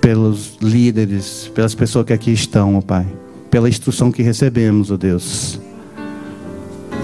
Pelos 0.00 0.56
líderes, 0.62 1.50
pelas 1.54 1.74
pessoas 1.74 2.06
que 2.06 2.12
aqui 2.12 2.32
estão, 2.32 2.76
ó 2.76 2.80
Pai 2.80 3.06
pela 3.56 3.70
instrução 3.70 4.12
que 4.12 4.22
recebemos, 4.22 4.90
ó 4.90 4.98
Deus. 4.98 5.58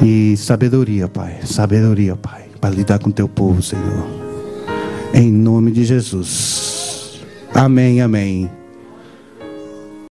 E 0.04 0.36
sabedoria, 0.36 1.08
Pai. 1.08 1.38
Sabedoria, 1.44 2.16
Pai. 2.16 2.44
Para 2.60 2.74
lidar 2.74 2.98
com 2.98 3.10
teu 3.10 3.28
povo, 3.28 3.62
Senhor. 3.62 4.06
Em 5.14 5.30
nome 5.30 5.70
de 5.70 5.84
Jesus. 5.84 7.20
Amém, 7.54 8.00
amém. 8.00 8.50